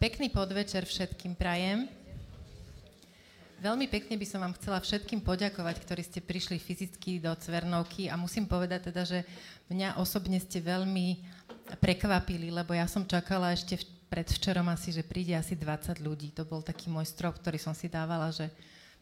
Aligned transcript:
Pekný 0.00 0.32
podvečer 0.32 0.88
všetkým 0.88 1.36
prajem. 1.36 1.84
Veľmi 3.60 3.84
pekne 3.84 4.16
by 4.16 4.24
som 4.24 4.40
vám 4.40 4.56
chcela 4.56 4.80
všetkým 4.80 5.20
poďakovať, 5.20 5.76
ktorí 5.76 6.00
ste 6.00 6.24
prišli 6.24 6.56
fyzicky 6.56 7.20
do 7.20 7.28
Cvernovky 7.36 8.08
a 8.08 8.16
musím 8.16 8.48
povedať 8.48 8.88
teda, 8.88 9.04
že 9.04 9.28
mňa 9.68 10.00
osobne 10.00 10.40
ste 10.40 10.64
veľmi 10.64 11.20
prekvapili, 11.84 12.48
lebo 12.48 12.72
ja 12.72 12.88
som 12.88 13.04
čakala 13.04 13.52
ešte 13.52 13.76
v, 13.76 13.84
predvčerom 14.08 14.72
asi, 14.72 14.88
že 14.88 15.04
príde 15.04 15.36
asi 15.36 15.52
20 15.52 16.00
ľudí. 16.00 16.32
To 16.32 16.48
bol 16.48 16.64
taký 16.64 16.88
môj 16.88 17.04
strop, 17.04 17.36
ktorý 17.36 17.60
som 17.60 17.76
si 17.76 17.92
dávala, 17.92 18.32
že 18.32 18.48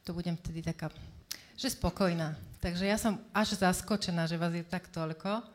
to 0.02 0.10
budem 0.10 0.34
vtedy 0.34 0.66
taká, 0.66 0.90
že 1.54 1.78
spokojná. 1.78 2.34
Takže 2.58 2.90
ja 2.90 2.98
som 2.98 3.22
až 3.30 3.54
zaskočená, 3.54 4.26
že 4.26 4.34
vás 4.34 4.50
je 4.50 4.66
tak 4.66 4.90
toľko. 4.90 5.46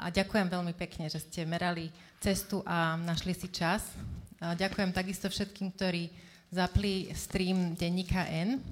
A 0.00 0.08
ďakujem 0.08 0.48
veľmi 0.48 0.72
pekne, 0.72 1.12
že 1.12 1.20
ste 1.20 1.44
merali 1.44 1.92
cestu 2.24 2.64
a 2.64 2.96
našli 2.96 3.36
si 3.36 3.52
čas. 3.52 3.84
Ďakujem 4.38 4.94
takisto 4.94 5.26
všetkým, 5.26 5.74
ktorí 5.74 6.14
zapli 6.54 7.10
stream 7.10 7.74
denníka 7.74 8.22
N. 8.30 8.62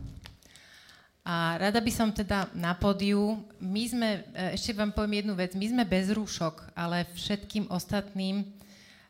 A 1.26 1.58
rada 1.58 1.82
by 1.82 1.90
som 1.90 2.14
teda 2.14 2.46
na 2.54 2.70
pódiu, 2.78 3.42
my 3.58 3.82
sme, 3.82 4.22
e, 4.30 4.54
ešte 4.54 4.70
vám 4.70 4.94
poviem 4.94 5.26
jednu 5.26 5.34
vec, 5.34 5.58
my 5.58 5.66
sme 5.66 5.82
bez 5.82 6.14
rúšok, 6.14 6.70
ale 6.78 7.02
všetkým 7.18 7.66
ostatným 7.66 8.46
e, 8.46 8.46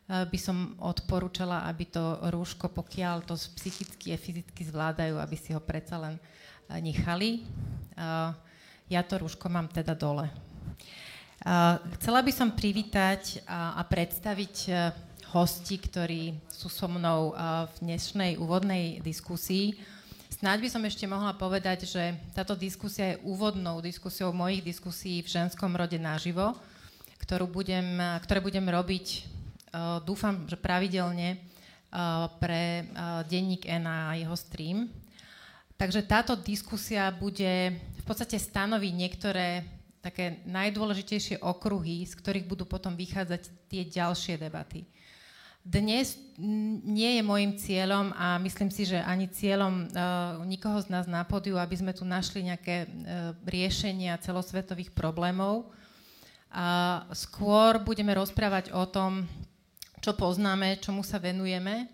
by 0.09 0.39
som 0.41 0.73
odporúčala, 0.81 1.69
aby 1.69 1.93
to 1.93 2.17
rúško, 2.33 2.73
pokiaľ 2.73 3.21
to 3.21 3.37
psychicky 3.37 4.17
a 4.17 4.17
fyzicky 4.17 4.65
zvládajú, 4.65 5.13
aby 5.21 5.37
si 5.37 5.53
ho 5.53 5.61
predsa 5.61 6.01
len 6.01 6.17
e, 6.17 6.21
nechali. 6.81 7.45
Ja 8.89 9.01
to 9.05 9.21
rúško 9.21 9.45
mám 9.45 9.69
teda 9.69 9.97
dole. 9.97 10.29
Chcela 11.97 12.21
by 12.21 12.29
som 12.33 12.53
privítať 12.53 13.41
a 13.49 13.81
predstaviť 13.81 14.69
hosti, 15.37 15.77
ktorí 15.77 16.33
sú 16.49 16.65
so 16.65 16.89
mnou 16.89 17.37
v 17.69 17.75
dnešnej 17.85 18.41
úvodnej 18.41 19.05
diskusii. 19.05 19.77
Snáď 20.33 20.65
by 20.65 20.69
som 20.73 20.81
ešte 20.81 21.05
mohla 21.05 21.37
povedať, 21.37 21.85
že 21.85 22.17
táto 22.33 22.57
diskusia 22.57 23.13
je 23.13 23.21
úvodnou 23.21 23.77
diskusiou 23.77 24.33
mojich 24.33 24.65
diskusí 24.65 25.21
v 25.21 25.29
ženskom 25.29 25.77
rode 25.77 26.01
naživo, 26.01 26.57
ktorú 27.21 27.45
budem, 27.45 28.01
ktoré 28.25 28.41
budem 28.41 28.65
robiť, 28.65 29.29
dúfam, 30.09 30.49
že 30.49 30.57
pravidelne 30.57 31.37
pre 32.41 32.89
denník 33.29 33.69
N 33.69 33.85
a 33.85 34.17
jeho 34.17 34.33
stream. 34.33 34.89
Takže 35.77 36.01
táto 36.01 36.33
diskusia 36.33 37.13
bude 37.13 37.77
v 37.77 38.03
podstate 38.09 38.41
stanoviť 38.41 38.93
niektoré 38.97 39.61
také 40.01 40.41
najdôležitejšie 40.49 41.45
okruhy, 41.45 42.09
z 42.09 42.17
ktorých 42.17 42.49
budú 42.49 42.65
potom 42.65 42.97
vychádzať 42.97 43.69
tie 43.69 43.85
ďalšie 43.85 44.41
debaty. 44.41 44.81
Dnes 45.67 46.15
nie 46.87 47.19
je 47.19 47.23
môjim 47.27 47.59
cieľom 47.59 48.15
a 48.15 48.39
myslím 48.39 48.71
si, 48.71 48.87
že 48.87 49.03
ani 49.03 49.27
cieľom 49.27 49.91
uh, 49.91 50.39
nikoho 50.47 50.79
z 50.79 50.87
nás 50.87 51.11
na 51.11 51.27
podiu, 51.27 51.59
aby 51.59 51.75
sme 51.75 51.91
tu 51.91 52.07
našli 52.07 52.47
nejaké 52.47 52.87
uh, 52.87 53.35
riešenia 53.43 54.15
celosvetových 54.23 54.95
problémov. 54.95 55.67
A 56.55 57.03
skôr 57.11 57.83
budeme 57.83 58.15
rozprávať 58.15 58.71
o 58.71 58.87
tom, 58.87 59.27
čo 59.99 60.15
poznáme, 60.15 60.79
čomu 60.79 61.03
sa 61.03 61.19
venujeme 61.19 61.91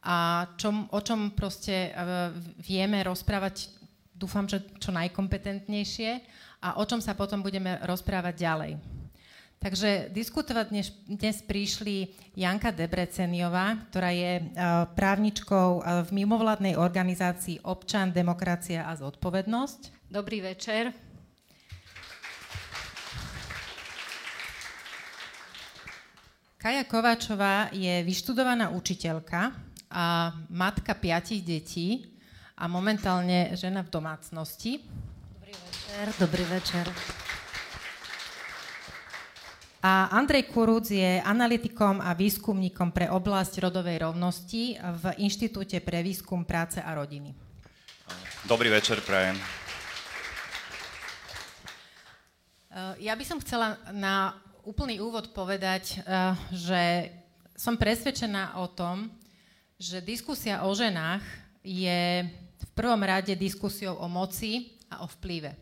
a 0.00 0.48
čom, 0.56 0.88
o 0.88 1.00
čom 1.04 1.36
proste 1.36 1.92
uh, 1.92 2.32
vieme 2.64 2.96
rozprávať, 3.04 3.68
dúfam, 4.16 4.48
že 4.48 4.64
čo 4.80 4.88
najkompetentnejšie 4.88 6.10
a 6.64 6.80
o 6.80 6.84
čom 6.88 7.04
sa 7.04 7.12
potom 7.12 7.44
budeme 7.44 7.76
rozprávať 7.84 8.34
ďalej. 8.40 9.01
Takže 9.62 10.10
diskutovať 10.10 10.66
dnes, 10.74 10.90
dnes 11.06 11.38
prišli 11.38 12.10
Janka 12.34 12.74
Debreceniová, 12.74 13.78
ktorá 13.86 14.10
je 14.10 14.42
uh, 14.42 14.90
právničkou 14.90 15.68
uh, 15.78 16.02
v 16.02 16.10
mimovládnej 16.18 16.74
organizácii 16.74 17.62
Občan, 17.62 18.10
demokracia 18.10 18.90
a 18.90 18.98
zodpovednosť. 18.98 20.10
Dobrý 20.10 20.42
večer. 20.42 20.90
Kaja 26.58 26.82
Kováčová 26.82 27.70
je 27.70 28.02
vyštudovaná 28.02 28.74
učiteľka 28.74 29.54
a 29.94 30.34
matka 30.50 30.98
piatich 30.98 31.46
detí 31.46 32.18
a 32.58 32.66
momentálne 32.66 33.54
žena 33.54 33.86
v 33.86 33.94
domácnosti. 33.94 34.82
Dobrý 35.38 35.54
večer. 35.54 36.04
Dobrý 36.18 36.44
večer. 36.50 36.84
A 39.82 40.14
Andrej 40.14 40.46
Kurúc 40.54 40.94
je 40.94 41.18
analytikom 41.26 41.98
a 41.98 42.14
výskumníkom 42.14 42.94
pre 42.94 43.10
oblasť 43.10 43.66
rodovej 43.66 44.06
rovnosti 44.06 44.78
v 44.78 45.04
Inštitúte 45.18 45.82
pre 45.82 46.06
výskum 46.06 46.46
práce 46.46 46.78
a 46.78 46.86
rodiny. 46.94 47.34
Dobrý 48.46 48.70
večer, 48.70 49.02
prajem. 49.02 49.34
Eh, 52.70 53.10
ja 53.10 53.18
by 53.18 53.24
som 53.26 53.42
chcela 53.42 53.74
na 53.90 54.38
úplný 54.62 55.02
úvod 55.02 55.34
povedať, 55.34 55.98
eh, 55.98 56.38
že 56.54 56.82
som 57.58 57.74
presvedčená 57.74 58.62
o 58.62 58.70
tom, 58.70 59.10
že 59.82 59.98
diskusia 59.98 60.62
o 60.62 60.70
ženách 60.70 61.26
je 61.66 62.30
v 62.38 62.66
prvom 62.78 63.02
rade 63.02 63.34
diskusiou 63.34 63.98
o 63.98 64.06
moci 64.06 64.78
a 64.94 65.02
o 65.02 65.10
vplyve 65.10 65.61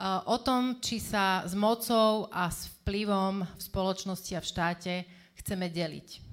o 0.00 0.36
tom, 0.40 0.80
či 0.80 0.96
sa 0.96 1.44
s 1.44 1.52
mocou 1.52 2.24
a 2.32 2.48
s 2.48 2.72
vplyvom 2.80 3.44
v 3.44 3.60
spoločnosti 3.60 4.32
a 4.32 4.40
v 4.40 4.48
štáte 4.48 4.94
chceme 5.36 5.68
deliť. 5.68 6.24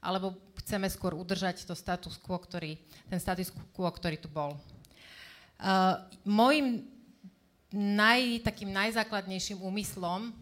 Alebo 0.00 0.40
chceme 0.64 0.88
skôr 0.88 1.12
udržať 1.12 1.68
to 1.68 1.76
status 1.76 2.16
quo, 2.16 2.40
ktorý, 2.40 2.80
ten 3.12 3.20
status 3.20 3.52
quo, 3.76 3.90
ktorý 3.92 4.16
tu 4.16 4.32
bol. 4.32 4.56
Uh, 5.60 6.00
Mojím 6.24 6.88
naj, 7.70 8.42
takým 8.42 8.72
najzákladnejším 8.72 9.60
úmyslom, 9.60 10.32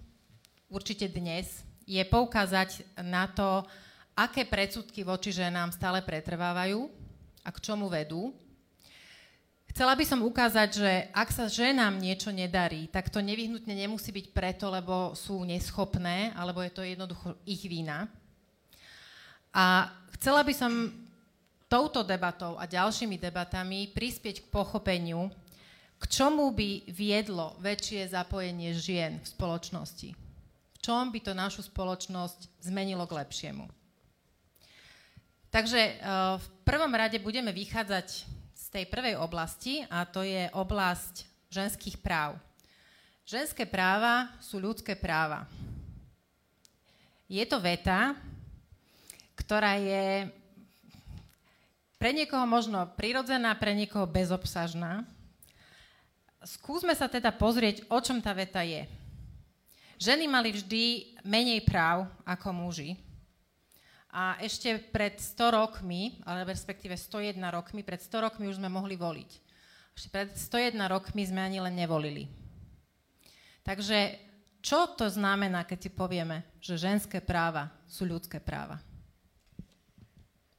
určite 0.71 1.11
dnes, 1.11 1.67
je 1.91 2.01
poukázať 2.07 2.87
na 3.03 3.27
to, 3.27 3.67
aké 4.15 4.47
predsudky 4.47 5.03
voči 5.03 5.35
ženám 5.35 5.75
stále 5.75 6.07
pretrvávajú 6.07 6.87
a 7.43 7.49
k 7.51 7.59
čomu 7.59 7.91
vedú 7.91 8.31
Chcela 9.71 9.95
by 9.95 10.03
som 10.03 10.27
ukázať, 10.27 10.69
že 10.75 10.93
ak 11.15 11.31
sa 11.31 11.47
ženám 11.47 11.95
niečo 12.03 12.35
nedarí, 12.35 12.91
tak 12.91 13.07
to 13.07 13.23
nevyhnutne 13.23 13.71
nemusí 13.71 14.11
byť 14.11 14.27
preto, 14.35 14.67
lebo 14.67 15.15
sú 15.15 15.47
neschopné, 15.47 16.35
alebo 16.35 16.59
je 16.59 16.73
to 16.75 16.83
jednoducho 16.83 17.39
ich 17.47 17.63
vina. 17.71 18.11
A 19.55 19.95
chcela 20.19 20.43
by 20.43 20.51
som 20.51 20.91
touto 21.71 22.03
debatou 22.03 22.59
a 22.59 22.67
ďalšími 22.67 23.15
debatami 23.15 23.87
prispieť 23.95 24.43
k 24.43 24.51
pochopeniu, 24.51 25.31
k 26.03 26.05
čomu 26.11 26.51
by 26.51 26.91
viedlo 26.91 27.55
väčšie 27.63 28.11
zapojenie 28.11 28.75
žien 28.75 29.23
v 29.23 29.27
spoločnosti. 29.31 30.11
V 30.75 30.79
čom 30.83 31.15
by 31.15 31.21
to 31.23 31.31
našu 31.31 31.63
spoločnosť 31.63 32.67
zmenilo 32.67 33.07
k 33.07 33.23
lepšiemu. 33.23 33.71
Takže 35.55 35.81
eh, 35.83 35.95
v 36.43 36.47
prvom 36.67 36.91
rade 36.91 37.23
budeme 37.23 37.55
vychádzať 37.55 38.40
tej 38.71 38.87
prvej 38.87 39.19
oblasti 39.19 39.83
a 39.91 40.07
to 40.07 40.23
je 40.23 40.47
oblasť 40.55 41.27
ženských 41.51 41.99
práv. 41.99 42.39
Ženské 43.27 43.67
práva 43.67 44.31
sú 44.39 44.63
ľudské 44.63 44.95
práva. 44.95 45.47
Je 47.31 47.43
to 47.47 47.59
veta, 47.63 48.15
ktorá 49.39 49.79
je 49.79 50.31
pre 51.99 52.11
niekoho 52.15 52.43
možno 52.47 52.87
prirodzená, 52.95 53.55
pre 53.59 53.75
niekoho 53.75 54.07
bezobsažná. 54.09 55.05
Skúsme 56.41 56.97
sa 56.97 57.07
teda 57.07 57.29
pozrieť, 57.35 57.85
o 57.93 57.99
čom 58.01 58.19
tá 58.19 58.33
veta 58.33 58.65
je. 58.65 58.89
Ženy 60.01 60.25
mali 60.25 60.49
vždy 60.57 61.13
menej 61.29 61.61
práv 61.61 62.09
ako 62.25 62.57
muži, 62.57 62.97
a 64.11 64.35
ešte 64.43 64.79
pred 64.91 65.19
100 65.23 65.55
rokmi, 65.55 66.19
ale 66.27 66.43
respektíve 66.43 66.99
101 66.99 67.39
rokmi, 67.55 67.87
pred 67.87 68.03
100 68.03 68.27
rokmi 68.27 68.51
už 68.51 68.59
sme 68.59 68.67
mohli 68.67 68.99
voliť. 68.99 69.31
Ešte 69.95 70.09
pred 70.11 70.31
101 70.35 70.75
rokmi 70.91 71.23
sme 71.23 71.41
ani 71.43 71.63
len 71.63 71.75
nevolili. 71.79 72.27
Takže 73.63 74.19
čo 74.61 74.93
to 74.99 75.07
znamená, 75.07 75.63
keď 75.63 75.79
si 75.79 75.91
povieme, 75.95 76.43
že 76.59 76.77
ženské 76.77 77.23
práva 77.23 77.71
sú 77.87 78.05
ľudské 78.05 78.43
práva? 78.43 78.83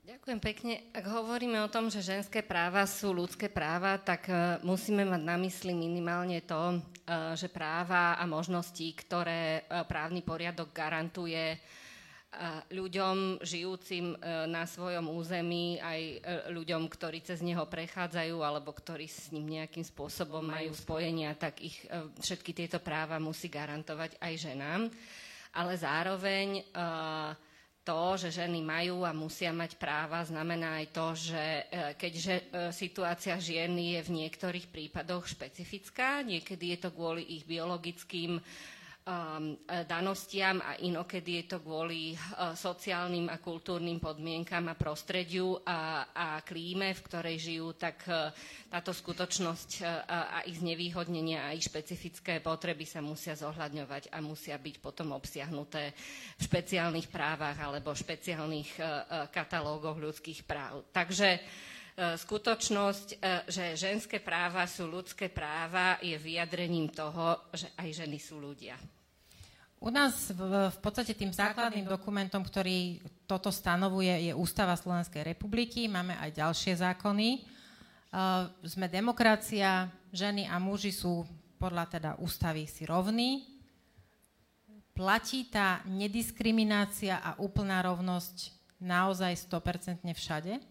Ďakujem 0.01 0.39
pekne. 0.43 0.73
Ak 0.91 1.05
hovoríme 1.07 1.61
o 1.63 1.71
tom, 1.71 1.87
že 1.87 2.03
ženské 2.03 2.43
práva 2.43 2.83
sú 2.83 3.15
ľudské 3.15 3.47
práva, 3.47 3.95
tak 3.95 4.27
uh, 4.27 4.59
musíme 4.59 5.07
mať 5.07 5.21
na 5.23 5.39
mysli 5.39 5.71
minimálne 5.71 6.43
to, 6.43 6.77
uh, 6.77 7.31
že 7.31 7.47
práva 7.47 8.19
a 8.19 8.23
možnosti, 8.27 8.83
ktoré 8.95 9.63
uh, 9.65 9.87
právny 9.87 10.19
poriadok 10.19 10.75
garantuje, 10.75 11.55
ľuďom 12.71 13.43
žijúcim 13.43 14.15
e, 14.15 14.17
na 14.47 14.63
svojom 14.63 15.11
území, 15.11 15.83
aj 15.83 16.01
e, 16.01 16.15
ľuďom, 16.55 16.87
ktorí 16.87 17.19
cez 17.27 17.43
neho 17.43 17.67
prechádzajú 17.67 18.39
alebo 18.39 18.71
ktorí 18.71 19.03
s 19.03 19.35
ním 19.35 19.59
nejakým 19.59 19.83
spôsobom 19.83 20.39
majú 20.39 20.71
spojenia, 20.71 21.35
tak 21.35 21.59
ich 21.59 21.75
e, 21.91 22.07
všetky 22.23 22.55
tieto 22.55 22.79
práva 22.79 23.19
musí 23.19 23.51
garantovať 23.51 24.15
aj 24.23 24.33
ženám. 24.47 24.81
Ale 25.51 25.75
zároveň 25.75 26.63
to, 27.83 28.01
že 28.15 28.31
ženy 28.31 28.63
majú 28.63 29.03
a 29.03 29.11
musia 29.11 29.51
mať 29.51 29.75
práva, 29.75 30.23
znamená 30.23 30.79
aj 30.79 30.87
to, 30.95 31.07
že 31.11 31.43
keďže 31.99 32.35
situácia 32.71 33.35
žien 33.35 33.75
je 33.75 33.99
v 33.99 34.15
niektorých 34.15 34.71
prípadoch 34.71 35.27
špecifická, 35.27 36.23
niekedy 36.23 36.71
je 36.71 36.87
to 36.87 36.95
kvôli 36.95 37.35
ich 37.35 37.43
biologickým 37.43 38.39
danostiam 39.89 40.61
a 40.61 40.77
inokedy 40.77 41.41
je 41.41 41.45
to 41.49 41.57
kvôli 41.59 42.13
uh, 42.13 42.53
sociálnym 42.53 43.33
a 43.33 43.41
kultúrnym 43.41 43.97
podmienkam 43.97 44.69
a 44.69 44.77
prostrediu 44.77 45.57
a, 45.65 46.05
a 46.13 46.27
klíme, 46.45 46.93
v 46.93 47.01
ktorej 47.09 47.37
žijú, 47.41 47.73
tak 47.73 48.05
uh, 48.05 48.29
táto 48.69 48.93
skutočnosť 48.93 49.69
uh, 49.81 49.87
a 50.05 50.39
ich 50.45 50.61
znevýhodnenia 50.61 51.49
a 51.49 51.57
ich 51.57 51.65
špecifické 51.65 52.45
potreby 52.45 52.85
sa 52.85 53.01
musia 53.01 53.33
zohľadňovať 53.33 54.13
a 54.13 54.21
musia 54.21 54.61
byť 54.61 54.75
potom 54.77 55.17
obsiahnuté 55.17 55.97
v 56.37 56.41
špeciálnych 56.45 57.09
právach 57.09 57.57
alebo 57.57 57.97
špeciálnych 57.97 58.77
katalógoch 59.33 59.97
ľudských 59.97 60.45
práv. 60.45 60.85
Takže 60.93 61.41
skutočnosť, 61.97 63.07
že 63.51 63.75
ženské 63.75 64.23
práva 64.23 64.63
sú 64.65 64.87
ľudské 64.87 65.27
práva, 65.27 65.99
je 65.99 66.15
vyjadrením 66.15 66.89
toho, 66.89 67.51
že 67.51 67.67
aj 67.75 67.89
ženy 68.03 68.17
sú 68.17 68.39
ľudia. 68.39 68.79
U 69.81 69.89
nás 69.89 70.29
v, 70.29 70.69
v 70.69 70.79
podstate 70.79 71.17
tým 71.17 71.33
základným 71.33 71.89
dokumentom, 71.89 72.45
ktorý 72.45 73.01
toto 73.25 73.49
stanovuje, 73.49 74.29
je 74.29 74.33
Ústava 74.37 74.77
Slovenskej 74.77 75.33
republiky. 75.33 75.89
Máme 75.89 76.13
aj 76.21 76.37
ďalšie 76.37 76.77
zákony. 76.85 77.41
Uh, 78.13 78.45
sme 78.61 78.85
demokracia, 78.85 79.89
ženy 80.13 80.45
a 80.45 80.61
muži 80.61 80.93
sú 80.93 81.25
podľa 81.57 81.97
teda 81.97 82.11
ústavy 82.21 82.69
si 82.69 82.85
rovní. 82.85 83.41
Platí 84.93 85.49
tá 85.49 85.81
nediskriminácia 85.89 87.17
a 87.17 87.41
úplná 87.41 87.81
rovnosť 87.81 88.53
naozaj 88.77 89.33
100% 89.49 90.05
všade? 90.13 90.61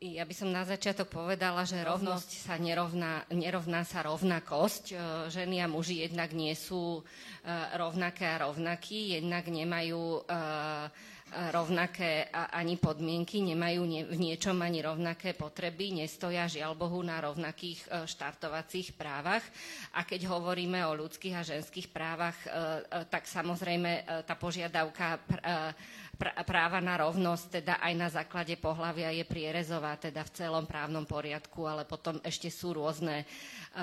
Ja 0.00 0.24
by 0.24 0.32
som 0.32 0.48
na 0.48 0.64
začiatok 0.64 1.12
povedala, 1.12 1.60
že 1.68 1.76
rovnosť 1.84 2.48
sa 2.48 2.56
nerovná, 2.56 3.20
nerovná 3.36 3.84
sa 3.84 4.00
rovnakosť. 4.00 4.84
E, 4.88 4.94
ženy 5.28 5.60
a 5.60 5.68
muži 5.68 6.08
jednak 6.08 6.32
nie 6.32 6.56
sú 6.56 6.96
e, 6.96 7.02
rovnaké 7.76 8.24
a 8.24 8.48
rovnakí, 8.48 9.20
jednak 9.20 9.44
nemajú 9.52 10.24
e, 10.24 10.48
rovnaké 11.52 12.32
ani 12.32 12.80
podmienky, 12.80 13.44
nemajú 13.44 14.08
v 14.08 14.16
niečom 14.16 14.56
ani 14.64 14.80
rovnaké 14.80 15.36
potreby, 15.36 15.92
nestoja 15.92 16.48
žiaľ 16.48 16.74
Bohu 16.74 17.04
na 17.04 17.20
rovnakých 17.20 18.08
štartovacích 18.08 18.96
právach. 18.98 19.44
A 19.94 20.02
keď 20.02 20.26
hovoríme 20.26 20.82
o 20.88 20.96
ľudských 20.98 21.36
a 21.38 21.46
ženských 21.46 21.94
právach, 21.94 22.34
tak 23.06 23.30
samozrejme 23.30 24.26
tá 24.26 24.34
požiadavka 24.34 25.22
práva 26.20 26.84
na 26.84 27.00
rovnosť, 27.00 27.44
teda 27.60 27.80
aj 27.80 27.92
na 27.96 28.08
základe 28.12 28.52
pohľavia 28.60 29.16
je 29.16 29.24
prierezová, 29.24 29.96
teda 29.96 30.20
v 30.20 30.34
celom 30.36 30.64
právnom 30.68 31.08
poriadku, 31.08 31.64
ale 31.64 31.88
potom 31.88 32.20
ešte 32.20 32.52
sú 32.52 32.76
rôzne 32.76 33.24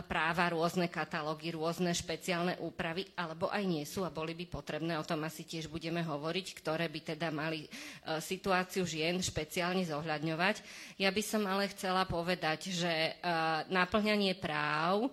práva, 0.03 0.51
rôzne 0.51 0.91
katalógy, 0.91 1.55
rôzne 1.55 1.95
špeciálne 1.95 2.59
úpravy, 2.59 3.07
alebo 3.15 3.47
aj 3.47 3.63
nie 3.63 3.87
sú 3.87 4.03
a 4.03 4.11
boli 4.11 4.35
by 4.35 4.45
potrebné, 4.51 4.99
o 4.99 5.07
tom 5.07 5.23
asi 5.23 5.47
tiež 5.47 5.71
budeme 5.71 6.03
hovoriť, 6.03 6.47
ktoré 6.59 6.91
by 6.91 7.15
teda 7.15 7.31
mali 7.31 7.63
e, 7.63 7.69
situáciu 8.19 8.83
žien 8.83 9.15
špeciálne 9.23 9.87
zohľadňovať. 9.87 10.55
Ja 10.99 11.07
by 11.07 11.23
som 11.23 11.47
ale 11.47 11.71
chcela 11.71 12.03
povedať, 12.03 12.75
že 12.75 12.91
e, 12.91 13.11
naplňanie 13.71 14.35
práv 14.35 15.07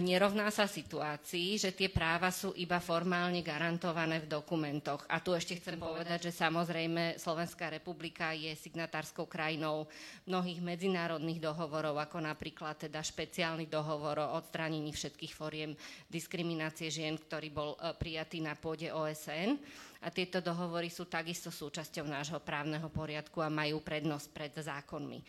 nerovná 0.00 0.48
sa 0.48 0.64
situácii, 0.64 1.60
že 1.60 1.76
tie 1.76 1.92
práva 1.92 2.32
sú 2.32 2.56
iba 2.56 2.80
formálne 2.80 3.44
garantované 3.44 4.24
v 4.24 4.30
dokumentoch. 4.30 5.04
A 5.04 5.20
tu 5.20 5.36
ešte 5.36 5.60
chcem 5.60 5.76
povedať, 5.76 6.32
že 6.32 6.32
samozrejme 6.32 7.20
Slovenská 7.20 7.68
republika 7.68 8.32
je 8.32 8.56
signatárskou 8.56 9.28
krajinou 9.28 9.84
mnohých 10.24 10.64
medzinárodných 10.64 11.44
dohovorov, 11.44 12.00
ako 12.00 12.24
napríklad 12.24 12.88
teda 12.88 13.04
špeciálny 13.04 13.68
dohovor 13.68 14.11
o 14.18 14.36
odstránení 14.36 14.90
všetkých 14.92 15.32
foriem 15.32 15.72
diskriminácie 16.10 16.90
žien, 16.90 17.16
ktorý 17.16 17.48
bol 17.48 17.70
e, 17.78 17.94
prijatý 17.96 18.42
na 18.42 18.58
pôde 18.58 18.90
OSN 18.90 19.56
a 20.02 20.10
tieto 20.10 20.42
dohovory 20.42 20.90
sú 20.90 21.06
takisto 21.06 21.54
súčasťou 21.54 22.10
nášho 22.10 22.42
právneho 22.42 22.90
poriadku 22.90 23.38
a 23.38 23.46
majú 23.46 23.78
prednosť 23.78 24.26
pred 24.34 24.52
zákonmi. 24.52 25.22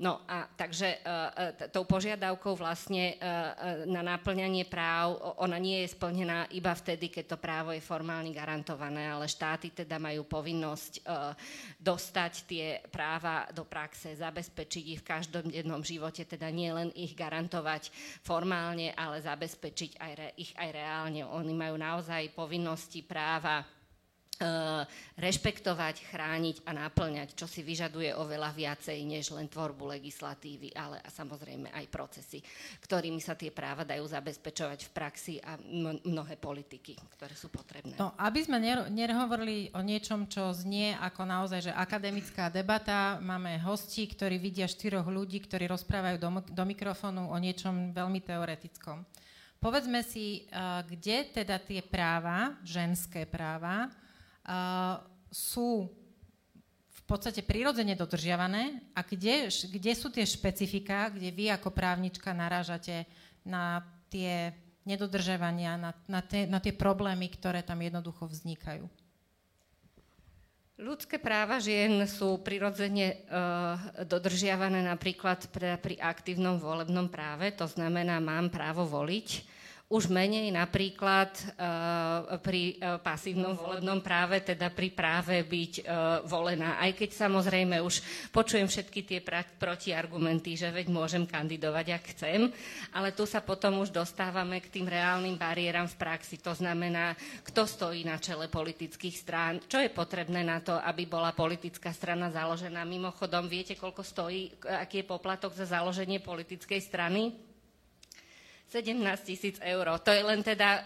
No 0.00 0.24
a 0.24 0.48
takže 0.48 0.96
e, 0.96 0.98
e, 1.60 1.68
tou 1.68 1.84
požiadavkou 1.84 2.56
vlastne 2.56 3.20
e, 3.20 3.26
na 3.84 4.00
naplňanie 4.00 4.64
práv, 4.64 5.18
ona 5.42 5.60
nie 5.60 5.84
je 5.84 5.92
splnená 5.92 6.48
iba 6.56 6.72
vtedy, 6.72 7.12
keď 7.12 7.36
to 7.36 7.42
právo 7.42 7.74
je 7.74 7.84
formálne 7.84 8.32
garantované, 8.32 9.10
ale 9.10 9.28
štáty 9.28 9.74
teda 9.74 10.00
majú 10.00 10.24
povinnosť 10.24 11.04
dostať 11.76 12.32
tie 12.48 12.66
práva 12.88 13.44
do 13.52 13.66
praxe, 13.68 14.16
zabezpečiť 14.16 14.84
ich 14.96 15.00
v 15.04 15.08
každom 15.10 15.46
živote, 15.84 16.24
teda 16.24 16.48
nie 16.48 16.72
len 16.72 16.88
ich 16.96 17.12
garantovať 17.12 17.92
formálne, 18.24 18.96
ale 18.96 19.20
zabezpečiť 19.20 20.00
aj 20.00 20.12
re, 20.16 20.28
ich 20.40 20.52
aj 20.56 20.68
reálne. 20.72 21.28
Oni 21.28 21.52
majú 21.52 21.76
naozaj 21.76 22.32
povinnosti 22.32 23.04
práva 23.04 23.79
rešpektovať, 25.20 26.08
chrániť 26.08 26.56
a 26.64 26.72
náplňať, 26.72 27.36
čo 27.36 27.44
si 27.44 27.60
vyžaduje 27.60 28.16
oveľa 28.16 28.56
viacej 28.56 28.98
než 29.04 29.36
len 29.36 29.52
tvorbu 29.52 29.92
legislatívy, 30.00 30.72
ale 30.72 30.96
a 31.04 31.08
samozrejme 31.12 31.68
aj 31.68 31.86
procesy, 31.92 32.40
ktorými 32.80 33.20
sa 33.20 33.36
tie 33.36 33.52
práva 33.52 33.84
dajú 33.84 34.08
zabezpečovať 34.08 34.88
v 34.88 34.90
praxi 34.96 35.34
a 35.44 35.60
mnohé 36.08 36.40
politiky, 36.40 36.96
ktoré 37.20 37.36
sú 37.36 37.52
potrebné. 37.52 38.00
No, 38.00 38.16
aby 38.16 38.40
sme 38.40 38.56
nehovorili 38.88 39.68
o 39.76 39.84
niečom, 39.84 40.24
čo 40.24 40.56
znie 40.56 40.96
ako 40.96 41.28
naozaj, 41.28 41.68
že 41.68 41.72
akademická 41.76 42.48
debata, 42.48 43.20
máme 43.20 43.60
hosti, 43.60 44.08
ktorí 44.08 44.40
vidia 44.40 44.64
štyroch 44.64 45.04
ľudí, 45.04 45.44
ktorí 45.44 45.68
rozprávajú 45.68 46.16
do, 46.16 46.30
do 46.48 46.64
mikrofónu 46.64 47.28
o 47.28 47.36
niečom 47.36 47.92
veľmi 47.92 48.24
teoretickom. 48.24 49.04
Povedzme 49.60 50.00
si, 50.00 50.48
uh, 50.48 50.80
kde 50.88 51.36
teda 51.36 51.60
tie 51.60 51.84
práva, 51.84 52.56
ženské 52.64 53.28
práva, 53.28 53.92
sú 55.30 55.90
v 56.90 57.02
podstate 57.06 57.42
prirodzene 57.42 57.98
dodržiavané. 57.98 58.82
A 58.94 59.02
kde, 59.02 59.50
kde 59.50 59.92
sú 59.94 60.10
tie 60.10 60.26
špecifika, 60.26 61.10
kde 61.10 61.30
vy 61.34 61.50
ako 61.50 61.74
právnička 61.74 62.30
narážate 62.30 63.06
na 63.42 63.82
tie 64.10 64.54
nedodržiavania, 64.86 65.76
na, 65.78 65.90
na, 66.08 66.20
tie, 66.22 66.46
na 66.48 66.58
tie 66.58 66.74
problémy, 66.74 67.30
ktoré 67.30 67.62
tam 67.62 67.78
jednoducho 67.82 68.26
vznikajú? 68.26 68.88
Ľudské 70.80 71.20
práva 71.20 71.60
žien 71.60 72.08
sú 72.08 72.40
prirodzene 72.40 73.28
uh, 73.28 74.00
dodržiavané 74.08 74.80
napríklad 74.80 75.52
pre, 75.52 75.76
pri 75.76 76.00
aktívnom 76.00 76.56
volebnom 76.56 77.12
práve, 77.12 77.52
to 77.52 77.68
znamená, 77.68 78.16
mám 78.16 78.48
právo 78.48 78.88
voliť 78.88 79.59
už 79.90 80.06
menej 80.06 80.54
napríklad 80.54 81.34
uh, 81.34 82.38
pri 82.38 82.78
uh, 82.78 83.02
pasívnom 83.02 83.58
volebnom 83.58 83.98
práve, 83.98 84.38
teda 84.38 84.70
pri 84.70 84.94
práve 84.94 85.42
byť 85.42 85.72
uh, 85.82 85.84
volená. 86.30 86.78
Aj 86.78 86.94
keď 86.94 87.26
samozrejme 87.26 87.82
už 87.82 87.98
počujem 88.30 88.70
všetky 88.70 89.02
tie 89.02 89.18
protiargumenty, 89.58 90.54
že 90.54 90.70
veď 90.70 90.94
môžem 90.94 91.26
kandidovať, 91.26 91.86
ak 91.90 92.04
chcem, 92.14 92.54
ale 92.94 93.10
tu 93.10 93.26
sa 93.26 93.42
potom 93.42 93.82
už 93.82 93.90
dostávame 93.90 94.62
k 94.62 94.70
tým 94.78 94.86
reálnym 94.86 95.34
bariéram 95.34 95.90
v 95.90 95.98
praxi. 95.98 96.38
To 96.38 96.54
znamená, 96.54 97.18
kto 97.42 97.66
stojí 97.66 98.06
na 98.06 98.22
čele 98.22 98.46
politických 98.46 99.16
strán, 99.18 99.58
čo 99.66 99.82
je 99.82 99.90
potrebné 99.90 100.46
na 100.46 100.62
to, 100.62 100.78
aby 100.78 101.10
bola 101.10 101.34
politická 101.34 101.90
strana 101.90 102.30
založená. 102.30 102.86
Mimochodom, 102.86 103.50
viete, 103.50 103.74
koľko 103.74 104.06
stojí, 104.06 104.54
aký 104.62 105.02
je 105.02 105.10
poplatok 105.10 105.50
za 105.50 105.66
založenie 105.66 106.22
politickej 106.22 106.78
strany? 106.78 107.49
17 108.70 109.02
tisíc 109.26 109.58
eur. 109.58 109.98
To 109.98 110.14
je 110.14 110.22
len 110.22 110.46
teda 110.46 110.68
e, 110.78 110.80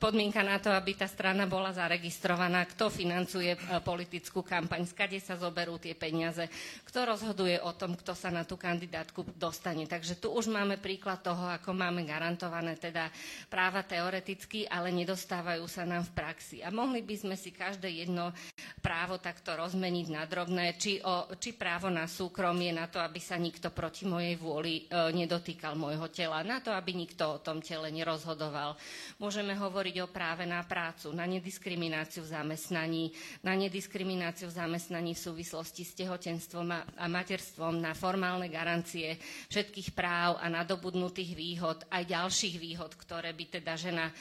podmienka 0.00 0.40
na 0.40 0.56
to, 0.56 0.72
aby 0.72 0.96
tá 0.96 1.04
strana 1.04 1.44
bola 1.44 1.68
zaregistrovaná, 1.68 2.64
kto 2.64 2.88
financuje 2.88 3.52
e, 3.52 3.58
politickú 3.84 4.40
kampaň, 4.40 4.88
skade 4.88 5.20
sa 5.20 5.36
zoberú 5.36 5.76
tie 5.76 5.92
peniaze, 5.92 6.48
kto 6.88 7.04
rozhoduje 7.04 7.60
o 7.60 7.76
tom, 7.76 7.92
kto 7.92 8.16
sa 8.16 8.32
na 8.32 8.48
tú 8.48 8.56
kandidátku 8.56 9.36
dostane. 9.36 9.84
Takže 9.84 10.16
tu 10.16 10.32
už 10.32 10.48
máme 10.48 10.80
príklad 10.80 11.20
toho, 11.20 11.44
ako 11.44 11.76
máme 11.76 12.08
garantované 12.08 12.80
teda 12.80 13.12
práva 13.52 13.84
teoreticky, 13.84 14.64
ale 14.64 14.88
nedostávajú 14.88 15.68
sa 15.68 15.84
nám 15.84 16.08
v 16.08 16.16
praxi. 16.16 16.64
A 16.64 16.72
mohli 16.72 17.04
by 17.04 17.14
sme 17.20 17.36
si 17.36 17.52
každé 17.52 18.00
jedno 18.00 18.32
právo 18.80 19.20
takto 19.20 19.52
rozmeniť 19.60 20.06
na 20.08 20.24
drobné, 20.24 20.80
či, 20.80 21.04
o, 21.04 21.28
či 21.36 21.52
právo 21.52 21.92
na 21.92 22.08
súkromie, 22.08 22.72
na 22.72 22.88
to, 22.88 22.96
aby 22.96 23.20
sa 23.20 23.36
nikto 23.36 23.68
proti 23.68 24.08
mojej 24.08 24.40
vôli 24.40 24.88
e, 24.88 25.12
nedotýkal 25.12 25.76
môjho 25.76 26.08
tela, 26.08 26.40
na 26.40 26.64
to, 26.64 26.72
aby 26.72 26.96
nikto 26.96 27.09
nikto 27.10 27.26
o 27.26 27.42
tom 27.42 27.58
tele 27.58 27.90
nerozhodoval. 27.90 28.78
Môžeme 29.18 29.58
hovoriť 29.58 30.06
o 30.06 30.08
práve 30.08 30.46
na 30.46 30.62
prácu, 30.62 31.10
na 31.10 31.26
nediskrimináciu 31.26 32.22
v 32.22 32.30
zamestnaní, 32.38 33.10
na 33.42 33.58
nediskrimináciu 33.58 34.46
v 34.46 34.54
zamestnaní 34.54 35.18
v 35.18 35.24
súvislosti 35.26 35.82
s 35.82 35.98
tehotenstvom 35.98 36.70
a 36.70 37.06
materstvom, 37.10 37.82
na 37.82 37.98
formálne 37.98 38.46
garancie 38.46 39.18
všetkých 39.50 39.90
práv 39.90 40.38
a 40.38 40.46
nadobudnutých 40.46 41.34
výhod, 41.34 41.82
aj 41.90 42.06
ďalších 42.06 42.56
výhod, 42.62 42.94
ktoré 42.94 43.34
by 43.34 43.44
teda 43.58 43.74
žena 43.74 44.06
e, 44.06 44.14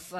v 0.00 0.10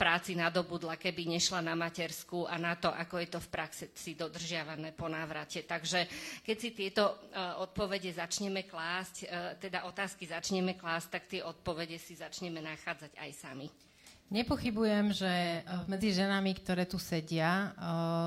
práci 0.00 0.32
nadobudla, 0.32 0.96
keby 0.96 1.28
nešla 1.28 1.60
na 1.60 1.76
matersku 1.76 2.48
a 2.48 2.56
na 2.56 2.72
to, 2.80 2.88
ako 2.88 3.20
je 3.20 3.28
to 3.28 3.38
v 3.44 3.52
praxi 3.52 4.16
dodržiavané 4.16 4.96
po 4.96 5.12
návrate. 5.12 5.60
Takže 5.68 6.08
keď 6.40 6.56
si 6.56 6.70
tieto 6.72 7.04
e, 7.28 7.36
odpovede 7.60 8.08
začneme 8.10 8.64
klásť, 8.64 9.14
e, 9.20 9.26
teda 9.60 9.84
otázky 9.84 10.24
začneme 10.24 10.72
klásť, 10.72 11.08
tak 11.12 11.24
tie 11.28 11.44
odpovede 11.44 11.65
si 11.98 12.14
začneme 12.14 12.62
nachádzať 12.62 13.18
aj 13.18 13.30
sami. 13.34 13.66
Nepochybujem, 14.26 15.14
že 15.14 15.30
eh, 15.30 15.62
medzi 15.86 16.10
ženami, 16.10 16.50
ktoré 16.58 16.82
tu 16.82 16.98
sedia, 16.98 17.70
eh, 17.70 17.70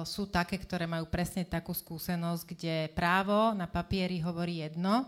sú 0.08 0.32
také, 0.32 0.56
ktoré 0.56 0.88
majú 0.88 1.04
presne 1.12 1.44
takú 1.44 1.76
skúsenosť, 1.76 2.44
kde 2.56 2.76
právo 2.96 3.52
na 3.52 3.68
papieri 3.68 4.24
hovorí 4.24 4.64
jedno 4.64 5.04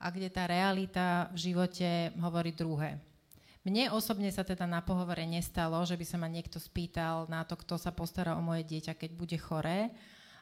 a 0.00 0.06
kde 0.08 0.32
tá 0.32 0.48
realita 0.48 1.28
v 1.36 1.52
živote 1.52 2.16
hovorí 2.16 2.56
druhé. 2.56 2.96
Mne 3.68 3.92
osobne 3.92 4.32
sa 4.32 4.48
teda 4.48 4.64
na 4.64 4.80
pohovore 4.80 5.28
nestalo, 5.28 5.76
že 5.84 5.92
by 5.92 6.04
sa 6.08 6.16
ma 6.16 6.24
niekto 6.24 6.56
spýtal 6.56 7.28
na 7.28 7.44
to, 7.44 7.52
kto 7.60 7.76
sa 7.76 7.92
postará 7.92 8.32
o 8.32 8.40
moje 8.40 8.64
dieťa, 8.64 8.96
keď 8.96 9.10
bude 9.12 9.36
choré, 9.36 9.92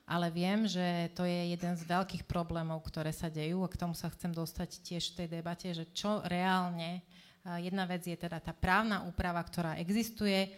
ale 0.07 0.31
viem, 0.31 0.71
že 0.71 1.11
to 1.19 1.27
je 1.27 1.53
jeden 1.53 1.75
z 1.75 1.83
veľkých 1.83 2.31
problémov, 2.31 2.81
ktoré 2.87 3.11
sa 3.11 3.27
dejú 3.27 3.67
a 3.67 3.69
k 3.69 3.79
tomu 3.79 3.93
sa 3.93 4.07
chcem 4.15 4.31
dostať 4.31 4.81
tiež 4.87 5.13
v 5.13 5.17
tej 5.19 5.29
debate, 5.43 5.67
že 5.75 5.91
čo 5.91 6.23
reálne 6.23 7.03
Jedna 7.47 7.87
vec 7.87 8.03
je 8.03 8.19
teda 8.19 8.43
tá 8.43 8.51
právna 8.51 9.07
úprava, 9.07 9.39
ktorá 9.39 9.79
existuje. 9.79 10.51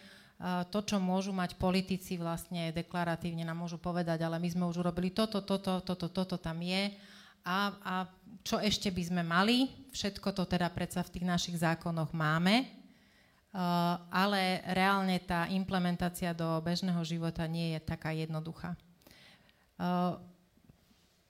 To, 0.73 0.81
čo 0.81 0.97
môžu 0.97 1.37
mať 1.37 1.61
politici 1.61 2.17
vlastne 2.17 2.73
deklaratívne 2.73 3.45
nám 3.45 3.69
môžu 3.69 3.77
povedať, 3.77 4.25
ale 4.25 4.41
my 4.41 4.49
sme 4.49 4.65
už 4.71 4.81
urobili 4.81 5.13
toto, 5.13 5.45
toto, 5.45 5.85
toto, 5.85 6.09
toto 6.09 6.37
tam 6.41 6.57
je. 6.65 6.95
A, 7.45 7.75
a 7.85 7.95
čo 8.41 8.57
ešte 8.57 8.89
by 8.89 9.03
sme 9.05 9.23
mali? 9.27 9.69
Všetko 9.93 10.33
to 10.33 10.49
teda 10.49 10.73
predsa 10.73 11.05
v 11.05 11.13
tých 11.19 11.27
našich 11.29 11.57
zákonoch 11.61 12.15
máme, 12.17 12.65
ale 14.09 14.63
reálne 14.73 15.19
tá 15.21 15.51
implementácia 15.51 16.33
do 16.33 16.63
bežného 16.63 17.03
života 17.05 17.45
nie 17.45 17.77
je 17.77 17.81
taká 17.85 18.15
jednoduchá. 18.15 18.79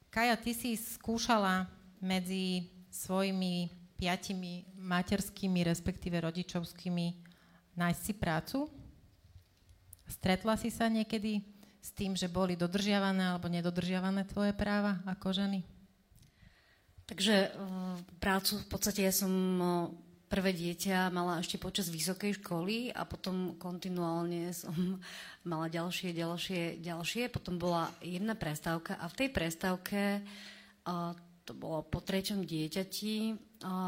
Kaja, 0.08 0.34
ty 0.40 0.56
si 0.56 0.72
skúšala 0.74 1.68
medzi 2.00 2.64
svojimi 2.88 3.68
piatimi 4.00 4.64
materskými, 4.80 5.60
respektíve 5.68 6.16
rodičovskými 6.16 7.06
nájsť 7.76 8.00
si 8.00 8.12
prácu? 8.16 8.58
Stretla 10.08 10.56
si 10.56 10.72
sa 10.72 10.88
niekedy 10.88 11.44
s 11.78 11.92
tým, 11.92 12.16
že 12.16 12.32
boli 12.32 12.56
dodržiavané 12.56 13.36
alebo 13.36 13.52
nedodržiavané 13.52 14.24
tvoje 14.24 14.56
práva 14.56 15.04
ako 15.04 15.36
ženy? 15.36 15.60
Takže 17.04 17.52
prácu 18.20 18.64
v 18.64 18.66
podstate 18.68 19.04
ja 19.04 19.12
som 19.12 19.32
prvé 20.28 20.52
dieťa 20.52 21.08
mala 21.08 21.40
ešte 21.40 21.56
počas 21.56 21.88
vysokej 21.88 22.38
školy 22.38 22.92
a 22.92 23.08
potom 23.08 23.56
kontinuálne 23.56 24.52
som 24.52 24.72
mala 25.50 25.72
ďalšie, 25.72 26.12
ďalšie, 26.12 26.84
ďalšie. 26.84 27.32
Potom 27.32 27.56
bola 27.56 27.88
jedna 28.04 28.36
prestávka 28.36 29.00
a 29.00 29.08
v 29.08 29.18
tej 29.24 29.28
prestávke 29.32 30.22
to 31.44 31.52
bolo 31.56 31.84
po 31.84 32.00
treťom 32.00 32.44
dieťati, 32.44 33.36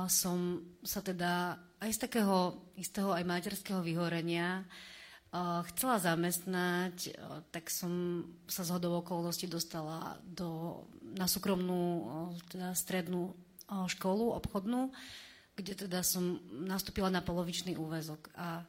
som 0.08 0.38
sa 0.80 1.00
teda 1.00 1.56
aj 1.80 1.90
z 1.96 1.98
takého 2.08 2.36
istého 2.76 3.12
aj 3.12 3.24
materského 3.24 3.80
vyhorenia 3.80 4.64
chcela 5.70 6.02
zamestnať, 6.02 7.14
tak 7.54 7.70
som 7.70 8.26
sa 8.50 8.66
z 8.66 8.74
hodou 8.74 8.98
okolností 8.98 9.46
dostala 9.46 10.18
do, 10.26 10.82
na 11.14 11.30
súkromnú 11.30 12.10
teda 12.50 12.74
strednú 12.74 13.30
školu 13.70 14.34
obchodnú, 14.42 14.90
kde 15.60 15.86
teda 15.86 16.00
som 16.00 16.40
nastúpila 16.50 17.12
na 17.12 17.20
polovičný 17.20 17.76
úvezok. 17.76 18.32
A 18.36 18.64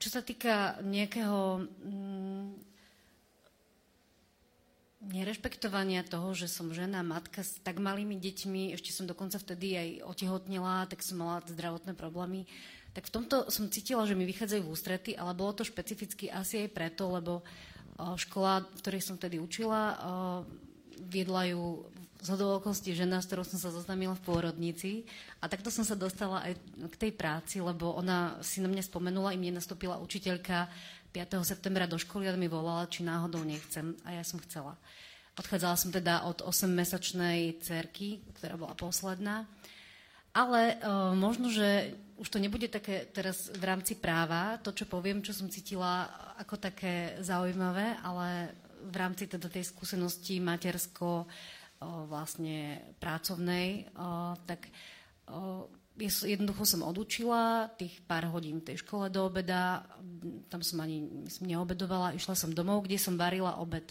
čo 0.00 0.08
sa 0.08 0.24
týka 0.24 0.80
nejakého 0.80 1.68
mm, 1.68 2.48
nerešpektovania 5.12 6.00
toho, 6.08 6.32
že 6.32 6.48
som 6.48 6.72
žena, 6.72 7.04
matka 7.04 7.44
s 7.44 7.60
tak 7.60 7.76
malými 7.76 8.16
deťmi, 8.16 8.72
ešte 8.72 8.88
som 8.88 9.04
dokonca 9.04 9.36
vtedy 9.36 9.76
aj 9.76 9.88
otehotnila, 10.08 10.88
tak 10.88 11.04
som 11.04 11.20
mala 11.20 11.44
zdravotné 11.44 11.92
problémy, 11.92 12.48
tak 12.96 13.10
v 13.10 13.14
tomto 13.20 13.52
som 13.52 13.68
cítila, 13.68 14.08
že 14.08 14.16
mi 14.16 14.24
vychádzajú 14.24 14.62
v 14.64 14.72
ústrety, 14.72 15.10
ale 15.12 15.36
bolo 15.36 15.52
to 15.52 15.66
špecificky 15.66 16.30
asi 16.32 16.64
aj 16.64 16.68
preto, 16.72 17.10
lebo 17.10 17.44
škola, 17.98 18.64
v 18.64 18.80
ktorej 18.80 19.02
som 19.02 19.18
vtedy 19.18 19.42
učila, 19.42 19.98
viedla 21.04 21.52
ju 21.52 21.84
z 22.24 22.40
okolností 22.40 22.96
žena, 22.96 23.20
s 23.20 23.28
ktorou 23.28 23.44
som 23.44 23.60
sa 23.60 23.68
zoznámila 23.68 24.16
v 24.16 24.24
pôrodnici 24.24 25.04
a 25.44 25.48
takto 25.52 25.68
som 25.68 25.84
sa 25.84 25.92
dostala 25.92 26.40
aj 26.48 26.56
k 26.88 26.96
tej 26.96 27.12
práci, 27.12 27.60
lebo 27.60 27.92
ona 27.92 28.40
si 28.40 28.64
na 28.64 28.68
mňa 28.72 28.80
spomenula, 28.88 29.36
i 29.36 29.38
mne 29.38 29.60
nastúpila 29.60 30.00
učiteľka 30.00 30.72
5. 31.12 31.44
septembra 31.44 31.84
do 31.84 32.00
školy 32.00 32.24
a 32.26 32.32
mi 32.32 32.48
volala, 32.48 32.88
či 32.88 33.04
náhodou 33.04 33.44
nechcem 33.44 33.92
a 34.08 34.16
ja 34.16 34.24
som 34.24 34.40
chcela. 34.40 34.80
Odchádzala 35.36 35.76
som 35.76 35.92
teda 35.92 36.24
od 36.24 36.40
8-mesačnej 36.40 37.60
cerky, 37.60 38.24
ktorá 38.40 38.56
bola 38.56 38.72
posledná. 38.72 39.44
Ale 40.34 40.80
uh, 40.80 41.14
možno, 41.14 41.52
že 41.52 41.94
už 42.18 42.26
to 42.26 42.42
nebude 42.42 42.66
také 42.66 43.06
teraz 43.12 43.52
v 43.54 43.62
rámci 43.62 43.94
práva, 44.00 44.58
to, 44.64 44.74
čo 44.74 44.88
poviem, 44.88 45.22
čo 45.22 45.30
som 45.30 45.46
cítila 45.46 46.10
ako 46.40 46.58
také 46.58 47.18
zaujímavé, 47.22 47.98
ale 48.02 48.50
v 48.90 48.96
rámci 48.98 49.30
teda 49.30 49.46
tej 49.46 49.64
skúsenosti 49.66 50.42
matersko 50.42 51.26
vlastne 52.08 52.80
pracovnej, 52.98 53.88
uh, 53.94 54.34
tak 54.48 54.68
uh, 55.28 55.68
jednoducho 55.96 56.66
som 56.66 56.82
odučila 56.82 57.70
tých 57.78 58.02
pár 58.02 58.26
hodín 58.34 58.58
v 58.58 58.74
tej 58.74 58.82
škole 58.82 59.06
do 59.10 59.30
obeda, 59.30 59.86
tam 60.50 60.58
som 60.58 60.82
ani 60.82 61.06
myslím, 61.30 61.54
neobedovala, 61.54 62.18
išla 62.18 62.34
som 62.34 62.50
domov, 62.50 62.84
kde 62.84 62.98
som 62.98 63.14
varila 63.14 63.62
obed 63.62 63.86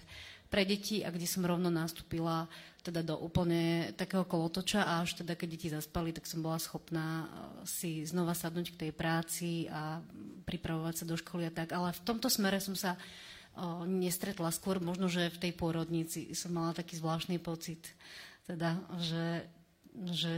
pre 0.52 0.68
deti 0.68 1.02
a 1.02 1.10
kde 1.10 1.26
som 1.26 1.42
rovno 1.42 1.74
nastúpila 1.74 2.46
teda 2.84 3.02
do 3.02 3.16
úplne 3.16 3.96
takého 3.96 4.28
kolotoča 4.28 4.84
a 4.84 5.02
až 5.02 5.24
teda 5.24 5.40
keď 5.40 5.48
deti 5.50 5.68
zaspali, 5.72 6.12
tak 6.12 6.28
som 6.28 6.44
bola 6.44 6.60
schopná 6.60 7.26
si 7.64 8.04
znova 8.04 8.36
sadnúť 8.36 8.76
k 8.76 8.80
tej 8.86 8.92
práci 8.92 9.72
a 9.72 10.04
pripravovať 10.44 10.94
sa 11.02 11.06
do 11.08 11.16
školy 11.16 11.48
a 11.48 11.56
tak. 11.56 11.72
Ale 11.72 11.96
v 11.96 12.04
tomto 12.04 12.28
smere 12.28 12.60
som 12.60 12.76
sa 12.76 12.94
eh, 12.94 13.33
nestretla 13.86 14.50
skôr, 14.50 14.82
možno, 14.82 15.06
že 15.06 15.30
v 15.30 15.42
tej 15.50 15.52
pôrodnici 15.54 16.34
som 16.34 16.54
mala 16.54 16.74
taký 16.74 16.98
zvláštny 16.98 17.38
pocit, 17.38 17.94
teda, 18.50 18.82
že, 18.98 19.46
že 20.10 20.32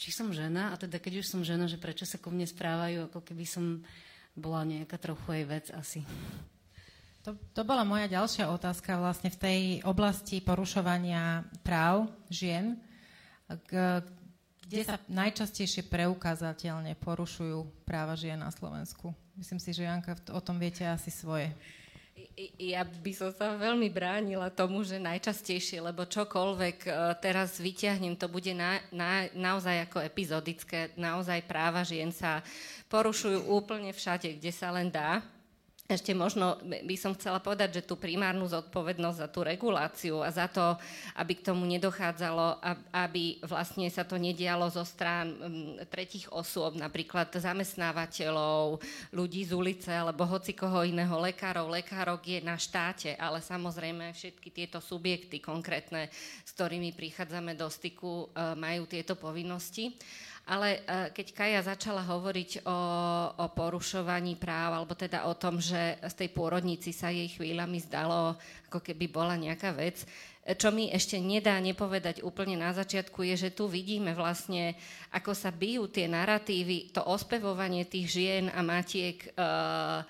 či 0.00 0.10
som 0.10 0.32
žena, 0.34 0.72
a 0.72 0.80
teda 0.80 0.98
keď 0.98 1.22
už 1.22 1.26
som 1.30 1.40
žena, 1.46 1.70
že 1.70 1.78
prečo 1.78 2.08
sa 2.08 2.18
ku 2.18 2.32
mne 2.32 2.48
správajú, 2.48 3.06
ako 3.06 3.20
keby 3.22 3.44
som 3.46 3.84
bola 4.34 4.64
nejaká 4.64 4.96
trochu 4.96 5.28
aj 5.28 5.44
vec 5.46 5.66
asi. 5.76 6.02
To, 7.20 7.36
to 7.52 7.62
bola 7.68 7.84
moja 7.84 8.08
ďalšia 8.08 8.48
otázka 8.48 8.96
vlastne 8.96 9.28
v 9.28 9.40
tej 9.40 9.60
oblasti 9.84 10.40
porušovania 10.40 11.44
práv 11.60 12.08
žien, 12.32 12.80
kde 14.64 14.80
sa 14.80 14.96
najčastejšie 15.04 15.84
preukázateľne 15.92 16.96
porušujú 16.96 17.84
práva 17.84 18.16
žien 18.16 18.40
na 18.40 18.48
Slovensku. 18.48 19.12
Myslím 19.36 19.60
si, 19.60 19.76
že 19.76 19.84
Janka 19.84 20.16
o 20.32 20.40
tom 20.40 20.56
viete 20.56 20.86
asi 20.88 21.12
svoje. 21.12 21.52
Ja 22.56 22.84
by 22.86 23.12
som 23.12 23.30
sa 23.32 23.56
veľmi 23.56 23.88
bránila 23.92 24.48
tomu, 24.52 24.84
že 24.84 25.00
najčastejšie, 25.00 25.80
lebo 25.84 26.08
čokoľvek 26.08 26.78
e, 26.86 26.90
teraz 27.20 27.60
vyťahnem, 27.60 28.16
to 28.16 28.28
bude 28.28 28.50
na, 28.56 28.80
na, 28.94 29.28
naozaj 29.32 29.90
ako 29.90 30.04
epizodické, 30.04 30.92
naozaj 30.96 31.44
práva 31.44 31.84
žien 31.84 32.12
sa 32.12 32.44
porušujú 32.90 33.48
úplne 33.48 33.94
všade, 33.94 34.36
kde 34.36 34.52
sa 34.52 34.74
len 34.74 34.88
dá. 34.88 35.24
Ešte 35.90 36.14
možno 36.14 36.54
by 36.62 36.94
som 36.94 37.18
chcela 37.18 37.42
povedať, 37.42 37.82
že 37.82 37.86
tú 37.90 37.98
primárnu 37.98 38.46
zodpovednosť 38.46 39.18
za 39.18 39.26
tú 39.26 39.42
reguláciu 39.42 40.22
a 40.22 40.30
za 40.30 40.46
to, 40.46 40.78
aby 41.18 41.34
k 41.34 41.50
tomu 41.50 41.66
nedochádzalo, 41.66 42.62
aby 42.94 43.42
vlastne 43.42 43.90
sa 43.90 44.06
to 44.06 44.14
nedialo 44.14 44.70
zo 44.70 44.86
strán 44.86 45.34
tretich 45.90 46.30
osôb, 46.30 46.78
napríklad 46.78 47.34
zamestnávateľov, 47.34 48.78
ľudí 49.10 49.42
z 49.42 49.50
ulice 49.50 49.90
alebo 49.90 50.22
hoci 50.30 50.54
koho 50.54 50.86
iného, 50.86 51.18
lekárov, 51.18 51.66
lekárok 51.66 52.22
je 52.22 52.38
na 52.38 52.54
štáte, 52.54 53.18
ale 53.18 53.42
samozrejme 53.42 54.14
všetky 54.14 54.54
tieto 54.54 54.78
subjekty 54.78 55.42
konkrétne, 55.42 56.06
s 56.46 56.54
ktorými 56.54 56.94
prichádzame 56.94 57.58
do 57.58 57.66
styku, 57.66 58.30
e, 58.30 58.54
majú 58.54 58.86
tieto 58.86 59.18
povinnosti. 59.18 59.90
Ale 60.50 60.82
e, 60.82 61.14
keď 61.14 61.26
Kaja 61.30 61.60
začala 61.62 62.02
hovoriť 62.02 62.66
o, 62.66 62.78
o 63.38 63.46
porušovaní 63.54 64.34
práv, 64.34 64.82
alebo 64.82 64.98
teda 64.98 65.30
o 65.30 65.38
tom, 65.38 65.62
že 65.62 65.94
z 66.02 66.14
tej 66.26 66.28
pôrodnici 66.34 66.90
sa 66.90 67.14
jej 67.14 67.30
chvíľami 67.30 67.78
zdalo, 67.78 68.34
ako 68.66 68.82
keby 68.82 69.06
bola 69.06 69.38
nejaká 69.38 69.70
vec, 69.70 70.02
čo 70.56 70.70
mi 70.74 70.88
ešte 70.88 71.18
nedá 71.18 71.58
nepovedať 71.58 72.22
úplne 72.22 72.56
na 72.56 72.70
začiatku, 72.72 73.22
je, 73.26 73.48
že 73.48 73.50
tu 73.54 73.68
vidíme 73.68 74.16
vlastne, 74.16 74.78
ako 75.12 75.34
sa 75.34 75.52
bijú 75.52 75.90
tie 75.90 76.08
narratívy, 76.08 76.94
to 76.94 77.02
ospevovanie 77.04 77.84
tých 77.84 78.06
žien 78.08 78.44
a 78.48 78.64
matiek 78.64 79.20
uh, 79.36 80.00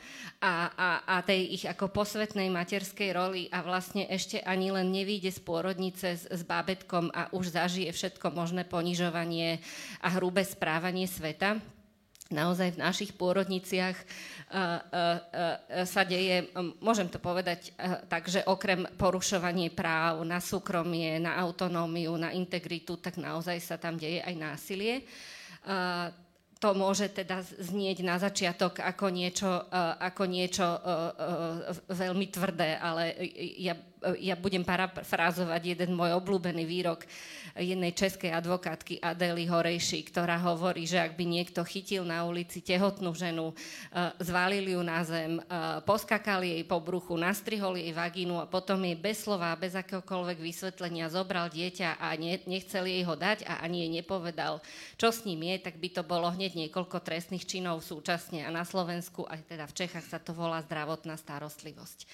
a, 0.40 0.54
a, 0.70 0.88
a 1.04 1.14
tej 1.24 1.60
ich 1.60 1.64
ako 1.66 1.90
posvetnej 1.90 2.52
materskej 2.52 3.10
roli 3.12 3.42
a 3.50 3.64
vlastne 3.64 4.06
ešte 4.06 4.40
ani 4.44 4.70
len 4.70 4.92
nevíde 4.92 5.32
z 5.32 5.40
pôrodnice 5.42 6.16
s, 6.16 6.24
s 6.28 6.42
bábetkom 6.46 7.10
a 7.10 7.32
už 7.34 7.56
zažije 7.56 7.90
všetko 7.90 8.30
možné 8.32 8.68
ponižovanie 8.68 9.58
a 10.04 10.08
hrubé 10.14 10.46
správanie 10.46 11.08
sveta 11.08 11.79
naozaj 12.30 12.78
v 12.78 12.82
našich 12.82 13.12
pôrodniciach 13.18 13.94
uh, 13.94 14.06
uh, 14.54 14.78
uh, 14.78 15.84
sa 15.86 16.06
deje, 16.06 16.46
môžem 16.78 17.10
to 17.10 17.18
povedať 17.18 17.74
tak, 18.06 18.30
že 18.30 18.46
okrem 18.46 18.86
porušovanie 18.94 19.74
práv 19.74 20.22
na 20.22 20.38
súkromie, 20.38 21.18
na 21.18 21.36
autonómiu, 21.42 22.14
na 22.14 22.30
integritu, 22.30 22.96
tak 22.98 23.18
naozaj 23.18 23.58
sa 23.58 23.76
tam 23.76 23.98
deje 23.98 24.22
aj 24.22 24.34
násilie. 24.38 25.04
To 26.60 26.76
môže 26.76 27.08
teda 27.08 27.40
znieť 27.40 28.04
na 28.04 28.20
začiatok 28.20 28.84
ako 28.84 29.08
niečo, 29.08 29.48
ako 29.96 30.24
niečo 30.28 30.66
veľmi 31.88 32.26
tvrdé, 32.28 32.76
ale 32.76 33.16
ja, 33.56 33.76
ja 34.20 34.34
budem 34.36 34.64
parafrázovať 34.64 35.76
jeden 35.76 35.92
môj 35.92 36.16
obľúbený 36.16 36.64
výrok 36.64 37.04
jednej 37.58 37.92
českej 37.92 38.32
advokátky 38.32 39.02
Adely 39.02 39.44
Horejší, 39.44 40.06
ktorá 40.08 40.38
hovorí, 40.40 40.86
že 40.88 41.02
ak 41.02 41.18
by 41.18 41.24
niekto 41.26 41.60
chytil 41.66 42.06
na 42.06 42.24
ulici 42.24 42.62
tehotnú 42.64 43.12
ženu, 43.12 43.50
e, 43.50 43.54
zvalili 44.22 44.72
ju 44.78 44.82
na 44.86 45.02
zem, 45.04 45.38
e, 45.38 45.42
poskakali 45.84 46.56
jej 46.56 46.64
po 46.64 46.78
bruchu, 46.80 47.18
nastrihol 47.18 47.76
jej 47.76 47.90
vagínu 47.92 48.40
a 48.40 48.48
potom 48.48 48.80
jej 48.80 48.96
bez 48.96 49.26
slova, 49.26 49.52
bez 49.58 49.74
akéhokoľvek 49.76 50.38
vysvetlenia 50.40 51.12
zobral 51.12 51.50
dieťa 51.50 51.98
a 51.98 52.14
nechcel 52.46 52.86
jej 52.86 53.02
ho 53.04 53.14
dať 53.18 53.44
a 53.44 53.60
ani 53.66 53.84
jej 53.86 53.90
nepovedal, 54.00 54.62
čo 54.96 55.10
s 55.10 55.26
ním 55.26 55.44
je, 55.52 55.56
tak 55.68 55.76
by 55.76 55.88
to 55.90 56.02
bolo 56.06 56.30
hneď 56.30 56.56
niekoľko 56.56 57.02
trestných 57.02 57.44
činov 57.44 57.82
súčasne 57.82 58.46
a 58.46 58.50
na 58.54 58.62
Slovensku, 58.62 59.26
aj 59.26 59.50
teda 59.50 59.64
v 59.66 59.76
Čechách 59.76 60.06
sa 60.06 60.18
to 60.22 60.32
volá 60.32 60.62
zdravotná 60.64 61.18
starostlivosť. 61.18 62.06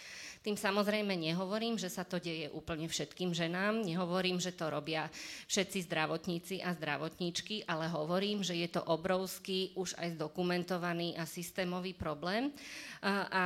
Tým 0.47 0.55
samozrejme 0.55 1.19
nehovorím, 1.19 1.75
že 1.75 1.91
sa 1.91 2.07
to 2.07 2.23
deje 2.23 2.47
úplne 2.55 2.87
všetkým 2.87 3.35
ženám, 3.35 3.83
nehovorím, 3.83 4.39
že 4.39 4.55
to 4.55 4.71
robia 4.71 5.11
všetci 5.51 5.91
zdravotníci 5.91 6.63
a 6.63 6.71
zdravotníčky, 6.71 7.67
ale 7.67 7.91
hovorím, 7.91 8.47
že 8.47 8.55
je 8.55 8.71
to 8.71 8.79
obrovský, 8.87 9.75
už 9.75 9.99
aj 9.99 10.15
zdokumentovaný 10.15 11.19
a 11.19 11.27
systémový 11.27 11.99
problém. 11.99 12.55
A, 13.03 13.27
a, 13.27 13.43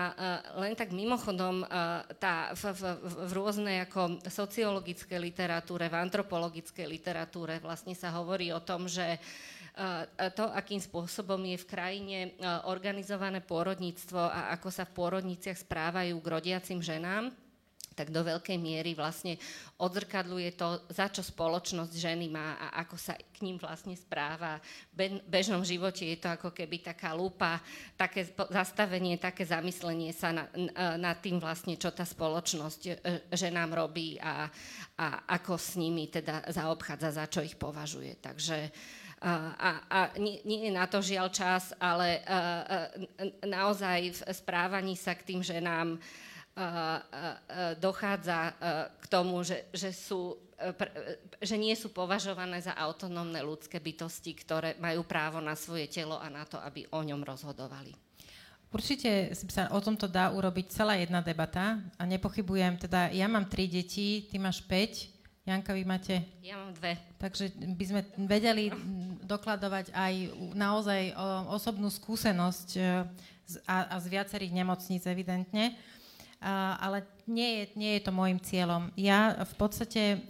len 0.61 0.77
tak 0.77 0.93
mimochodom, 0.93 1.65
tá, 2.21 2.53
v, 2.53 2.69
v, 2.69 2.83
v 3.01 3.33
rôznej 3.33 3.81
ako 3.89 4.21
sociologickej 4.29 5.17
literatúre, 5.17 5.89
v 5.89 6.05
antropologickej 6.05 6.85
literatúre 6.85 7.65
vlastne 7.65 7.97
sa 7.97 8.13
hovorí 8.13 8.53
o 8.53 8.61
tom, 8.61 8.85
že 8.85 9.17
to, 10.37 10.45
akým 10.53 10.77
spôsobom 10.77 11.41
je 11.41 11.57
v 11.57 11.69
krajine 11.69 12.19
organizované 12.69 13.41
pôrodníctvo 13.41 14.21
a 14.21 14.53
ako 14.53 14.69
sa 14.69 14.85
v 14.85 14.93
pôrodniciach 14.93 15.57
správajú 15.57 16.21
k 16.21 16.31
rodiacim 16.31 16.85
ženám, 16.85 17.33
tak 18.01 18.17
do 18.17 18.25
veľkej 18.25 18.57
miery 18.57 18.97
vlastne 18.97 19.37
odzrkadluje 19.77 20.57
to, 20.57 20.89
za 20.89 21.13
čo 21.13 21.21
spoločnosť 21.21 21.93
ženy 21.93 22.33
má 22.33 22.57
a 22.57 22.81
ako 22.87 22.97
sa 22.97 23.13
k 23.13 23.45
ním 23.45 23.61
vlastne 23.61 23.93
správa. 23.93 24.57
V 24.97 25.21
bežnom 25.29 25.61
živote 25.61 26.09
je 26.09 26.17
to 26.17 26.33
ako 26.33 26.49
keby 26.55 26.81
taká 26.81 27.13
lupa, 27.13 27.61
také 28.01 28.25
zastavenie, 28.49 29.21
také 29.21 29.45
zamyslenie 29.45 30.17
sa 30.17 30.33
na, 30.33 30.49
nad 30.97 31.21
tým 31.21 31.37
vlastne, 31.37 31.77
čo 31.77 31.93
tá 31.93 32.09
spoločnosť 32.09 32.81
e, 32.89 32.93
ženám 33.37 33.77
robí 33.77 34.17
a, 34.17 34.49
a 34.97 35.07
ako 35.37 35.61
s 35.61 35.77
nimi 35.77 36.09
teda 36.09 36.49
zaobchádza, 36.49 37.21
za 37.21 37.27
čo 37.29 37.45
ich 37.45 37.59
považuje. 37.61 38.17
Takže 38.17 38.73
a, 39.21 39.71
a 39.85 39.99
nie, 40.17 40.41
nie 40.49 40.65
je 40.65 40.73
na 40.73 40.89
to 40.89 41.05
žiaľ 41.05 41.29
čas, 41.29 41.77
ale 41.77 42.25
naozaj 43.45 44.17
v 44.17 44.21
správaní 44.33 44.97
sa 44.97 45.13
k 45.13 45.29
tým 45.29 45.45
ženám 45.45 46.01
dochádza 47.77 48.57
k 48.97 49.05
tomu, 49.13 49.45
že, 49.45 49.69
že, 49.77 49.93
sú, 49.93 50.41
že 51.41 51.57
nie 51.61 51.77
sú 51.77 51.93
považované 51.93 52.65
za 52.65 52.73
autonómne 52.73 53.45
ľudské 53.45 53.77
bytosti, 53.77 54.33
ktoré 54.41 54.81
majú 54.81 55.05
právo 55.05 55.39
na 55.45 55.53
svoje 55.53 55.89
telo 55.93 56.17
a 56.17 56.33
na 56.33 56.49
to, 56.49 56.57
aby 56.57 56.89
o 56.89 57.01
ňom 57.05 57.21
rozhodovali. 57.21 57.93
Určite 58.71 59.35
sa 59.35 59.67
o 59.75 59.83
tomto 59.83 60.07
dá 60.07 60.31
urobiť 60.31 60.71
celá 60.71 60.95
jedna 60.95 61.19
debata 61.19 61.83
a 61.99 62.03
nepochybujem, 62.07 62.79
teda 62.79 63.11
ja 63.11 63.27
mám 63.27 63.51
tri 63.51 63.67
deti, 63.67 64.31
ty 64.31 64.39
máš 64.39 64.63
5, 64.63 65.10
Janka, 65.49 65.73
vy 65.73 65.89
máte? 65.89 66.21
Ja 66.45 66.61
mám 66.61 66.77
dve. 66.77 67.01
Takže 67.17 67.49
by 67.57 67.85
sme 67.89 68.01
vedeli 68.29 68.69
dokladovať 69.25 69.89
aj 69.89 70.15
naozaj 70.53 71.17
osobnú 71.49 71.89
skúsenosť 71.89 72.69
e, 72.77 72.81
a, 73.65 73.77
a 73.89 73.97
z 73.97 74.07
viacerých 74.13 74.53
nemocníc 74.53 75.09
evidentne, 75.09 75.73
a, 76.45 76.77
ale 76.77 77.09
nie 77.25 77.65
je, 77.65 77.65
nie 77.73 77.93
je 77.97 78.05
to 78.05 78.13
môjim 78.13 78.37
cieľom. 78.37 78.93
Ja 79.01 79.33
v 79.41 79.55
podstate 79.57 80.21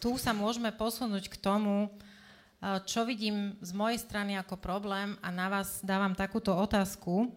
tu 0.00 0.16
sa 0.16 0.32
môžeme 0.32 0.72
posunúť 0.72 1.28
k 1.28 1.36
tomu, 1.36 1.84
e, 1.84 1.88
čo 2.88 3.04
vidím 3.04 3.52
z 3.60 3.76
mojej 3.76 4.00
strany 4.00 4.32
ako 4.40 4.56
problém 4.56 5.12
a 5.20 5.28
na 5.28 5.52
vás 5.52 5.84
dávam 5.84 6.16
takúto 6.16 6.56
otázku. 6.56 7.28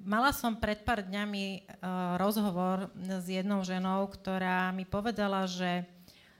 E, 0.00 0.08
Mala 0.08 0.32
som 0.32 0.56
pred 0.56 0.80
pár 0.80 1.04
dňami 1.04 1.44
uh, 1.60 2.16
rozhovor 2.16 2.88
s 2.96 3.26
jednou 3.28 3.60
ženou, 3.60 4.08
ktorá 4.08 4.72
mi 4.72 4.88
povedala, 4.88 5.44
že, 5.44 5.84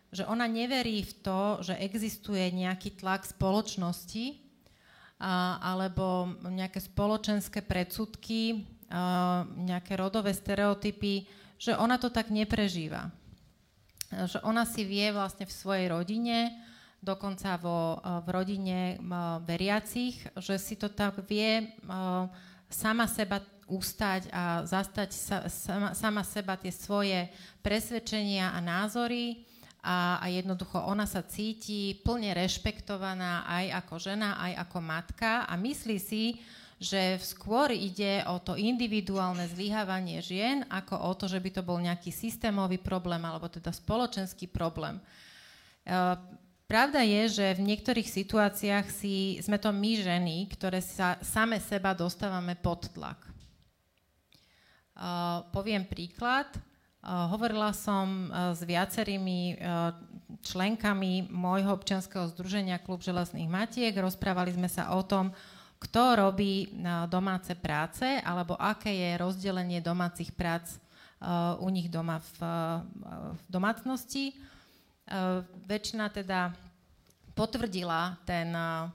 že 0.08 0.24
ona 0.24 0.48
neverí 0.48 1.04
v 1.04 1.12
to, 1.20 1.60
že 1.60 1.76
existuje 1.76 2.40
nejaký 2.56 2.96
tlak 2.96 3.28
spoločnosti 3.28 4.40
uh, 5.20 5.60
alebo 5.60 6.32
nejaké 6.48 6.80
spoločenské 6.80 7.60
predsudky, 7.60 8.64
uh, 8.88 9.44
nejaké 9.44 9.92
rodové 10.00 10.32
stereotypy, 10.32 11.28
že 11.60 11.76
ona 11.76 12.00
to 12.00 12.08
tak 12.08 12.32
neprežíva. 12.32 13.12
Že 14.10 14.42
ona 14.42 14.64
si 14.64 14.82
vie 14.88 15.12
vlastne 15.12 15.44
v 15.44 15.52
svojej 15.54 15.86
rodine, 15.92 16.56
dokonca 16.98 17.60
vo, 17.62 18.02
v 18.02 18.28
rodine 18.28 18.98
veriacich, 19.46 20.20
že 20.34 20.58
si 20.58 20.74
to 20.74 20.90
tak 20.90 21.22
vie 21.30 21.72
sama 22.70 23.10
seba 23.10 23.42
ústať 23.70 24.30
a 24.34 24.66
zastať 24.66 25.10
sa, 25.10 25.36
sama, 25.46 25.90
sama 25.94 26.22
seba 26.26 26.54
tie 26.58 26.74
svoje 26.74 27.30
presvedčenia 27.62 28.50
a 28.50 28.58
názory 28.58 29.46
a, 29.82 30.18
a 30.18 30.26
jednoducho 30.26 30.78
ona 30.78 31.06
sa 31.06 31.22
cíti 31.22 31.98
plne 32.02 32.34
rešpektovaná 32.34 33.46
aj 33.46 33.84
ako 33.84 33.94
žena, 33.98 34.38
aj 34.42 34.52
ako 34.66 34.78
matka 34.82 35.32
a 35.46 35.54
myslí 35.54 35.96
si, 35.98 36.38
že 36.80 37.20
skôr 37.20 37.76
ide 37.76 38.24
o 38.24 38.40
to 38.40 38.56
individuálne 38.56 39.44
zlyhávanie 39.52 40.24
žien, 40.24 40.64
ako 40.72 40.96
o 40.96 41.12
to, 41.12 41.28
že 41.28 41.36
by 41.36 41.50
to 41.52 41.62
bol 41.62 41.76
nejaký 41.76 42.08
systémový 42.08 42.80
problém 42.80 43.20
alebo 43.20 43.52
teda 43.52 43.68
spoločenský 43.68 44.48
problém. 44.48 44.96
E, 44.96 45.02
Pravda 46.70 47.02
je, 47.02 47.42
že 47.42 47.58
v 47.58 47.66
niektorých 47.66 48.06
situáciách 48.06 48.86
si, 48.94 49.42
sme 49.42 49.58
to 49.58 49.74
my 49.74 50.06
ženy, 50.06 50.46
ktoré 50.54 50.78
sa 50.78 51.18
same 51.18 51.58
seba 51.58 51.90
dostávame 51.98 52.54
pod 52.54 52.86
tlak. 52.94 53.18
Uh, 54.94 55.42
poviem 55.50 55.82
príklad. 55.82 56.46
Uh, 57.02 57.26
hovorila 57.34 57.74
som 57.74 58.30
uh, 58.30 58.54
s 58.54 58.62
viacerými 58.62 59.58
uh, 59.58 59.98
členkami 60.46 61.26
môjho 61.26 61.74
občianského 61.74 62.30
združenia 62.30 62.78
Klub 62.78 63.02
železných 63.02 63.50
matiek. 63.50 63.90
Rozprávali 63.90 64.54
sme 64.54 64.70
sa 64.70 64.94
o 64.94 65.02
tom, 65.02 65.34
kto 65.82 66.22
robí 66.22 66.70
uh, 66.70 67.10
domáce 67.10 67.50
práce 67.58 68.06
alebo 68.22 68.54
aké 68.54 68.94
je 68.94 69.18
rozdelenie 69.18 69.82
domácich 69.82 70.30
prác 70.30 70.70
uh, 71.18 71.58
u 71.58 71.66
nich 71.66 71.90
doma 71.90 72.22
v, 72.22 72.34
v 73.34 73.40
domácnosti 73.50 74.38
väčšina 75.66 76.06
teda 76.14 76.54
potvrdila 77.34 78.20
ten, 78.28 78.52
uh, 78.54 78.90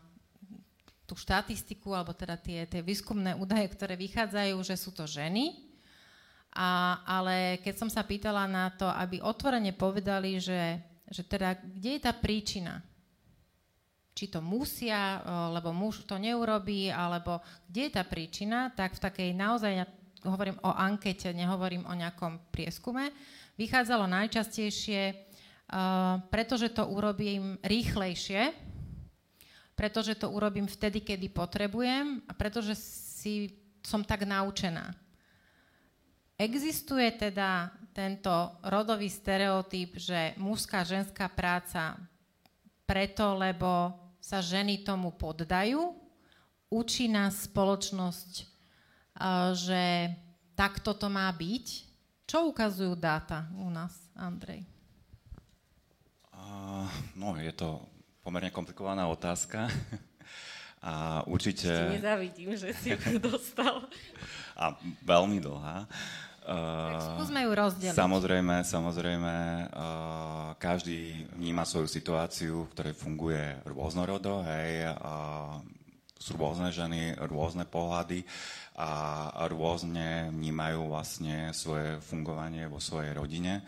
tú 1.06 1.14
štatistiku, 1.18 1.94
alebo 1.94 2.14
teda 2.14 2.38
tie, 2.38 2.66
tie 2.66 2.82
výskumné 2.82 3.38
údaje, 3.38 3.70
ktoré 3.74 3.98
vychádzajú, 3.98 4.56
že 4.66 4.76
sú 4.78 4.94
to 4.94 5.06
ženy. 5.06 5.54
A, 6.56 7.02
ale 7.04 7.60
keď 7.60 7.76
som 7.84 7.90
sa 7.92 8.02
pýtala 8.06 8.48
na 8.48 8.72
to, 8.72 8.88
aby 8.88 9.20
otvorene 9.20 9.76
povedali, 9.76 10.40
že, 10.40 10.80
že 11.12 11.22
teda 11.28 11.60
kde 11.60 12.00
je 12.00 12.02
tá 12.02 12.14
príčina, 12.16 12.80
či 14.16 14.32
to 14.32 14.40
musia, 14.40 15.20
uh, 15.20 15.52
lebo 15.52 15.76
muž 15.76 16.08
to 16.08 16.16
neurobí, 16.16 16.88
alebo 16.88 17.44
kde 17.68 17.92
je 17.92 17.92
tá 18.00 18.04
príčina, 18.08 18.72
tak 18.72 18.96
v 18.96 19.04
takej 19.04 19.30
naozaj, 19.36 19.84
hovorím 20.24 20.56
o 20.64 20.72
ankete, 20.72 21.36
nehovorím 21.36 21.84
o 21.86 21.94
nejakom 21.94 22.40
prieskume, 22.50 23.12
vychádzalo 23.60 24.08
najčastejšie 24.08 25.25
pretože 26.30 26.70
to 26.70 26.86
urobím 26.88 27.58
rýchlejšie, 27.66 28.54
pretože 29.76 30.16
to 30.16 30.32
urobím 30.32 30.70
vtedy, 30.70 31.04
kedy 31.04 31.28
potrebujem 31.30 32.24
a 32.30 32.32
pretože 32.32 32.78
si 32.78 33.52
som 33.84 34.02
tak 34.06 34.24
naučená. 34.24 34.96
Existuje 36.36 37.12
teda 37.16 37.72
tento 37.96 38.60
rodový 38.68 39.08
stereotyp, 39.08 39.96
že 39.96 40.36
mužská, 40.36 40.84
ženská 40.84 41.32
práca 41.32 41.96
preto, 42.84 43.40
lebo 43.40 43.96
sa 44.20 44.44
ženy 44.44 44.84
tomu 44.84 45.16
poddajú, 45.16 45.96
učí 46.68 47.08
nás 47.08 47.48
spoločnosť, 47.48 48.32
že 49.56 49.84
takto 50.60 50.92
to 50.92 51.08
má 51.08 51.32
byť. 51.32 51.66
Čo 52.26 52.50
ukazujú 52.52 52.98
dáta 52.98 53.48
u 53.56 53.70
nás, 53.70 53.96
Andrej? 54.18 54.75
Uh, 56.56 56.88
no, 57.20 57.36
je 57.36 57.52
to 57.52 57.84
pomerne 58.24 58.48
komplikovaná 58.48 59.12
otázka. 59.12 59.68
A 60.86 61.26
určite... 61.28 61.68
Ešte 61.68 61.98
nezavidím, 62.00 62.56
že 62.56 62.72
si 62.72 62.96
ju 62.96 63.20
dostal. 63.34 63.90
A 64.56 64.78
veľmi 65.04 65.44
dlhá. 65.44 65.90
Tak 66.46 67.18
skúsme 67.18 67.42
ju 67.42 67.52
rozdeliť. 67.58 67.98
Samozrejme, 67.98 68.62
samozrejme, 68.62 69.36
uh, 69.66 70.54
každý 70.62 71.26
vníma 71.34 71.66
svoju 71.66 71.90
situáciu, 71.90 72.70
v 72.70 72.72
ktorej 72.78 72.94
funguje 72.94 73.66
rôznorodo, 73.66 74.46
hej, 74.46 74.94
uh, 74.94 75.58
sú 76.22 76.38
rôzne 76.38 76.70
ženy, 76.70 77.18
rôzne 77.26 77.66
pohľady 77.66 78.22
a 78.78 79.32
rôzne 79.50 80.30
vnímajú 80.30 80.86
vlastne 80.86 81.50
svoje 81.50 81.98
fungovanie 82.06 82.70
vo 82.70 82.78
svojej 82.78 83.18
rodine 83.18 83.66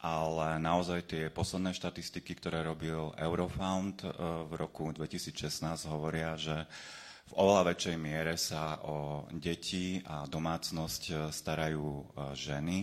ale 0.00 0.56
naozaj 0.56 1.00
tie 1.04 1.22
posledné 1.28 1.76
štatistiky, 1.76 2.32
ktoré 2.36 2.64
robil 2.64 3.12
Eurofound 3.20 4.00
v 4.48 4.52
roku 4.56 4.88
2016, 4.96 5.60
hovoria, 5.92 6.40
že 6.40 6.64
v 7.30 7.32
oveľa 7.38 7.62
väčšej 7.74 7.96
miere 7.96 8.34
sa 8.34 8.82
o 8.82 9.22
deti 9.30 10.02
a 10.02 10.26
domácnosť 10.26 11.02
e, 11.06 11.12
starajú 11.30 11.86
e, 11.86 12.04
ženy. 12.34 12.78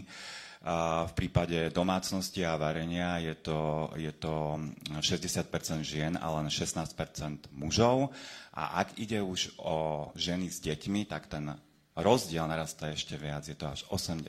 V 1.08 1.14
prípade 1.14 1.70
domácnosti 1.70 2.42
a 2.44 2.58
varenia 2.58 3.22
je 3.24 3.40
to, 3.40 3.88
je 3.94 4.10
to 4.10 4.58
60% 5.00 5.54
žien 5.86 6.18
a 6.18 6.28
len 6.34 6.50
16% 6.50 7.54
mužov. 7.56 8.10
A 8.52 8.82
ak 8.84 8.98
ide 9.00 9.22
už 9.22 9.54
o 9.62 10.10
ženy 10.18 10.50
s 10.50 10.60
deťmi, 10.60 11.08
tak 11.08 11.30
ten 11.30 11.56
rozdiel 11.94 12.50
narastá 12.50 12.90
ešte 12.90 13.16
viac. 13.16 13.46
Je 13.48 13.56
to 13.56 13.70
až 13.70 13.86
87% 13.88 14.28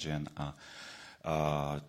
žien 0.00 0.24
a 0.34 0.56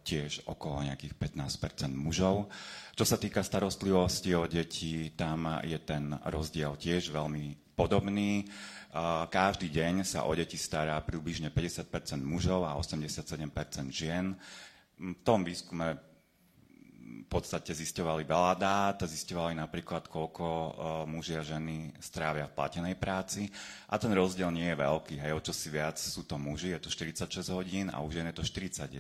tiež 0.02 0.50
okolo 0.50 0.82
nejakých 0.82 1.14
15% 1.14 1.94
mužov. 1.94 2.50
Čo 2.98 3.06
sa 3.06 3.22
týka 3.22 3.46
starostlivosti 3.46 4.34
o 4.34 4.50
deti, 4.50 5.14
tam 5.14 5.62
je 5.62 5.78
ten 5.78 6.10
rozdiel 6.26 6.74
tiež 6.74 7.14
veľmi 7.14 7.78
podobný. 7.78 8.50
Každý 9.30 9.70
deň 9.70 10.02
sa 10.02 10.26
o 10.26 10.34
deti 10.34 10.58
stará 10.58 10.98
približne 11.06 11.54
50% 11.54 12.18
mužov 12.26 12.66
a 12.66 12.74
87 12.82 13.46
žien. 13.94 14.34
V 14.98 15.14
tom 15.22 15.46
výskume 15.46 16.07
v 17.08 17.30
podstate 17.32 17.72
zisťovali 17.72 18.28
veľa 18.28 18.54
dát, 18.60 19.00
zisťovali 19.00 19.56
napríklad, 19.56 20.12
koľko 20.12 20.46
uh, 20.48 20.72
muži 21.08 21.40
a 21.40 21.44
ženy 21.44 21.96
strávia 22.04 22.48
v 22.52 22.56
platenej 22.56 22.96
práci 23.00 23.48
a 23.88 23.96
ten 23.96 24.12
rozdiel 24.12 24.52
nie 24.52 24.68
je 24.68 24.80
veľký. 24.80 25.16
Hej, 25.16 25.32
o 25.36 25.44
čo 25.44 25.56
si 25.56 25.72
viac 25.72 25.96
sú 25.96 26.28
to 26.28 26.36
muži, 26.36 26.76
je 26.76 26.84
to 26.84 26.90
46 26.92 27.48
hodín 27.56 27.88
a 27.92 28.04
u 28.04 28.08
žien 28.12 28.28
je 28.32 28.36
to 28.36 28.44
41. 28.44 28.92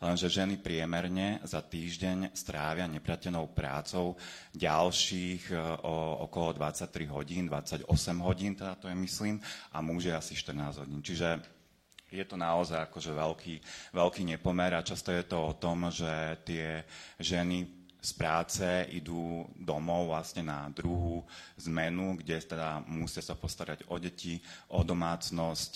Lenže 0.00 0.28
ženy 0.32 0.60
priemerne 0.60 1.44
za 1.44 1.60
týždeň 1.60 2.32
strávia 2.32 2.88
neplatenou 2.88 3.48
prácou 3.52 4.16
ďalších 4.56 5.52
uh, 5.52 5.80
okolo 6.24 6.56
23 6.56 7.08
hodín, 7.12 7.52
28 7.52 7.88
hodín, 8.24 8.56
teda 8.56 8.80
to 8.80 8.88
je 8.88 8.96
myslím, 8.96 9.40
a 9.72 9.84
muži 9.84 10.12
asi 10.12 10.32
14 10.32 10.88
hodín. 10.88 11.04
Čiže 11.04 11.61
je 12.12 12.24
to 12.28 12.36
naozaj 12.36 12.84
akože 12.92 13.16
veľký, 13.16 13.54
veľký 13.96 14.22
nepomer 14.28 14.76
a 14.76 14.84
často 14.84 15.08
je 15.10 15.24
to 15.24 15.40
o 15.40 15.56
tom, 15.56 15.88
že 15.88 16.36
tie 16.44 16.84
ženy 17.16 17.64
z 18.02 18.10
práce 18.18 18.66
idú 18.90 19.46
domov 19.54 20.10
vlastne 20.10 20.42
na 20.42 20.66
druhú 20.74 21.22
zmenu, 21.64 22.18
kde 22.18 22.42
teda 22.42 22.82
musia 22.90 23.22
sa 23.22 23.38
postarať 23.38 23.86
o 23.88 23.96
deti, 23.96 24.42
o 24.74 24.82
domácnosť, 24.82 25.72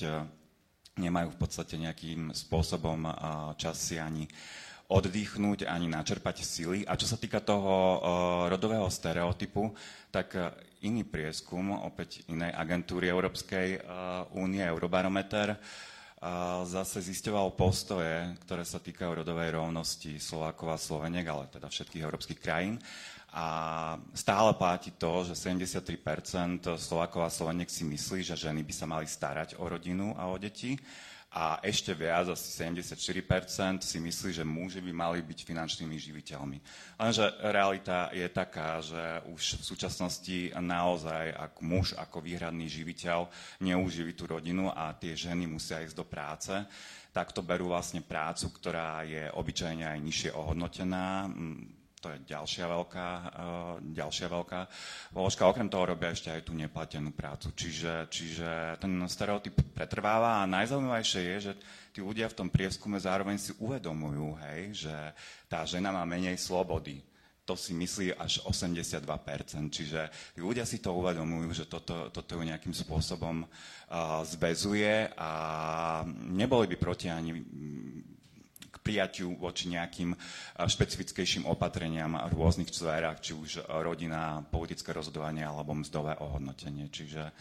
nemajú 0.98 1.28
v 1.32 1.38
podstate 1.38 1.78
nejakým 1.78 2.34
spôsobom 2.34 3.06
čas 3.54 3.78
si 3.78 4.02
ani 4.02 4.26
oddychnúť, 4.90 5.70
ani 5.70 5.86
načerpať 5.86 6.42
sily. 6.42 6.82
A 6.86 6.98
čo 6.98 7.06
sa 7.06 7.14
týka 7.14 7.38
toho 7.42 8.02
rodového 8.50 8.90
stereotypu, 8.90 9.70
tak 10.10 10.34
iný 10.82 11.06
prieskum, 11.06 11.78
opäť 11.78 12.26
inej 12.26 12.50
agentúry 12.54 13.06
Európskej 13.06 13.86
únie, 14.34 14.66
Eurobarometer, 14.66 15.58
zase 16.64 17.04
zisťoval 17.04 17.52
postoje, 17.52 18.32
ktoré 18.48 18.64
sa 18.64 18.80
týkajú 18.80 19.20
rodovej 19.20 19.52
rovnosti 19.52 20.16
Slovákov 20.16 20.68
a 20.72 20.78
Sloveniek, 20.80 21.28
ale 21.28 21.52
teda 21.52 21.68
všetkých 21.68 22.04
európskych 22.04 22.40
krajín. 22.40 22.80
A 23.36 23.46
stále 24.16 24.56
platí 24.56 24.96
to, 24.96 25.28
že 25.28 25.36
73% 25.36 26.00
Slovákov 26.80 27.20
a 27.20 27.28
Sloveniek 27.28 27.68
si 27.68 27.84
myslí, 27.84 28.24
že 28.24 28.32
ženy 28.32 28.64
by 28.64 28.72
sa 28.72 28.88
mali 28.88 29.04
starať 29.04 29.60
o 29.60 29.68
rodinu 29.68 30.16
a 30.16 30.32
o 30.32 30.40
deti 30.40 30.72
a 31.36 31.60
ešte 31.60 31.92
viac, 31.92 32.32
asi 32.32 32.48
74% 32.48 33.84
si 33.84 34.00
myslí, 34.00 34.40
že 34.40 34.40
muži 34.40 34.80
by 34.80 34.88
mali 34.96 35.20
byť 35.20 35.44
finančnými 35.44 35.92
živiteľmi. 36.00 36.58
Lenže 36.96 37.28
realita 37.52 38.08
je 38.08 38.24
taká, 38.32 38.80
že 38.80 39.20
už 39.28 39.60
v 39.60 39.64
súčasnosti 39.68 40.38
naozaj 40.56 41.36
ak 41.36 41.60
muž 41.60 41.92
ako 41.92 42.24
výhradný 42.24 42.64
živiteľ 42.72 43.28
neuživí 43.60 44.16
tú 44.16 44.24
rodinu 44.24 44.72
a 44.72 44.96
tie 44.96 45.12
ženy 45.12 45.44
musia 45.44 45.84
ísť 45.84 45.92
do 45.92 46.08
práce, 46.08 46.56
tak 47.12 47.36
to 47.36 47.44
berú 47.44 47.68
vlastne 47.68 48.00
prácu, 48.00 48.48
ktorá 48.56 49.04
je 49.04 49.28
obyčajne 49.28 49.84
aj 49.84 49.98
nižšie 50.00 50.30
ohodnotená, 50.32 51.28
to 51.96 52.12
je 52.12 52.28
ďalšia 52.28 52.68
veľká, 52.68 53.08
uh, 53.08 53.74
ďalšia 53.80 54.28
veľká 54.28 54.60
položka. 55.16 55.48
Okrem 55.48 55.66
toho 55.66 55.88
robia 55.88 56.12
ešte 56.12 56.28
aj 56.28 56.44
tú 56.44 56.52
neplatenú 56.52 57.10
prácu. 57.16 57.50
Čiže, 57.56 58.06
čiže 58.12 58.48
ten 58.76 58.92
stereotyp 59.08 59.56
pretrváva 59.72 60.44
a 60.44 60.50
najzaujímavejšie 60.50 61.20
je, 61.24 61.36
že 61.50 61.52
tí 61.96 62.04
ľudia 62.04 62.28
v 62.28 62.36
tom 62.36 62.48
prieskume 62.52 63.00
zároveň 63.00 63.40
si 63.40 63.56
uvedomujú, 63.56 64.36
hej, 64.44 64.86
že 64.86 64.96
tá 65.48 65.64
žena 65.64 65.88
má 65.88 66.04
menej 66.04 66.36
slobody. 66.36 67.00
To 67.46 67.54
si 67.54 67.72
myslí 67.72 68.12
až 68.18 68.42
82%. 68.44 69.06
Čiže 69.70 70.10
ľudia 70.36 70.66
si 70.66 70.82
to 70.82 70.92
uvedomujú, 70.92 71.48
že 71.54 71.64
toto, 71.70 72.10
toto 72.10 72.30
ju 72.36 72.42
nejakým 72.42 72.74
spôsobom 72.74 73.46
uh, 73.46 74.20
zväzuje 74.26 75.16
a 75.16 75.30
neboli 76.12 76.66
by 76.68 76.76
proti 76.76 77.06
ani 77.08 77.38
prijaťu 78.86 79.42
voči 79.42 79.66
nejakým 79.74 80.14
eh, 80.14 80.18
špecifickejším 80.62 81.50
opatreniam 81.50 82.14
v 82.30 82.32
rôznych 82.38 82.70
sférach, 82.70 83.18
či 83.18 83.34
už 83.34 83.66
rodina, 83.82 84.46
politické 84.46 84.94
rozhodovanie 84.94 85.42
alebo 85.42 85.74
mzdové 85.74 86.14
ohodnotenie. 86.22 86.86
Čiže 86.86 87.34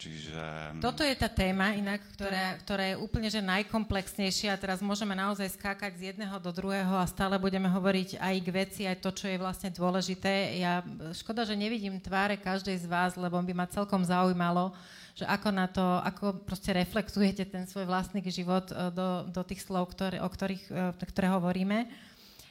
Čiže... 0.00 0.40
Toto 0.80 1.04
je 1.04 1.12
tá 1.12 1.28
téma 1.28 1.76
inak, 1.76 2.00
ktorá, 2.16 2.56
ktorá 2.64 2.84
je 2.88 2.96
úplne 2.96 3.28
že 3.28 3.44
najkomplexnejšia 3.44 4.56
teraz 4.56 4.80
môžeme 4.80 5.12
naozaj 5.12 5.60
skákať 5.60 5.92
z 6.00 6.02
jedného 6.16 6.40
do 6.40 6.48
druhého 6.56 6.96
a 6.96 7.04
stále 7.04 7.36
budeme 7.36 7.68
hovoriť 7.68 8.16
aj 8.16 8.34
k 8.40 8.48
veci, 8.48 8.82
aj 8.88 8.96
to, 9.04 9.12
čo 9.12 9.28
je 9.28 9.36
vlastne 9.36 9.68
dôležité. 9.68 10.56
Ja, 10.56 10.80
škoda, 11.12 11.44
že 11.44 11.52
nevidím 11.52 12.00
tváre 12.00 12.40
každej 12.40 12.80
z 12.80 12.86
vás, 12.88 13.12
lebo 13.12 13.36
by 13.44 13.52
ma 13.52 13.68
celkom 13.68 14.00
zaujímalo, 14.00 14.72
že 15.20 15.28
ako 15.28 15.48
na 15.52 15.68
to, 15.68 15.84
ako 16.00 16.40
proste 16.48 16.72
reflektujete 16.72 17.44
ten 17.44 17.68
svoj 17.68 17.84
vlastný 17.84 18.24
život 18.24 18.72
e, 18.72 18.88
do, 18.88 19.28
do 19.28 19.42
tých 19.44 19.60
slov, 19.60 19.92
ktoré, 19.92 20.16
o 20.24 20.28
ktorých, 20.28 20.64
e, 20.72 21.04
ktoré 21.04 21.28
hovoríme. 21.28 21.84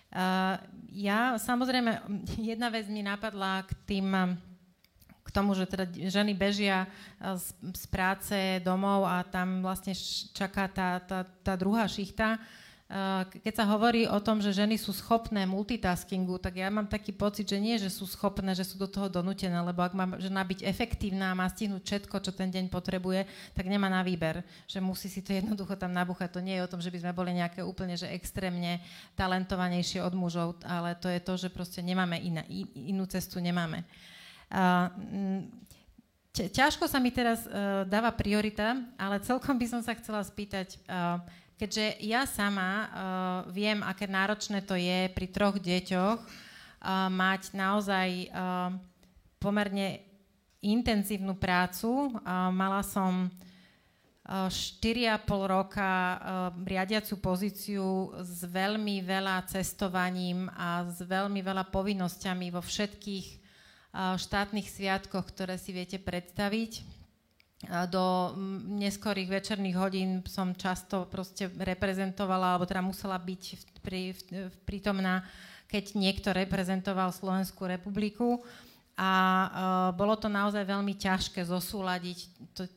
Uh, 0.09 0.57
ja 0.89 1.37
samozrejme, 1.37 2.01
jedna 2.41 2.73
vec 2.73 2.89
mi 2.89 3.05
napadla 3.05 3.61
k 3.61 3.77
tým 3.85 4.09
k 5.21 5.29
tomu, 5.29 5.53
že 5.53 5.69
teda 5.69 5.85
ženy 5.85 6.33
bežia 6.33 6.89
z, 7.21 7.53
z 7.77 7.83
práce 7.93 8.33
domov 8.65 9.05
a 9.05 9.21
tam 9.21 9.61
vlastne 9.61 9.93
čaká 10.33 10.65
tá, 10.65 10.97
tá, 11.05 11.21
tá 11.45 11.53
druhá 11.53 11.85
šichta. 11.85 12.41
Keď 13.45 13.53
sa 13.53 13.69
hovorí 13.69 14.09
o 14.09 14.17
tom, 14.17 14.41
že 14.41 14.49
ženy 14.49 14.73
sú 14.73 14.89
schopné 14.89 15.45
multitaskingu, 15.45 16.41
tak 16.41 16.57
ja 16.57 16.73
mám 16.73 16.89
taký 16.89 17.13
pocit, 17.13 17.45
že 17.45 17.61
nie, 17.61 17.77
že 17.77 17.85
sú 17.85 18.09
schopné, 18.09 18.57
že 18.57 18.65
sú 18.65 18.81
do 18.81 18.89
toho 18.89 19.05
donútené, 19.05 19.53
lebo 19.61 19.85
ak 19.85 19.93
má 19.93 20.09
žena 20.17 20.41
byť 20.41 20.65
efektívna 20.65 21.29
a 21.29 21.37
má 21.37 21.45
stihnúť 21.45 21.85
všetko, 21.85 22.17
čo 22.17 22.33
ten 22.33 22.49
deň 22.49 22.65
potrebuje, 22.73 23.29
tak 23.53 23.69
nemá 23.69 23.93
na 23.93 24.01
výber, 24.01 24.41
že 24.65 24.81
musí 24.81 25.05
si 25.05 25.21
to 25.21 25.37
jednoducho 25.37 25.77
tam 25.77 25.93
nabúchať. 25.93 26.33
To 26.33 26.41
nie 26.41 26.57
je 26.57 26.65
o 26.65 26.71
tom, 26.73 26.81
že 26.81 26.89
by 26.89 26.97
sme 26.97 27.13
boli 27.13 27.37
nejaké 27.37 27.61
úplne 27.61 27.93
že 27.93 28.09
extrémne 28.09 28.81
talentovanejšie 29.13 30.01
od 30.01 30.17
mužov, 30.17 30.57
ale 30.65 30.97
to 30.97 31.13
je 31.13 31.21
to, 31.21 31.33
že 31.37 31.53
proste 31.53 31.85
nemáme 31.85 32.17
iná, 32.17 32.41
inú 32.73 33.05
cestu, 33.05 33.37
nemáme. 33.37 33.85
Mm, 34.49 35.45
ťažko 36.33 36.89
sa 36.89 36.97
mi 36.97 37.13
teraz 37.13 37.45
uh, 37.45 37.85
dáva 37.85 38.09
priorita, 38.09 38.81
ale 38.97 39.21
celkom 39.21 39.61
by 39.61 39.65
som 39.69 39.81
sa 39.85 39.93
chcela 39.93 40.25
spýtať, 40.25 40.81
uh, 40.89 41.21
keďže 41.59 41.99
ja 41.99 42.23
sama 42.23 42.71
uh, 42.71 42.87
viem, 43.51 43.83
aké 43.83 44.07
náročné 44.07 44.63
to 44.63 44.79
je 44.79 45.11
pri 45.11 45.27
troch 45.27 45.59
deťoch 45.59 46.19
uh, 46.23 47.11
mať 47.11 47.51
naozaj 47.51 48.31
uh, 48.31 48.71
pomerne 49.43 49.99
intenzívnu 50.63 51.35
prácu. 51.35 52.15
Uh, 52.15 52.47
mala 52.55 52.79
som 52.79 53.27
4,5 54.29 55.25
roka 55.49 56.21
riadiacu 56.61 57.17
pozíciu 57.17 58.13
s 58.21 58.45
veľmi 58.45 59.01
veľa 59.01 59.41
cestovaním 59.49 60.45
a 60.53 60.85
s 60.85 61.01
veľmi 61.01 61.41
veľa 61.41 61.65
povinnosťami 61.73 62.53
vo 62.53 62.61
všetkých 62.61 63.27
štátnych 64.21 64.69
sviatkoch, 64.69 65.33
ktoré 65.33 65.57
si 65.57 65.73
viete 65.73 65.97
predstaviť. 65.97 66.98
Do 67.67 68.37
neskorých 68.79 69.27
večerných 69.27 69.75
hodín 69.75 70.09
som 70.23 70.55
často 70.55 71.03
proste 71.11 71.51
reprezentovala, 71.51 72.55
alebo 72.55 72.63
teda 72.63 72.79
musela 72.79 73.19
byť 73.19 73.43
pri, 73.83 74.15
prítomná, 74.63 75.27
keď 75.67 75.99
niekto 75.99 76.31
reprezentoval 76.31 77.11
Slovenskú 77.11 77.67
republiku. 77.67 78.39
A 78.95 79.91
bolo 79.95 80.15
to 80.15 80.31
naozaj 80.31 80.63
veľmi 80.63 80.95
ťažké 80.95 81.43
zosúľadiť 81.47 82.19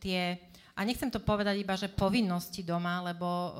tie 0.02 0.38
a 0.72 0.88
nechcem 0.88 1.12
to 1.12 1.20
povedať 1.20 1.60
iba, 1.60 1.76
že 1.76 1.92
povinnosti 1.92 2.64
doma, 2.64 3.04
lebo 3.04 3.28
uh, 3.28 3.52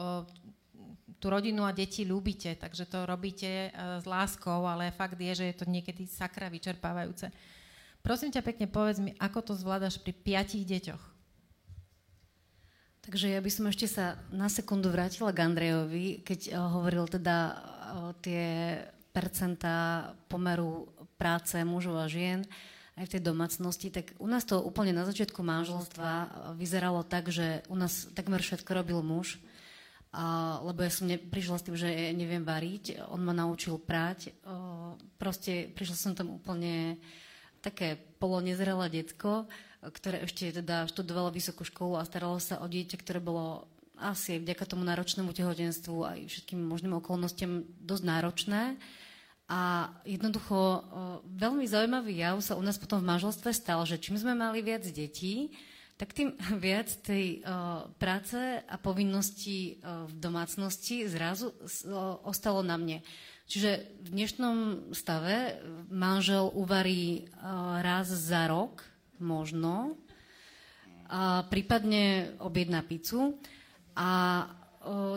tú 1.21 1.29
rodinu 1.29 1.61
a 1.69 1.77
deti 1.77 2.09
ľúbite, 2.09 2.57
takže 2.57 2.89
to 2.89 3.05
robíte 3.05 3.69
uh, 3.69 4.01
s 4.01 4.09
láskou, 4.09 4.65
ale 4.65 4.89
fakt 4.97 5.21
je, 5.21 5.45
že 5.45 5.45
je 5.53 5.57
to 5.61 5.69
niekedy 5.69 6.09
sakra 6.09 6.49
vyčerpávajúce. 6.49 7.29
Prosím 8.01 8.33
ťa 8.33 8.43
pekne, 8.43 8.67
povedz 8.67 8.99
mi, 8.99 9.13
ako 9.21 9.53
to 9.53 9.55
zvládaš 9.55 10.01
pri 10.01 10.17
piatich 10.17 10.65
deťoch? 10.65 11.12
Takže 13.03 13.35
ja 13.35 13.43
by 13.43 13.51
som 13.51 13.67
ešte 13.67 13.87
sa 13.91 14.15
na 14.31 14.47
sekundu 14.47 14.87
vrátila 14.87 15.35
k 15.35 15.43
Andrejovi, 15.43 16.23
keď 16.23 16.55
uh, 16.55 16.71
hovoril 16.71 17.11
teda 17.11 17.37
uh, 17.51 17.57
tie 18.23 18.79
percentá 19.13 20.11
pomeru 20.31 20.89
práce 21.21 21.55
mužov 21.63 22.01
a 22.01 22.07
žien. 22.09 22.43
Aj 22.93 23.09
v 23.09 23.13
tej 23.17 23.23
domácnosti, 23.25 23.89
tak 23.89 24.13
u 24.21 24.29
nás 24.29 24.45
to 24.45 24.61
úplne 24.61 24.93
na 24.93 25.09
začiatku 25.09 25.41
manželstva 25.41 26.11
vyzeralo 26.61 27.01
tak, 27.05 27.33
že 27.33 27.65
u 27.73 27.77
nás 27.77 28.09
takmer 28.13 28.45
všetko 28.45 28.69
robil 28.69 29.01
muž, 29.01 29.41
a, 30.13 30.61
lebo 30.61 30.85
ja 30.85 30.93
som 30.93 31.09
ne, 31.09 31.17
prišla 31.17 31.57
s 31.57 31.65
tým, 31.65 31.73
že 31.73 31.89
neviem 32.13 32.45
variť, 32.45 33.01
on 33.09 33.25
ma 33.25 33.33
naučil 33.33 33.81
prať, 33.81 34.37
o, 34.45 34.93
proste 35.17 35.73
prišla 35.73 35.97
som 35.97 36.13
tam 36.13 36.37
úplne 36.37 37.01
také 37.65 37.97
polonezrelé 38.21 38.93
detko, 38.93 39.49
ktoré 39.83 40.23
ešte 40.23 40.63
teda 40.63 40.87
študovalo 40.87 41.35
vysokú 41.35 41.67
školu 41.67 41.99
a 41.99 42.07
staralo 42.07 42.39
sa 42.39 42.63
o 42.63 42.67
dieťa, 42.71 42.97
ktoré 43.03 43.19
bolo 43.19 43.67
asi 43.99 44.39
vďaka 44.39 44.67
tomu 44.67 44.87
náročnému 44.87 45.31
tehotenstvu 45.35 45.97
aj 46.07 46.19
všetkým 46.27 46.59
možným 46.63 46.99
okolnostiam 46.99 47.67
dosť 47.83 48.05
náročné. 48.07 48.63
A 49.51 49.91
jednoducho 50.09 50.87
veľmi 51.29 51.67
zaujímavý 51.67 52.15
jav 52.25 52.39
sa 52.41 52.57
u 52.57 52.63
nás 52.63 52.79
potom 52.79 53.03
v 53.03 53.11
manželstve 53.11 53.51
stal, 53.53 53.83
že 53.85 54.01
čím 54.01 54.17
sme 54.17 54.33
mali 54.33 54.65
viac 54.65 54.87
detí, 54.87 55.53
tak 56.01 56.19
tým 56.19 56.35
viac 56.67 56.91
tej 57.05 57.43
uh, 57.43 57.87
práce 58.01 58.39
a 58.59 58.77
povinnosti 58.81 59.79
uh, 59.79 60.09
v 60.11 60.15
domácnosti 60.19 61.07
zrazu 61.07 61.53
uh, 61.53 62.19
ostalo 62.27 62.67
na 62.67 62.75
mne. 62.75 63.05
Čiže 63.47 63.71
v 64.03 64.09
dnešnom 64.17 64.57
stave 64.97 65.61
manžel 65.93 66.49
uvarí 66.57 67.29
raz 67.85 68.09
za 68.09 68.49
rok, 68.49 68.81
možno, 69.23 69.97
a 71.13 71.45
prípadne 71.45 72.35
objedná 72.41 72.81
pizzu. 72.81 73.37
A 73.93 74.49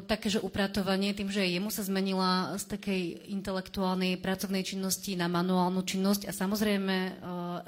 také, 0.05 0.29
že 0.29 0.43
upratovanie, 0.43 1.15
tým, 1.15 1.31
že 1.31 1.41
jemu 1.41 1.73
sa 1.73 1.81
zmenila 1.81 2.53
z 2.59 2.77
takej 2.77 3.01
intelektuálnej 3.33 4.21
pracovnej 4.21 4.61
činnosti 4.61 5.17
na 5.17 5.25
manuálnu 5.25 5.81
činnosť 5.81 6.29
a 6.29 6.31
samozrejme 6.35 6.95
o, 6.95 7.11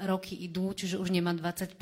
roky 0.06 0.38
idú, 0.38 0.70
čiže 0.70 0.94
už 0.94 1.10
nemá 1.10 1.34
25, 1.34 1.74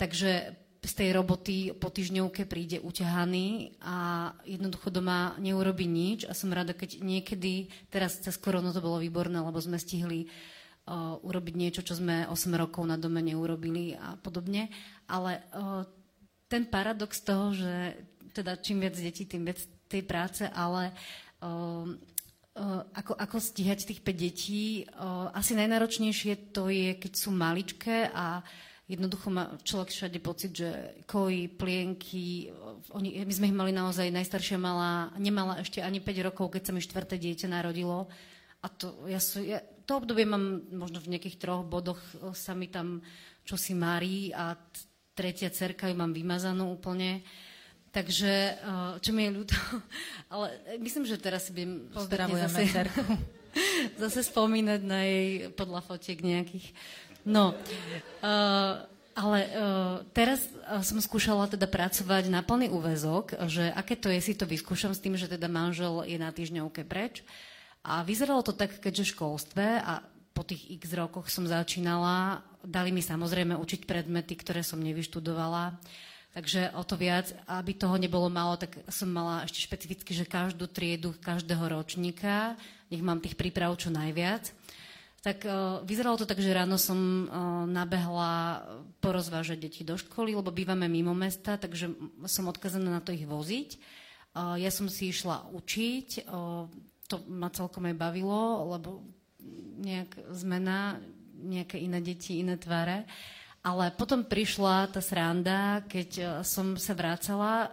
takže 0.00 0.56
z 0.80 0.92
tej 0.96 1.12
roboty 1.12 1.76
po 1.76 1.92
týždňovke 1.92 2.48
príde 2.48 2.80
uťahaný 2.80 3.76
a 3.84 4.30
jednoducho 4.48 4.88
doma 4.88 5.36
neurobi 5.36 5.84
nič 5.84 6.24
a 6.24 6.32
som 6.32 6.48
rada, 6.48 6.72
keď 6.72 7.04
niekedy, 7.04 7.68
teraz 7.92 8.24
cez 8.24 8.40
koronu 8.40 8.72
to 8.72 8.80
bolo 8.80 9.04
výborné, 9.04 9.36
lebo 9.44 9.60
sme 9.60 9.76
stihli 9.76 10.24
uh, 10.24 10.59
urobiť 11.22 11.54
niečo, 11.54 11.86
čo 11.86 11.94
sme 11.94 12.26
8 12.26 12.34
rokov 12.58 12.82
na 12.82 12.98
dome 12.98 13.22
neurobili 13.22 13.94
a 13.94 14.18
podobne, 14.18 14.66
ale 15.06 15.38
ten 16.50 16.66
paradox 16.66 17.22
toho, 17.22 17.54
že 17.54 17.94
teda 18.34 18.58
čím 18.58 18.82
viac 18.82 18.98
detí, 18.98 19.22
tým 19.22 19.46
viac 19.46 19.62
tej 19.86 20.02
práce, 20.02 20.42
ale 20.50 20.90
ako, 22.90 23.14
ako 23.14 23.36
stíhať 23.38 23.86
tých 23.86 24.02
5 24.02 24.18
detí, 24.18 24.82
asi 25.30 25.54
najnáročnejšie 25.54 26.50
to 26.50 26.66
je, 26.66 26.98
keď 26.98 27.12
sú 27.14 27.30
maličké 27.30 28.10
a 28.10 28.42
jednoducho 28.90 29.30
má 29.30 29.54
človek 29.62 29.94
všade 29.94 30.18
pocit, 30.18 30.50
že 30.50 30.98
koji, 31.06 31.46
plienky, 31.54 32.50
oni, 32.90 33.22
my 33.22 33.30
sme 33.30 33.46
ich 33.46 33.54
mali 33.54 33.70
naozaj, 33.70 34.10
najstaršia 34.10 34.58
mala, 34.58 35.14
nemala 35.14 35.62
ešte 35.62 35.78
ani 35.78 36.02
5 36.02 36.26
rokov, 36.26 36.50
keď 36.50 36.62
sa 36.66 36.74
mi 36.74 36.82
štvrté 36.82 37.14
dieťa 37.14 37.46
narodilo. 37.46 38.10
A 38.60 38.66
to, 38.68 39.06
ja, 39.08 39.22
sú, 39.22 39.40
ja, 39.40 39.62
to 39.86 40.00
obdobie 40.00 40.24
mám 40.24 40.64
možno 40.72 41.00
v 41.00 41.16
nejakých 41.16 41.40
troch 41.40 41.62
bodoch 41.66 42.00
sa 42.32 42.52
mi 42.56 42.70
tam 42.70 43.00
čosi 43.44 43.74
marí 43.74 44.30
a 44.30 44.54
tretia 45.14 45.50
cerka 45.52 45.90
ju 45.90 45.96
mám 45.98 46.14
vymazanú 46.14 46.72
úplne. 46.72 47.20
Takže, 47.90 48.32
eh, 48.54 48.92
čo 49.02 49.10
mi 49.10 49.26
je 49.26 49.36
ľúto, 49.36 49.58
ale 50.32 50.62
myslím, 50.78 51.04
že 51.04 51.18
teraz 51.18 51.50
si 51.50 51.52
budem 51.52 51.90
zase, 51.90 52.70
zase 54.02 54.20
spomínať 54.30 54.80
na 54.86 55.00
jej 55.02 55.50
podľa 55.58 55.82
fotiek 55.82 56.22
nejakých. 56.22 56.70
No, 57.20 57.52
uh, 57.52 58.88
ale 59.12 59.38
teraz 60.16 60.48
som 60.80 60.96
skúšala 60.96 61.44
teda 61.52 61.68
pracovať 61.68 62.32
na 62.32 62.40
plný 62.40 62.72
úvezok, 62.72 63.36
že 63.44 63.68
aké 63.68 63.92
to 63.92 64.08
je, 64.08 64.16
si 64.24 64.32
to 64.32 64.48
vyskúšam 64.48 64.96
s 64.96 65.02
tým, 65.04 65.20
že 65.20 65.28
teda 65.28 65.44
manžel 65.44 66.08
je 66.08 66.16
na 66.16 66.32
týždňovke 66.32 66.88
preč. 66.88 67.20
A 67.84 68.04
vyzeralo 68.04 68.44
to 68.44 68.52
tak, 68.52 68.76
keďže 68.76 69.08
v 69.08 69.12
školstve 69.16 69.66
a 69.80 70.04
po 70.36 70.44
tých 70.44 70.68
x 70.80 70.92
rokoch 70.92 71.32
som 71.32 71.48
začínala, 71.48 72.44
dali 72.64 72.92
mi 72.92 73.00
samozrejme 73.00 73.56
učiť 73.56 73.88
predmety, 73.88 74.36
ktoré 74.36 74.60
som 74.60 74.80
nevyštudovala. 74.80 75.80
Takže 76.30 76.70
o 76.78 76.86
to 76.86 76.94
viac, 76.94 77.34
aby 77.50 77.74
toho 77.74 77.98
nebolo 77.98 78.30
málo, 78.30 78.54
tak 78.54 78.78
som 78.86 79.10
mala 79.10 79.42
ešte 79.42 79.66
špecificky, 79.66 80.14
že 80.14 80.28
každú 80.28 80.70
triedu, 80.70 81.10
každého 81.18 81.66
ročníka, 81.74 82.54
nech 82.86 83.02
mám 83.02 83.18
tých 83.18 83.34
príprav 83.34 83.74
čo 83.74 83.90
najviac. 83.90 84.54
Tak 85.20 85.44
uh, 85.44 85.82
vyzeralo 85.84 86.16
to 86.16 86.30
tak, 86.30 86.40
že 86.40 86.54
ráno 86.54 86.80
som 86.80 86.96
uh, 86.96 87.68
nabehla 87.68 88.64
porozvážať 89.04 89.58
deti 89.60 89.82
do 89.84 89.98
školy, 89.98 90.32
lebo 90.32 90.48
bývame 90.48 90.88
mimo 90.88 91.12
mesta, 91.12 91.60
takže 91.60 91.92
som 92.24 92.48
odkazaná 92.48 92.88
na 92.88 93.02
to 93.04 93.12
ich 93.12 93.28
voziť. 93.28 93.76
Uh, 94.32 94.56
ja 94.56 94.70
som 94.72 94.88
si 94.88 95.10
išla 95.12 95.50
učiť, 95.50 96.30
to 97.10 97.26
ma 97.26 97.50
celkom 97.50 97.90
aj 97.90 97.96
bavilo, 97.98 98.70
lebo 98.70 99.02
nejak 99.82 100.30
zmena, 100.30 101.02
nejaké 101.34 101.82
iné 101.82 101.98
deti, 101.98 102.38
iné 102.38 102.54
tváre. 102.54 103.02
Ale 103.60 103.92
potom 103.92 104.24
prišla 104.24 104.88
tá 104.88 105.02
sranda, 105.02 105.84
keď 105.84 106.08
e, 106.16 106.22
som 106.46 106.78
sa 106.80 106.96
vrácala 106.96 107.52
e, 107.66 107.68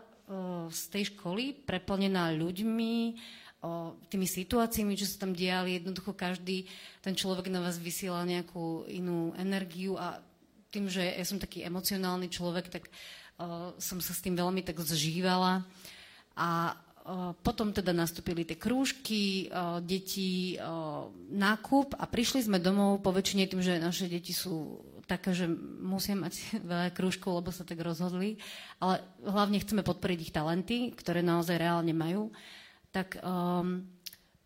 z 0.68 0.82
tej 0.92 1.04
školy, 1.16 1.56
preplnená 1.64 2.34
ľuďmi, 2.36 3.16
tými 4.08 4.28
situáciami, 4.30 4.94
čo 4.94 5.10
sa 5.10 5.26
tam 5.26 5.34
diali. 5.34 5.82
Jednoducho 5.82 6.14
každý 6.14 6.70
ten 7.02 7.18
človek 7.18 7.50
na 7.50 7.64
vás 7.64 7.82
vysiela 7.82 8.22
nejakú 8.28 8.86
inú 8.86 9.34
energiu 9.36 9.98
a 9.98 10.22
tým, 10.70 10.86
že 10.92 11.02
ja 11.02 11.26
som 11.26 11.42
taký 11.42 11.66
emocionálny 11.66 12.30
človek, 12.30 12.70
tak 12.70 12.84
uh, 12.86 13.74
som 13.82 13.98
sa 13.98 14.14
s 14.14 14.22
tým 14.22 14.38
veľmi 14.38 14.62
tak 14.62 14.78
zžívala. 14.84 15.66
A 16.38 16.78
potom 17.40 17.72
teda 17.72 17.96
nastúpili 17.96 18.44
tie 18.44 18.60
krúžky, 18.60 19.48
deti, 19.80 20.60
nákup 21.32 21.96
a 21.96 22.04
prišli 22.04 22.44
sme 22.44 22.60
domov 22.60 23.00
po 23.00 23.16
väčšine 23.16 23.48
tým, 23.48 23.64
že 23.64 23.80
naše 23.80 24.12
deti 24.12 24.36
sú 24.36 24.84
taká, 25.08 25.32
že 25.32 25.48
musia 25.80 26.20
mať 26.20 26.34
veľa 26.70 26.92
krúžkov, 26.92 27.40
lebo 27.40 27.50
sa 27.56 27.64
tak 27.64 27.80
rozhodli, 27.80 28.38
ale 28.84 29.00
hlavne 29.24 29.64
chceme 29.64 29.82
podporiť 29.82 30.20
ich 30.20 30.36
talenty, 30.36 30.92
ktoré 30.94 31.24
naozaj 31.24 31.56
reálne 31.56 31.96
majú, 31.96 32.30
tak 32.92 33.20
um, 33.24 33.88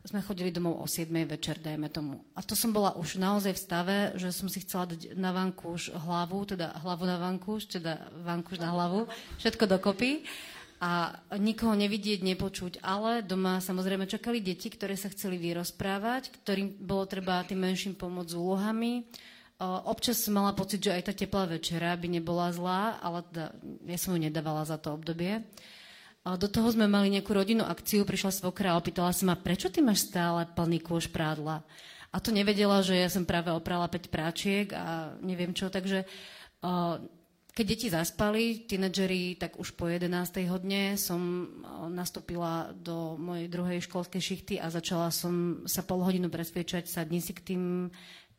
sme 0.01 0.21
chodili 0.25 0.49
domov 0.49 0.81
o 0.81 0.85
7 0.89 1.13
večer, 1.29 1.61
dajme 1.61 1.89
tomu. 1.93 2.25
A 2.33 2.41
to 2.41 2.57
som 2.57 2.73
bola 2.73 2.97
už 2.97 3.21
naozaj 3.21 3.53
v 3.53 3.63
stave, 3.63 3.97
že 4.17 4.33
som 4.33 4.49
si 4.49 4.65
chcela 4.65 4.89
dať 4.89 5.13
na 5.13 5.29
vankúš 5.29 5.93
hlavu, 5.93 6.41
teda 6.45 6.73
hlavu 6.81 7.05
na 7.05 7.17
vankúš, 7.21 7.69
teda 7.69 8.09
vankúš 8.25 8.57
na 8.57 8.73
hlavu, 8.73 9.05
všetko 9.37 9.69
dokopy 9.69 10.25
a 10.81 11.13
nikoho 11.37 11.77
nevidieť, 11.77 12.25
nepočuť. 12.25 12.81
Ale 12.81 13.21
doma 13.21 13.61
samozrejme 13.61 14.09
čakali 14.09 14.41
deti, 14.41 14.73
ktoré 14.73 14.97
sa 14.97 15.13
chceli 15.13 15.37
vyrozprávať, 15.37 16.33
ktorým 16.41 16.81
bolo 16.81 17.05
treba 17.05 17.45
tým 17.45 17.61
menším 17.61 17.93
pomôcť 17.93 18.33
s 18.33 18.35
úlohami, 18.35 19.05
Občas 19.61 20.17
som 20.17 20.33
mala 20.33 20.57
pocit, 20.57 20.81
že 20.81 20.89
aj 20.89 21.03
tá 21.05 21.13
teplá 21.13 21.45
večera 21.45 21.93
by 21.93 22.09
nebola 22.09 22.49
zlá, 22.49 22.97
ale 22.97 23.21
teda, 23.29 23.53
ja 23.85 23.97
som 24.01 24.17
ju 24.17 24.19
nedávala 24.25 24.65
za 24.65 24.81
to 24.81 24.97
obdobie. 24.97 25.45
Do 26.25 26.49
toho 26.49 26.73
sme 26.73 26.89
mali 26.89 27.13
nejakú 27.13 27.29
rodinnú 27.29 27.61
akciu, 27.69 28.01
prišla 28.01 28.41
svokra 28.41 28.73
a 28.73 28.81
opýtala 28.81 29.13
sa 29.13 29.21
ma, 29.29 29.37
prečo 29.37 29.69
ty 29.69 29.85
máš 29.85 30.09
stále 30.09 30.49
plný 30.49 30.81
kôž 30.81 31.13
prádla? 31.13 31.61
A 32.09 32.17
to 32.17 32.33
nevedela, 32.33 32.81
že 32.81 32.97
ja 32.97 33.05
som 33.05 33.21
práve 33.21 33.53
oprala 33.53 33.85
5 33.85 34.09
práčiek 34.09 34.65
a 34.73 35.13
neviem 35.21 35.53
čo, 35.53 35.69
takže 35.69 36.09
keď 37.51 37.65
deti 37.67 37.87
zaspali, 37.91 38.63
tínedžeri, 38.63 39.35
tak 39.35 39.59
už 39.59 39.75
po 39.75 39.91
11. 39.91 40.07
hodne 40.47 40.95
som 40.95 41.51
nastúpila 41.91 42.71
do 42.71 43.19
mojej 43.19 43.51
druhej 43.51 43.83
školskej 43.83 44.21
šichty 44.23 44.55
a 44.55 44.71
začala 44.71 45.11
som 45.11 45.67
sa 45.67 45.83
pol 45.83 45.99
hodinu 45.99 46.31
presviečať, 46.31 46.87
sadni 46.87 47.19
si 47.19 47.35
k 47.35 47.43
tým 47.53 47.63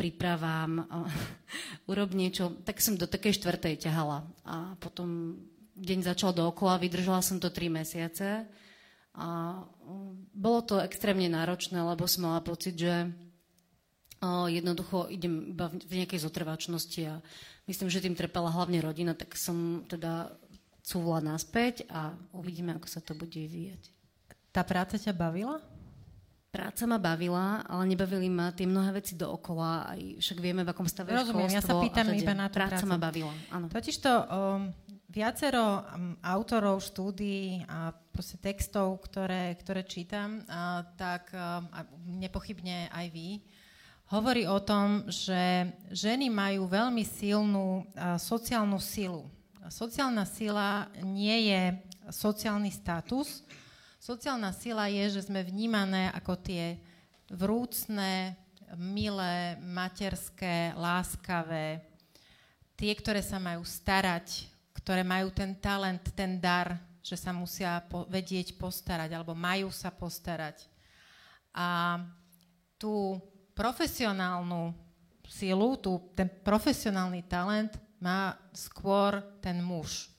prípravám, 0.01 0.89
urob 1.93 2.17
niečo. 2.17 2.57
Tak 2.65 2.81
som 2.81 2.97
do 2.97 3.05
takej 3.05 3.37
štvrtej 3.37 3.85
ťahala. 3.85 4.25
A 4.49 4.81
potom 4.81 5.37
deň 5.77 6.09
začal 6.09 6.33
dookola, 6.33 6.81
vydržala 6.81 7.21
som 7.21 7.37
to 7.37 7.53
tri 7.53 7.69
mesiace. 7.69 8.49
A 9.13 9.61
bolo 10.33 10.61
to 10.65 10.81
extrémne 10.81 11.29
náročné, 11.29 11.77
lebo 11.85 12.09
som 12.09 12.33
mala 12.33 12.41
pocit, 12.41 12.81
že 12.81 13.13
jednoducho 14.49 15.11
idem 15.11 15.53
iba 15.53 15.69
v 15.69 15.95
nejakej 16.01 16.23
zotrvačnosti 16.23 17.03
a 17.11 17.21
myslím, 17.67 17.89
že 17.91 18.03
tým 18.03 18.19
trpela 18.19 18.51
hlavne 18.51 18.83
rodina, 18.83 19.13
tak 19.15 19.35
som 19.39 19.87
teda 19.87 20.35
cúvla 20.83 21.23
naspäť 21.23 21.87
a 21.89 22.15
uvidíme, 22.35 22.75
ako 22.75 22.89
sa 22.91 22.99
to 22.99 23.15
bude 23.15 23.35
vyvíjať. 23.35 23.91
Tá 24.51 24.67
práca 24.67 24.99
ťa 24.99 25.15
bavila? 25.15 25.63
Práca 26.53 26.85
ma 26.85 27.01
bavila, 27.01 27.65
ale 27.65 27.97
nebavili 27.97 28.29
ma 28.29 28.53
tie 28.53 28.69
mnohé 28.69 29.01
veci 29.01 29.17
dookola, 29.17 29.89
aj 29.97 30.21
však 30.21 30.37
vieme, 30.37 30.61
v 30.61 30.69
akom 30.69 30.85
stave 30.85 31.17
Rozumiem, 31.17 31.49
ja 31.49 31.65
sa 31.65 31.81
pýtam 31.81 32.13
iba 32.13 32.37
na 32.37 32.53
tú 32.53 32.61
práca. 32.61 32.77
prácu. 32.77 32.93
ma 32.93 32.99
bavila, 33.01 33.33
áno. 33.49 33.73
Totižto 33.73 34.11
um, 34.13 34.69
viacero 35.09 35.81
um, 35.81 36.13
autorov, 36.21 36.85
štúdií 36.85 37.65
a 37.65 37.97
proste 38.13 38.37
textov, 38.37 39.01
ktoré, 39.01 39.57
ktoré 39.65 39.89
čítam, 39.89 40.45
uh, 40.45 40.85
tak 41.01 41.33
uh, 41.33 41.65
nepochybne 42.05 42.93
aj 42.93 43.07
vy, 43.09 43.41
hovorí 44.13 44.45
o 44.45 44.61
tom, 44.61 45.09
že 45.09 45.73
ženy 45.89 46.29
majú 46.29 46.69
veľmi 46.69 47.01
silnú 47.03 47.89
sociálnu 48.21 48.77
silu. 48.77 49.27
Sociálna 49.73 50.29
sila 50.29 50.93
nie 51.01 51.49
je 51.49 51.63
sociálny 52.13 52.69
status, 52.69 53.41
Sociálna 54.03 54.51
sila 54.51 54.91
je, 54.91 55.15
že 55.15 55.31
sme 55.31 55.47
vnímané 55.47 56.11
ako 56.11 56.35
tie 56.43 56.75
vrúcne, 57.31 58.35
milé, 58.75 59.55
materské, 59.63 60.75
láskavé, 60.75 61.79
tie, 62.75 62.99
ktoré 62.99 63.23
sa 63.23 63.39
majú 63.39 63.63
starať, 63.63 64.51
ktoré 64.75 65.07
majú 65.07 65.31
ten 65.31 65.55
talent, 65.55 66.03
ten 66.19 66.43
dar, 66.43 66.83
že 66.99 67.15
sa 67.15 67.31
musia 67.31 67.79
po- 67.87 68.03
vedieť 68.11 68.59
postarať, 68.59 69.15
alebo 69.15 69.39
majú 69.39 69.71
sa 69.71 69.95
postarať. 69.95 70.67
A 71.55 72.03
tú 72.83 73.23
profesionálnu 73.53 74.75
silu, 75.29 75.77
tú, 75.81 76.13
ten 76.13 76.29
profesionálny 76.29 77.25
talent 77.25 77.77
má 78.03 78.37
skôr 78.53 79.23
ten 79.41 79.63
muž, 79.63 80.13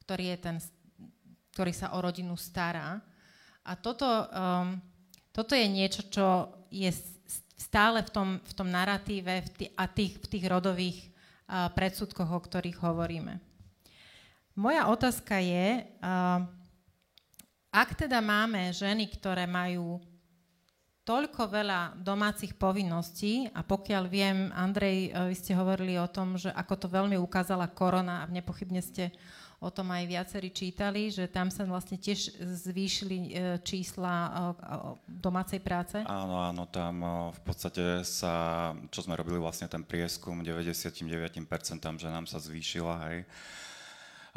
ktorý 0.00 0.32
je 0.32 0.38
ten 0.38 0.56
ktorý 1.58 1.74
sa 1.74 1.90
o 1.90 1.98
rodinu 1.98 2.38
stará. 2.38 3.02
A 3.66 3.74
toto, 3.74 4.06
um, 4.06 4.78
toto 5.34 5.58
je 5.58 5.66
niečo, 5.66 6.06
čo 6.06 6.54
je 6.70 6.86
stále 7.58 8.06
v 8.06 8.10
tom, 8.14 8.28
v 8.38 8.52
tom 8.54 8.70
narratíve 8.70 9.42
v 9.42 9.50
tých, 9.50 9.72
a 9.74 9.90
tých, 9.90 10.22
v 10.22 10.26
tých 10.30 10.44
rodových 10.46 10.98
uh, 11.02 11.66
predsudkoch, 11.74 12.30
o 12.30 12.38
ktorých 12.38 12.78
hovoríme. 12.78 13.42
Moja 14.54 14.86
otázka 14.86 15.42
je, 15.42 15.82
uh, 15.98 16.46
ak 17.74 18.06
teda 18.06 18.22
máme 18.22 18.70
ženy, 18.70 19.10
ktoré 19.10 19.50
majú 19.50 19.98
toľko 21.08 21.48
veľa 21.48 21.96
domácich 22.04 22.52
povinností 22.60 23.48
a 23.56 23.64
pokiaľ 23.64 24.04
viem, 24.12 24.52
Andrej, 24.52 25.08
uh, 25.08 25.32
vy 25.32 25.34
ste 25.34 25.56
hovorili 25.56 25.96
o 25.96 26.04
tom, 26.04 26.36
že 26.36 26.52
ako 26.52 26.74
to 26.76 26.86
veľmi 26.92 27.16
ukázala 27.16 27.64
korona 27.72 28.28
a 28.28 28.28
nepochybne 28.28 28.84
ste 28.84 29.16
o 29.58 29.74
tom 29.74 29.90
aj 29.90 30.06
viacerí 30.06 30.54
čítali, 30.54 31.10
že 31.10 31.26
tam 31.26 31.50
sa 31.50 31.66
vlastne 31.66 31.98
tiež 31.98 32.38
zvýšili 32.38 33.18
e, 33.18 33.30
čísla 33.66 34.14
e, 34.14 34.30
domácej 35.10 35.58
práce? 35.58 35.98
Áno, 36.06 36.38
áno, 36.38 36.62
tam 36.70 36.94
e, 37.02 37.10
v 37.34 37.40
podstate 37.42 38.06
sa, 38.06 38.70
čo 38.94 39.02
sme 39.02 39.18
robili 39.18 39.34
vlastne 39.34 39.66
ten 39.66 39.82
prieskum, 39.82 40.46
99% 40.46 41.34
že 41.98 42.08
nám 42.08 42.30
sa 42.30 42.38
zvýšila, 42.38 42.94
hej, 43.10 43.26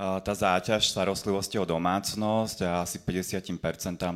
tá 0.01 0.33
záťaž 0.33 0.89
starostlivosti 0.89 1.61
o 1.61 1.65
domácnosť 1.65 2.65
a 2.65 2.81
asi 2.81 2.97
50% 2.97 3.45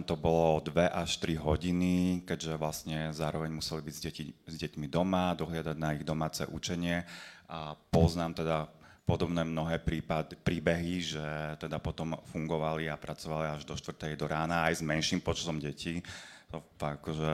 to 0.02 0.17
bolo 0.17 0.58
2 0.65 0.82
až 0.89 1.21
3 1.21 1.38
hodiny, 1.38 2.26
keďže 2.26 2.58
vlastne 2.58 3.13
zároveň 3.13 3.54
museli 3.54 3.86
byť 3.86 3.93
s, 3.93 4.02
deti, 4.02 4.24
s 4.50 4.56
deťmi 4.58 4.89
doma, 4.89 5.38
dohliadať 5.38 5.78
na 5.78 5.93
ich 5.93 6.02
domáce 6.02 6.41
učenie 6.50 7.06
a 7.45 7.78
poznám 7.93 8.34
teda 8.34 8.58
podobné 9.06 9.45
mnohé 9.45 9.78
prípad, 9.78 10.41
príbehy, 10.41 10.95
že 11.06 11.26
teda 11.62 11.78
potom 11.78 12.17
fungovali 12.34 12.89
a 12.89 12.98
pracovali 12.98 13.54
až 13.54 13.69
do 13.69 13.78
4. 13.78 14.17
do 14.17 14.26
rána 14.26 14.65
aj 14.65 14.82
s 14.82 14.84
menším 14.84 15.21
počtom 15.21 15.62
detí. 15.62 16.02
To 16.50 16.65
akože 16.82 17.34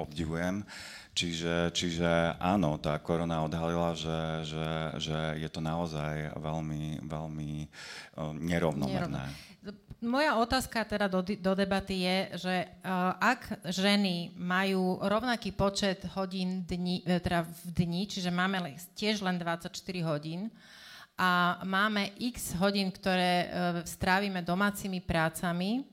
obdivujem. 0.00 0.64
Čiže, 1.12 1.76
čiže 1.76 2.40
áno, 2.40 2.80
tá 2.80 2.96
korona 2.96 3.44
odhalila, 3.44 3.92
že, 3.92 4.48
že, 4.48 4.68
že 4.96 5.18
je 5.44 5.48
to 5.52 5.60
naozaj 5.60 6.32
veľmi, 6.40 7.04
veľmi 7.04 7.68
nerovnomerné. 8.40 9.28
Moja 10.02 10.34
otázka 10.40 10.82
teda 10.82 11.06
do, 11.06 11.22
do 11.22 11.52
debaty 11.54 12.02
je, 12.02 12.18
že 12.34 12.54
uh, 12.82 13.14
ak 13.22 13.70
ženy 13.70 14.34
majú 14.34 14.98
rovnaký 14.98 15.54
počet 15.54 16.02
hodín 16.18 16.66
dni, 16.66 17.06
e, 17.06 17.22
teda 17.22 17.46
v 17.46 17.68
dni, 17.70 18.02
čiže 18.10 18.34
máme 18.34 18.74
tiež 18.98 19.22
len 19.22 19.38
24 19.38 19.70
hodín, 20.02 20.50
a 21.14 21.60
máme 21.62 22.18
x 22.18 22.56
hodín, 22.58 22.90
ktoré 22.90 23.46
uh, 23.46 23.48
strávime 23.84 24.40
domácimi 24.42 24.98
prácami. 24.98 25.84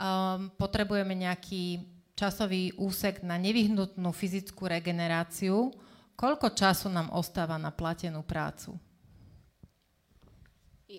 Um, 0.00 0.48
potrebujeme 0.56 1.12
nejaký 1.12 1.82
časový 2.20 2.76
úsek 2.76 3.24
na 3.24 3.40
nevyhnutnú 3.40 4.12
fyzickú 4.12 4.68
regeneráciu. 4.68 5.72
Koľko 6.12 6.52
času 6.52 6.92
nám 6.92 7.08
ostáva 7.16 7.56
na 7.56 7.72
platenú 7.72 8.20
prácu? 8.20 8.76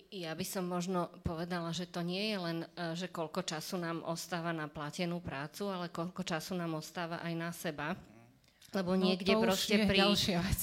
Ja 0.10 0.34
by 0.34 0.46
som 0.48 0.66
možno 0.66 1.12
povedala, 1.22 1.70
že 1.76 1.86
to 1.86 2.02
nie 2.02 2.32
je 2.32 2.38
len, 2.40 2.58
e, 2.64 2.96
že 2.96 3.12
koľko 3.12 3.44
času 3.44 3.76
nám 3.76 4.02
ostáva 4.08 4.56
na 4.56 4.72
platenú 4.72 5.20
prácu, 5.20 5.68
ale 5.68 5.92
koľko 5.92 6.24
času 6.24 6.56
nám 6.56 6.80
ostáva 6.80 7.20
aj 7.22 7.34
na 7.36 7.52
seba 7.52 7.94
lebo 8.72 8.96
no, 8.96 9.04
niekde 9.04 9.36
proste 9.36 9.84
pri, 9.84 10.00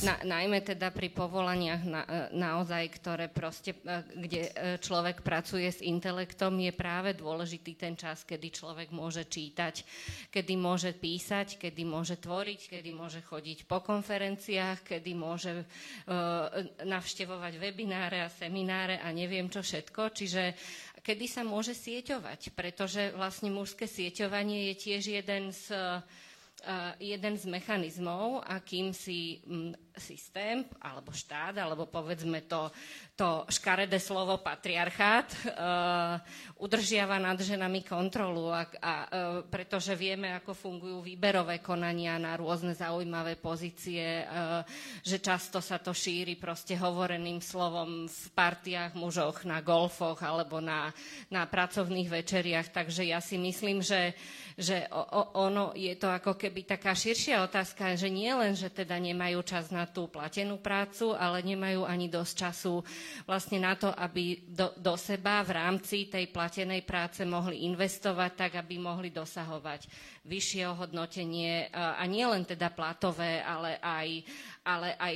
na, 0.00 0.16
najmä 0.24 0.64
teda 0.64 0.88
pri 0.88 1.12
povolaniach 1.12 1.82
na, 1.84 2.02
e, 2.08 2.40
naozaj, 2.40 2.84
ktoré 2.96 3.28
proste, 3.28 3.76
e, 3.84 4.00
kde 4.16 4.42
e, 4.48 4.50
človek 4.80 5.20
pracuje 5.20 5.68
s 5.68 5.84
intelektom, 5.84 6.56
je 6.56 6.72
práve 6.72 7.12
dôležitý 7.12 7.76
ten 7.76 8.00
čas, 8.00 8.24
kedy 8.24 8.48
človek 8.48 8.88
môže 8.96 9.28
čítať, 9.28 9.84
kedy 10.32 10.54
môže 10.56 10.96
písať, 10.96 11.60
kedy 11.60 11.84
môže 11.84 12.16
tvoriť, 12.16 12.80
kedy 12.80 12.90
môže 12.96 13.20
chodiť 13.20 13.68
po 13.68 13.84
konferenciách, 13.84 14.88
kedy 14.88 15.12
môže 15.12 15.52
uh, 15.52 16.48
navštevovať 16.80 17.60
webináre 17.60 18.24
a 18.24 18.32
semináre 18.32 19.04
a 19.04 19.12
neviem 19.12 19.52
čo 19.52 19.60
všetko. 19.60 20.16
Čiže 20.16 20.56
kedy 21.04 21.26
sa 21.28 21.44
môže 21.44 21.76
sieťovať, 21.76 22.56
pretože 22.56 23.12
vlastne 23.12 23.52
mužské 23.52 23.84
sieťovanie 23.84 24.72
je 24.72 24.74
tiež 24.80 25.02
jeden 25.12 25.52
z 25.52 25.76
jeden 27.00 27.38
z 27.38 27.44
mechanizmov, 27.46 28.42
akým 28.46 28.90
si 28.94 29.40
systém, 29.98 30.62
alebo 30.78 31.10
štát, 31.10 31.58
alebo 31.58 31.90
povedzme 31.90 32.46
to, 32.46 32.70
to 33.18 33.44
škaredé 33.50 33.98
slovo 33.98 34.38
patriarchát, 34.38 35.28
uh, 35.34 36.16
udržiava 36.62 37.18
nad 37.18 37.36
ženami 37.36 37.82
kontrolu, 37.82 38.54
a, 38.54 38.62
a, 38.78 38.94
uh, 39.04 39.04
pretože 39.46 39.98
vieme, 39.98 40.30
ako 40.38 40.54
fungujú 40.54 41.02
výberové 41.02 41.58
konania 41.58 42.14
na 42.16 42.38
rôzne 42.38 42.78
zaujímavé 42.78 43.34
pozície, 43.34 44.22
uh, 44.22 44.62
že 45.02 45.18
často 45.18 45.58
sa 45.58 45.82
to 45.82 45.90
šíri 45.90 46.38
proste 46.38 46.78
hovoreným 46.78 47.42
slovom 47.42 48.06
v 48.06 48.24
partiách 48.38 48.94
mužoch, 48.94 49.42
na 49.42 49.58
golfoch 49.64 50.22
alebo 50.22 50.62
na, 50.62 50.94
na 51.32 51.48
pracovných 51.48 52.06
večeriach. 52.06 52.70
Takže 52.70 53.02
ja 53.08 53.18
si 53.18 53.34
myslím, 53.40 53.82
že, 53.82 54.14
že 54.54 54.86
o, 54.92 55.02
o, 55.02 55.22
ono 55.48 55.72
je 55.72 55.96
to 55.96 56.06
ako 56.06 56.36
keby 56.36 56.68
taká 56.68 56.92
širšia 56.92 57.42
otázka, 57.48 57.96
že 57.96 58.12
nie 58.12 58.30
len, 58.30 58.52
že 58.52 58.68
teda 58.68 59.00
nemajú 59.00 59.40
čas 59.42 59.72
na 59.72 59.87
tú 59.90 60.06
platenú 60.06 60.60
prácu, 60.60 61.12
ale 61.12 61.40
nemajú 61.42 61.84
ani 61.84 62.06
dosť 62.06 62.32
času 62.36 62.80
vlastne 63.24 63.58
na 63.62 63.74
to, 63.74 63.88
aby 63.90 64.44
do, 64.46 64.72
do 64.78 64.94
seba 64.94 65.40
v 65.42 65.56
rámci 65.56 66.06
tej 66.06 66.28
platenej 66.28 66.84
práce 66.84 67.24
mohli 67.24 67.64
investovať 67.66 68.30
tak, 68.36 68.52
aby 68.60 68.76
mohli 68.76 69.08
dosahovať 69.10 69.88
vyššie 70.28 70.62
ohodnotenie 70.68 71.72
a 71.72 72.04
nie 72.04 72.22
len 72.28 72.44
teda 72.44 72.68
platové, 72.68 73.40
ale 73.40 73.80
aj, 73.80 74.08
ale 74.68 74.92
aj 75.00 75.14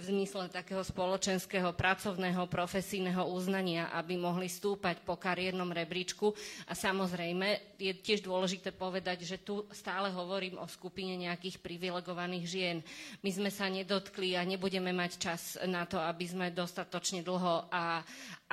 v 0.00 0.04
zmysle 0.08 0.48
takého 0.48 0.80
spoločenského, 0.80 1.76
pracovného, 1.76 2.48
profesijného 2.48 3.28
uznania, 3.28 3.92
aby 3.92 4.16
mohli 4.16 4.48
stúpať 4.48 5.04
po 5.04 5.20
kariérnom 5.20 5.68
rebríčku. 5.68 6.32
A 6.64 6.72
samozrejme, 6.72 7.76
je 7.76 7.92
tiež 7.92 8.24
dôležité 8.24 8.72
povedať, 8.72 9.28
že 9.28 9.36
tu 9.36 9.68
stále 9.68 10.08
hovorím 10.08 10.56
o 10.56 10.64
skupine 10.64 11.12
nejakých 11.20 11.60
privilegovaných 11.60 12.44
žien. 12.48 12.76
My 13.20 13.28
sme 13.28 13.52
sa 13.52 13.68
nedotkli 13.68 14.32
a 14.32 14.48
nebudeme 14.48 14.96
mať 14.96 15.12
čas 15.20 15.60
na 15.68 15.84
to, 15.84 16.00
aby 16.00 16.24
sme 16.24 16.48
dostatočne 16.48 17.20
dlho 17.20 17.68
a, 17.68 18.00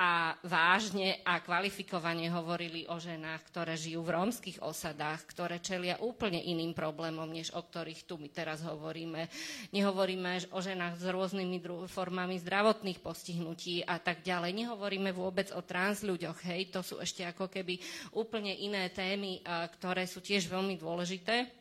a 0.00 0.32
vážne 0.48 1.20
a 1.28 1.44
kvalifikovane 1.44 2.32
hovorili 2.32 2.88
o 2.88 2.96
ženách, 2.96 3.52
ktoré 3.52 3.76
žijú 3.76 4.00
v 4.00 4.16
rómskych 4.16 4.64
osadách, 4.64 5.28
ktoré 5.28 5.60
čelia 5.60 6.00
úplne 6.00 6.40
iným 6.40 6.72
problémom, 6.72 7.28
než 7.28 7.52
o 7.52 7.60
ktorých 7.60 8.08
tu 8.08 8.16
my 8.16 8.32
teraz 8.32 8.64
hovoríme. 8.64 9.28
Nehovoríme 9.76 10.56
o 10.56 10.64
ženách 10.64 10.96
s 10.96 11.04
rôznymi 11.04 11.60
formami 11.84 12.40
zdravotných 12.40 13.04
postihnutí 13.04 13.84
a 13.84 14.00
tak 14.00 14.24
ďalej. 14.24 14.56
Nehovoríme 14.64 15.12
vôbec 15.12 15.52
o 15.52 15.60
trans 15.60 16.00
ľuďoch, 16.00 16.48
hej, 16.48 16.72
to 16.72 16.80
sú 16.80 16.96
ešte 16.96 17.20
ako 17.28 17.52
keby 17.52 17.76
úplne 18.16 18.56
iné 18.56 18.88
témy, 18.88 19.44
ktoré 19.76 20.08
sú 20.08 20.24
tiež 20.24 20.48
veľmi 20.48 20.80
dôležité 20.80 21.59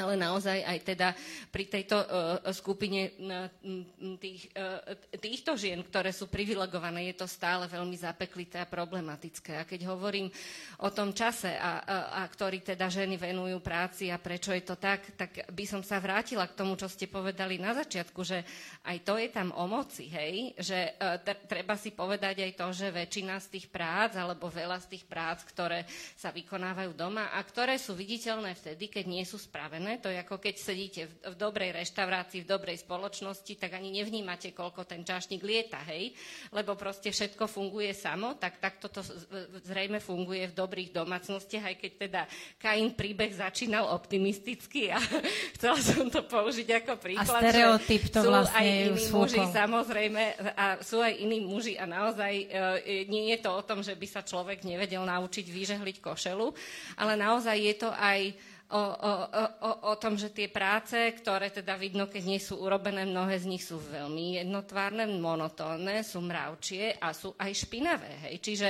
ale 0.00 0.14
naozaj 0.20 0.58
aj 0.62 0.78
teda 0.84 1.08
pri 1.48 1.64
tejto 1.68 1.96
uh, 1.96 2.06
skupine 2.52 3.12
uh, 3.16 3.48
tých, 4.20 4.50
uh, 4.56 4.96
týchto 5.16 5.54
žien, 5.54 5.80
ktoré 5.84 6.12
sú 6.12 6.28
privilegované, 6.28 7.12
je 7.12 7.20
to 7.20 7.26
stále 7.28 7.68
veľmi 7.68 7.96
zapeklité 7.96 8.62
a 8.62 8.68
problematické. 8.68 9.60
A 9.60 9.68
keď 9.68 9.88
hovorím 9.88 10.28
o 10.82 10.90
tom 10.90 11.14
čase, 11.16 11.54
a, 11.54 11.80
a, 11.80 11.96
a 12.20 12.28
ktorý 12.28 12.60
teda 12.60 12.90
ženy 12.90 13.14
venujú 13.20 13.62
práci 13.62 14.10
a 14.10 14.18
prečo 14.18 14.50
je 14.50 14.64
to 14.66 14.76
tak, 14.76 15.14
tak 15.14 15.46
by 15.52 15.64
som 15.64 15.80
sa 15.86 16.02
vrátila 16.02 16.50
k 16.50 16.56
tomu, 16.58 16.74
čo 16.74 16.90
ste 16.90 17.06
povedali 17.06 17.56
na 17.62 17.72
začiatku, 17.72 18.20
že 18.26 18.42
aj 18.84 18.96
to 19.06 19.14
je 19.20 19.28
tam 19.30 19.54
o 19.54 19.64
moci, 19.70 20.10
hej? 20.10 20.50
Že 20.58 20.98
treba 21.46 21.78
si 21.78 21.94
povedať 21.94 22.42
aj 22.42 22.52
to, 22.58 22.66
že 22.74 22.90
väčšina 22.90 23.38
z 23.38 23.46
tých 23.54 23.66
prác, 23.70 24.18
alebo 24.18 24.50
veľa 24.50 24.82
z 24.82 24.98
tých 24.98 25.04
prác, 25.06 25.46
ktoré 25.46 25.86
sa 26.18 26.34
vykonávajú 26.34 26.92
doma 26.98 27.30
a 27.30 27.38
ktoré 27.46 27.78
sú 27.78 27.94
viditeľné 27.94 28.58
vtedy, 28.58 28.90
keď 28.90 29.04
nie 29.06 29.22
sú 29.22 29.38
spravené, 29.38 29.85
prirodzené. 29.86 30.02
To 30.02 30.10
je 30.10 30.18
ako 30.18 30.36
keď 30.42 30.54
sedíte 30.58 31.02
v, 31.06 31.12
v 31.30 31.34
dobrej 31.38 31.70
reštaurácii, 31.78 32.42
v 32.42 32.50
dobrej 32.50 32.76
spoločnosti, 32.82 33.52
tak 33.54 33.78
ani 33.78 33.94
nevnímate, 33.94 34.50
koľko 34.50 34.82
ten 34.84 35.06
čašník 35.06 35.42
lieta, 35.42 35.78
hej? 35.86 36.10
Lebo 36.50 36.74
proste 36.74 37.14
všetko 37.14 37.46
funguje 37.46 37.94
samo, 37.94 38.34
tak 38.34 38.58
takto 38.58 38.90
to 38.90 39.00
zrejme 39.62 40.02
funguje 40.02 40.50
v 40.50 40.54
dobrých 40.56 40.90
domácnostiach, 40.90 41.64
aj 41.70 41.76
keď 41.78 41.92
teda 42.08 42.22
Kain 42.58 42.92
príbeh 42.98 43.30
začínal 43.30 43.86
optimisticky 43.94 44.90
a 44.90 44.98
chcela 45.56 45.78
som 45.78 46.10
to 46.10 46.26
použiť 46.26 46.68
ako 46.84 46.92
príklad. 46.98 47.42
A 47.42 47.52
stereotyp 47.52 48.02
to 48.10 48.20
sú 48.26 48.28
vlastne 48.30 48.58
aj 48.58 48.66
iní 48.66 49.04
muži, 49.12 49.42
samozrejme, 49.52 50.22
a 50.56 50.64
sú 50.82 50.98
aj 50.98 51.14
iní 51.14 51.38
muži 51.44 51.74
a 51.78 51.84
naozaj 51.86 52.32
e, 52.32 52.46
nie 53.06 53.30
je 53.36 53.38
to 53.44 53.50
o 53.52 53.62
tom, 53.62 53.80
že 53.84 53.94
by 53.94 54.06
sa 54.08 54.20
človek 54.26 54.66
nevedel 54.66 55.02
naučiť 55.06 55.46
vyžehliť 55.46 55.96
košelu, 56.02 56.46
ale 56.98 57.12
naozaj 57.14 57.56
je 57.56 57.74
to 57.76 57.90
aj 57.92 58.20
o, 58.66 58.82
o, 58.82 59.12
o, 59.62 59.72
o 59.90 59.94
tom, 59.94 60.18
že 60.18 60.34
tie 60.34 60.50
práce, 60.50 60.98
ktoré 61.22 61.54
teda 61.54 61.78
vidno, 61.78 62.10
keď 62.10 62.22
nie 62.26 62.42
sú 62.42 62.58
urobené, 62.58 63.06
mnohé 63.06 63.38
z 63.38 63.46
nich 63.46 63.62
sú 63.62 63.78
veľmi 63.78 64.42
jednotvárne, 64.42 65.06
monotónne, 65.06 66.02
sú 66.02 66.18
mravčie 66.18 66.98
a 66.98 67.14
sú 67.14 67.30
aj 67.38 67.52
špinavé. 67.54 68.26
Hej. 68.26 68.34
Čiže 68.42 68.68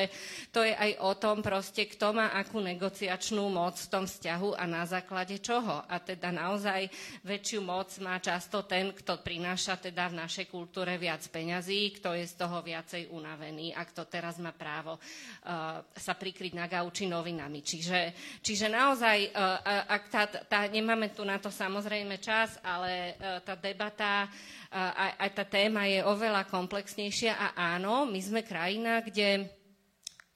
to 0.53 0.61
je 0.61 0.77
aj 0.77 1.01
o 1.01 1.13
tom 1.17 1.41
proste, 1.41 1.89
kto 1.89 2.13
má 2.13 2.37
akú 2.37 2.61
negociačnú 2.61 3.49
moc 3.49 3.81
v 3.81 3.89
tom 3.89 4.05
vzťahu 4.05 4.61
a 4.61 4.65
na 4.69 4.85
základe 4.85 5.41
čoho. 5.41 5.81
A 5.89 5.97
teda 6.05 6.29
naozaj 6.29 6.93
väčšiu 7.25 7.65
moc 7.65 7.89
má 8.05 8.21
často 8.21 8.69
ten, 8.69 8.93
kto 8.93 9.25
prináša 9.25 9.81
teda 9.81 10.13
v 10.13 10.19
našej 10.21 10.53
kultúre 10.53 11.01
viac 11.01 11.25
peňazí, 11.33 11.97
kto 11.97 12.13
je 12.13 12.29
z 12.29 12.35
toho 12.37 12.61
viacej 12.61 13.09
unavený 13.09 13.73
a 13.73 13.81
kto 13.89 14.05
teraz 14.05 14.37
má 14.37 14.53
právo 14.53 15.01
uh, 15.01 15.81
sa 15.97 16.13
prikryť 16.13 16.53
na 16.53 16.69
gauči 16.69 17.09
novinami. 17.09 17.65
Čiže, 17.65 18.13
čiže 18.45 18.69
naozaj 18.69 19.33
uh, 19.33 19.86
ak 19.89 20.03
tá, 20.13 20.23
tá, 20.27 20.61
nemáme 20.69 21.15
tu 21.15 21.25
na 21.25 21.41
to 21.41 21.49
samozrejme 21.49 22.21
čas, 22.21 22.61
ale 22.61 23.17
uh, 23.17 23.41
tá 23.41 23.57
debata, 23.57 24.27
uh, 24.27 24.93
aj, 24.93 25.13
aj 25.17 25.31
tá 25.33 25.45
téma 25.49 25.89
je 25.89 26.05
oveľa 26.05 26.45
komplexnejšia 26.51 27.33
a 27.39 27.79
áno, 27.79 28.05
my 28.05 28.21
sme 28.21 28.45
krajina, 28.45 29.01
kde 29.01 29.56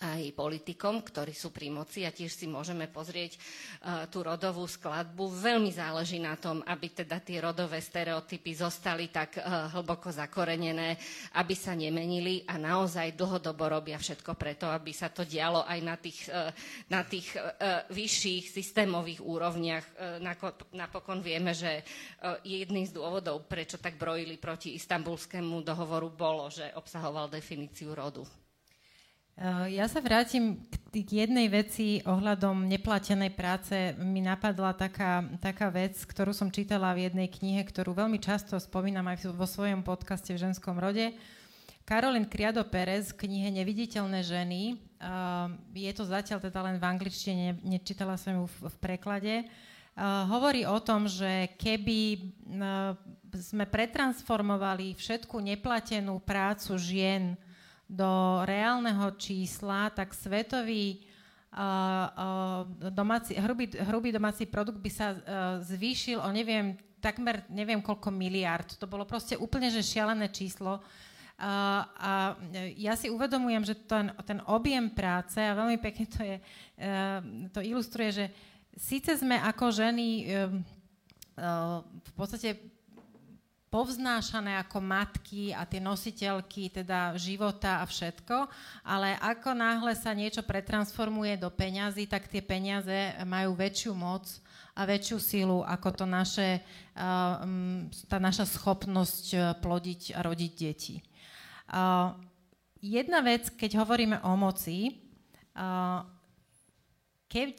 aj 0.01 0.32
politikom, 0.32 1.05
ktorí 1.05 1.36
sú 1.36 1.53
pri 1.53 1.68
moci 1.68 2.09
a 2.09 2.11
tiež 2.11 2.32
si 2.32 2.48
môžeme 2.48 2.88
pozrieť 2.88 3.36
uh, 3.36 4.09
tú 4.09 4.24
rodovú 4.24 4.64
skladbu. 4.64 5.28
Veľmi 5.28 5.68
záleží 5.68 6.16
na 6.16 6.40
tom, 6.40 6.64
aby 6.64 7.05
teda 7.05 7.20
tie 7.20 7.44
rodové 7.44 7.84
stereotypy 7.84 8.57
zostali 8.57 9.12
tak 9.12 9.36
uh, 9.36 9.68
hlboko 9.76 10.09
zakorenené, 10.09 10.96
aby 11.36 11.53
sa 11.53 11.76
nemenili 11.76 12.48
a 12.48 12.57
naozaj 12.57 13.12
dlhodobo 13.12 13.68
robia 13.68 14.01
všetko 14.01 14.32
preto, 14.40 14.72
aby 14.72 14.92
sa 14.96 15.12
to 15.12 15.28
dialo 15.28 15.68
aj 15.68 15.78
na 15.84 15.96
tých, 16.01 16.32
uh, 16.32 16.48
na 16.88 17.05
tých 17.05 17.36
vyšších 17.90 18.51
systémových 18.51 19.20
úrovniach. 19.22 19.84
Napokon 20.72 21.20
vieme, 21.20 21.53
že 21.53 21.84
jedným 22.42 22.88
z 22.88 22.96
dôvodov, 22.96 23.44
prečo 23.46 23.76
tak 23.76 24.01
brojili 24.01 24.40
proti 24.40 24.74
istambulskému 24.74 25.61
dohovoru, 25.61 26.09
bolo, 26.11 26.48
že 26.48 26.72
obsahoval 26.74 27.28
definíciu 27.28 27.92
rodu. 27.92 28.24
Eh, 29.41 29.80
ja 29.80 29.88
sa 29.88 30.05
vrátim 30.05 30.61
k 30.93 31.24
jednej 31.24 31.49
veci 31.49 32.05
ohľadom 32.05 32.68
neplatenej 32.68 33.32
práce. 33.32 33.97
Mi 33.97 34.20
napadla 34.20 34.76
taká, 34.76 35.24
taká 35.41 35.72
vec, 35.72 35.97
ktorú 35.97 36.36
som 36.36 36.53
čítala 36.53 36.93
v 36.93 37.09
jednej 37.09 37.24
knihe, 37.32 37.64
ktorú 37.64 37.97
veľmi 37.97 38.20
často 38.20 38.61
spomínam 38.61 39.09
aj 39.09 39.32
vo 39.32 39.49
svojom 39.49 39.80
podcaste 39.80 40.36
v 40.36 40.45
ženskom 40.45 40.76
rode. 40.76 41.16
Karolyn 41.88 42.28
Criado 42.28 42.61
Perez 42.68 43.16
v 43.16 43.24
knihe 43.24 43.49
Neviditeľné 43.49 44.20
ženy, 44.20 44.76
uh, 45.01 45.49
je 45.72 45.93
to 45.97 46.05
zatiaľ 46.05 46.45
teda 46.45 46.61
len 46.61 46.76
v 46.76 46.86
angličtine, 46.86 47.64
nečítala 47.64 48.20
som 48.20 48.45
ju 48.45 48.45
v, 48.47 48.76
preklade, 48.78 49.43
uh, 49.43 50.28
hovorí 50.28 50.68
o 50.68 50.78
tom, 50.84 51.09
že 51.09 51.51
keby 51.57 52.30
sme 53.34 53.64
pretransformovali 53.66 54.95
všetku 54.95 55.34
neplatenú 55.41 56.20
prácu 56.22 56.76
žien 56.76 57.41
do 57.91 58.43
reálneho 58.47 59.18
čísla, 59.18 59.91
tak 59.91 60.14
svetový 60.14 61.03
uh, 61.51 61.59
uh, 61.59 62.91
domáci, 62.95 63.34
hrubý, 63.34 63.66
hrubý 63.82 64.14
domáci 64.14 64.47
produkt 64.47 64.78
by 64.78 64.91
sa 64.95 65.09
uh, 65.11 65.18
zvýšil 65.59 66.22
o 66.22 66.30
neviem, 66.30 66.78
takmer 67.03 67.43
neviem 67.51 67.82
koľko 67.82 68.14
miliard. 68.14 68.78
To 68.78 68.86
bolo 68.86 69.03
proste 69.03 69.34
úplne 69.34 69.74
že 69.74 69.82
šialené 69.82 70.30
číslo. 70.30 70.78
Uh, 70.78 71.82
a 71.99 72.38
ja 72.78 72.95
si 72.95 73.11
uvedomujem, 73.11 73.66
že 73.66 73.74
ten, 73.74 74.14
ten 74.22 74.38
objem 74.47 74.86
práce, 74.95 75.41
a 75.43 75.57
veľmi 75.59 75.80
pekne 75.82 76.07
to, 76.07 76.20
je, 76.22 76.36
uh, 76.38 77.18
to 77.51 77.59
ilustruje, 77.64 78.11
že 78.12 78.26
síce 78.78 79.18
sme 79.18 79.34
ako 79.34 79.74
ženy 79.74 80.30
uh, 80.30 81.82
v 81.82 82.12
podstate 82.14 82.61
povznášané 83.70 84.58
ako 84.58 84.82
matky 84.82 85.54
a 85.54 85.62
tie 85.62 85.78
nositeľky 85.78 86.74
teda 86.74 87.14
života 87.14 87.78
a 87.78 87.86
všetko, 87.86 88.50
ale 88.82 89.14
ako 89.22 89.54
náhle 89.54 89.94
sa 89.94 90.10
niečo 90.10 90.42
pretransformuje 90.42 91.38
do 91.38 91.46
peňazí, 91.54 92.10
tak 92.10 92.26
tie 92.26 92.42
peniaze 92.42 93.14
majú 93.22 93.54
väčšiu 93.54 93.94
moc 93.94 94.26
a 94.74 94.82
väčšiu 94.82 95.18
silu 95.22 95.58
ako 95.62 96.02
to 96.02 96.04
naše, 96.04 96.66
tá 98.10 98.18
naša 98.18 98.46
schopnosť 98.50 99.26
e, 99.30 99.38
plodiť 99.62 100.18
a 100.18 100.20
rodiť 100.26 100.52
deti. 100.58 100.96
Jedna 102.80 103.20
vec, 103.22 103.54
keď 103.54 103.86
hovoríme 103.86 104.18
o 104.26 104.34
moci, 104.34 104.98
keď 107.30 107.54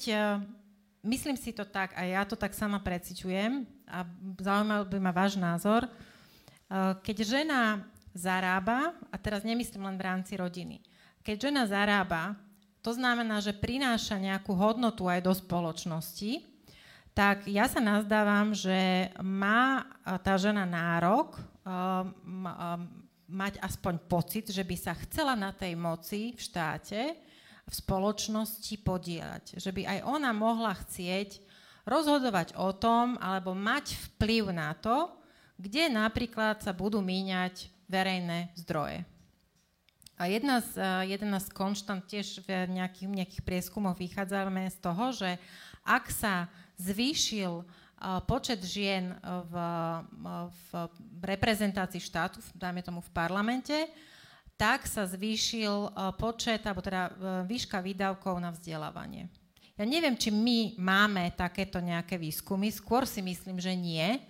myslím 1.08 1.38
si 1.38 1.56
to 1.56 1.64
tak, 1.64 1.96
a 1.96 2.04
ja 2.04 2.26
to 2.28 2.36
tak 2.36 2.52
sama 2.52 2.82
preciťujem, 2.82 3.64
a 3.92 4.08
zaujímal 4.40 4.88
by 4.88 4.98
ma 5.04 5.12
váš 5.12 5.36
názor, 5.36 5.86
uh, 5.86 6.96
keď 7.04 7.28
žena 7.28 7.84
zarába, 8.16 8.96
a 9.12 9.16
teraz 9.20 9.44
nemyslím 9.44 9.84
len 9.92 10.00
v 10.00 10.08
rámci 10.08 10.40
rodiny, 10.40 10.80
keď 11.22 11.52
žena 11.52 11.64
zarába, 11.68 12.40
to 12.82 12.96
znamená, 12.96 13.44
že 13.44 13.54
prináša 13.54 14.18
nejakú 14.18 14.56
hodnotu 14.56 15.06
aj 15.06 15.22
do 15.22 15.34
spoločnosti, 15.36 16.48
tak 17.12 17.46
ja 17.46 17.68
sa 17.68 17.84
nazdávam, 17.84 18.56
že 18.56 19.12
má 19.20 19.84
uh, 19.84 20.16
tá 20.18 20.40
žena 20.40 20.64
nárok 20.64 21.36
uh, 21.68 22.08
mať 23.32 23.60
aspoň 23.64 23.96
pocit, 24.12 24.46
že 24.52 24.64
by 24.64 24.76
sa 24.76 24.96
chcela 25.08 25.36
na 25.40 25.56
tej 25.56 25.76
moci 25.76 26.36
v 26.36 26.40
štáte 26.40 27.02
v 27.62 27.74
spoločnosti 27.74 28.76
podielať. 28.84 29.56
Že 29.56 29.72
by 29.72 29.82
aj 29.88 30.00
ona 30.04 30.32
mohla 30.36 30.76
chcieť 30.76 31.40
rozhodovať 31.86 32.58
o 32.58 32.72
tom, 32.76 33.18
alebo 33.18 33.58
mať 33.58 33.98
vplyv 34.12 34.54
na 34.54 34.74
to, 34.78 35.10
kde 35.62 35.90
napríklad 35.94 36.62
sa 36.62 36.74
budú 36.74 37.02
míňať 37.02 37.70
verejné 37.86 38.54
zdroje. 38.58 39.06
A 40.22 40.30
jedna 40.30 40.62
z, 40.62 40.78
jedna 41.10 41.42
z 41.42 41.50
konštant 41.50 42.06
tiež 42.06 42.46
v 42.46 42.70
nejakých, 42.70 43.10
nejakých 43.10 43.42
prieskumoch 43.42 43.98
vychádzame 43.98 44.70
z 44.70 44.78
toho, 44.78 45.10
že 45.10 45.42
ak 45.82 46.14
sa 46.14 46.46
zvýšil 46.78 47.66
počet 48.30 48.62
žien 48.62 49.18
v, 49.22 49.54
v 50.50 50.66
reprezentácii 51.26 52.02
štátu, 52.02 52.38
dajme 52.54 52.86
tomu 52.86 53.02
v 53.02 53.14
parlamente, 53.14 53.90
tak 54.58 54.86
sa 54.86 55.10
zvýšil 55.10 55.90
počet, 56.22 56.62
alebo 56.70 56.86
teda 56.86 57.10
výška 57.50 57.82
výdavkov 57.82 58.38
na 58.38 58.54
vzdelávanie. 58.54 59.26
Ja 59.82 59.90
neviem, 59.90 60.14
či 60.14 60.30
my 60.30 60.78
máme 60.78 61.34
takéto 61.34 61.82
nejaké 61.82 62.14
výskumy, 62.22 62.70
skôr 62.70 63.02
si 63.10 63.18
myslím, 63.26 63.58
že 63.58 63.74
nie, 63.74 64.22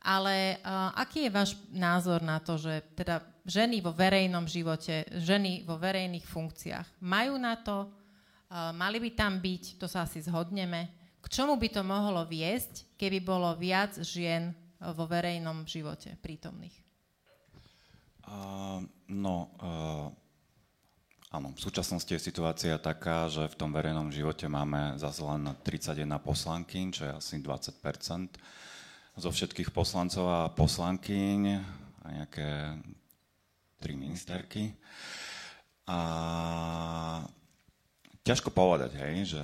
ale 0.00 0.56
uh, 0.64 0.96
aký 0.96 1.28
je 1.28 1.36
váš 1.36 1.60
názor 1.68 2.24
na 2.24 2.40
to, 2.40 2.56
že 2.56 2.96
teda 2.96 3.20
ženy 3.44 3.84
vo 3.84 3.92
verejnom 3.92 4.48
živote, 4.48 5.04
ženy 5.12 5.68
vo 5.68 5.76
verejných 5.76 6.24
funkciách 6.24 7.04
majú 7.04 7.36
na 7.36 7.60
to, 7.60 7.84
uh, 7.84 8.72
mali 8.72 8.96
by 8.96 9.12
tam 9.12 9.36
byť, 9.44 9.76
to 9.76 9.84
sa 9.84 10.08
asi 10.08 10.24
zhodneme, 10.24 10.88
k 11.20 11.26
čomu 11.28 11.60
by 11.60 11.68
to 11.68 11.84
mohlo 11.84 12.24
viesť, 12.24 12.96
keby 12.96 13.20
bolo 13.20 13.52
viac 13.60 13.92
žien 14.00 14.56
vo 14.80 15.04
verejnom 15.04 15.68
živote 15.68 16.16
prítomných? 16.24 16.76
Uh, 18.24 18.80
no, 19.12 19.52
uh, 19.60 20.08
áno, 21.28 21.52
v 21.52 21.60
súčasnosti 21.60 22.08
je 22.08 22.20
situácia 22.20 22.74
taká, 22.80 23.28
že 23.28 23.48
v 23.48 23.58
tom 23.58 23.70
verejnom 23.72 24.08
živote 24.08 24.48
máme 24.48 24.96
zase 24.96 25.20
len 25.24 25.52
31 25.64 26.08
poslankyň, 26.20 26.86
čo 26.92 27.02
je 27.04 27.12
asi 27.16 27.34
20% 27.40 28.40
zo 29.18 29.30
všetkých 29.34 29.74
poslancov 29.74 30.24
a 30.30 30.40
poslankyň 30.54 31.40
a 32.04 32.06
nejaké 32.22 32.78
tri 33.82 33.94
ministerky. 33.98 34.74
A 35.88 35.98
Ťažko 38.28 38.52
povedať, 38.52 38.92
hej, 39.00 39.32
že 39.32 39.42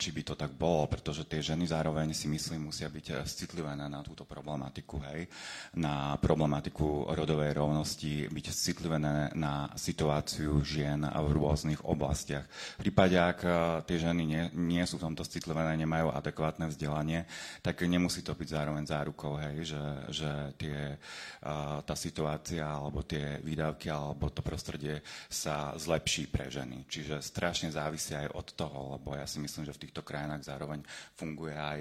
či 0.00 0.08
by 0.08 0.24
to 0.24 0.32
tak 0.40 0.56
bolo, 0.56 0.88
pretože 0.88 1.28
tie 1.28 1.44
ženy 1.44 1.68
zároveň 1.68 2.16
si 2.16 2.24
myslím 2.32 2.72
musia 2.72 2.88
byť 2.88 3.06
eh, 3.12 3.20
citlivé 3.28 3.76
na 3.76 4.00
túto 4.00 4.24
problematiku, 4.24 4.96
hej, 5.12 5.28
na 5.76 6.16
problematiku 6.16 7.12
rodovej 7.12 7.52
rovnosti, 7.52 8.24
byť 8.32 8.46
citlivé 8.56 8.96
na 9.36 9.68
situáciu 9.76 10.64
žien 10.64 11.04
v 11.04 11.28
rôznych 11.36 11.84
oblastiach. 11.84 12.48
V 12.80 12.88
prípade, 12.88 13.20
ak 13.20 13.44
eh, 13.44 13.52
tie 13.84 14.08
ženy 14.08 14.22
nie, 14.24 14.42
nie 14.56 14.84
sú 14.88 14.96
v 14.96 15.12
tomto 15.12 15.20
citlivé, 15.20 15.76
nemajú 15.76 16.08
adekvátne 16.08 16.72
vzdelanie, 16.72 17.28
tak 17.60 17.84
nemusí 17.84 18.24
to 18.24 18.32
byť 18.32 18.48
zároveň 18.48 18.88
zárukou, 18.88 19.36
hej, 19.44 19.76
že, 19.76 19.84
že 20.08 20.30
tie, 20.56 20.96
eh, 20.96 21.76
tá 21.84 21.92
situácia 21.92 22.64
alebo 22.64 23.04
tie 23.04 23.44
výdavky 23.44 23.92
alebo 23.92 24.32
to 24.32 24.40
prostredie 24.40 25.04
sa 25.28 25.76
zlepší 25.76 26.32
pre 26.32 26.48
ženy. 26.48 26.88
Čiže 26.88 27.20
strašne 27.20 27.68
závisí 27.68 28.05
závisí 28.06 28.14
aj 28.14 28.38
od 28.38 28.48
toho, 28.54 28.78
lebo 28.94 29.18
ja 29.18 29.26
si 29.26 29.42
myslím, 29.42 29.66
že 29.66 29.74
v 29.74 29.82
týchto 29.82 30.06
krajinách 30.06 30.46
zároveň 30.46 30.86
funguje 31.18 31.58
aj, 31.58 31.80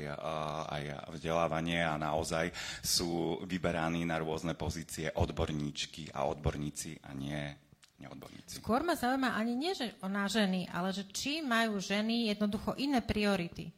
aj 0.73 0.83
vzdelávanie 1.13 1.85
a 1.85 2.01
naozaj 2.01 2.49
sú 2.81 3.41
vyberaní 3.45 4.01
na 4.09 4.17
rôzne 4.17 4.57
pozície 4.57 5.13
odborníčky 5.13 6.09
a 6.17 6.25
odborníci 6.25 6.97
a 7.05 7.13
nie 7.13 7.41
neodborníci. 8.01 8.59
Skôr 8.59 8.81
ma 8.81 8.97
zaujíma 8.97 9.37
ani 9.37 9.53
nie, 9.55 9.71
že 9.71 9.93
na 10.03 10.25
ženy, 10.25 10.67
ale 10.73 10.91
že 10.91 11.05
či 11.13 11.45
majú 11.45 11.77
ženy 11.79 12.33
jednoducho 12.33 12.75
iné 12.75 12.99
priority. 12.99 13.71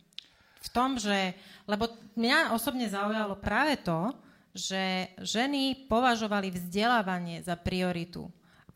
V 0.57 0.69
tom, 0.73 0.97
že, 0.97 1.37
lebo 1.69 1.91
mňa 2.17 2.55
osobne 2.57 2.89
zaujalo 2.89 3.37
práve 3.37 3.77
to, 3.77 4.09
že 4.57 5.13
ženy 5.21 5.85
považovali 5.85 6.49
vzdelávanie 6.49 7.45
za 7.45 7.53
prioritu. 7.53 8.25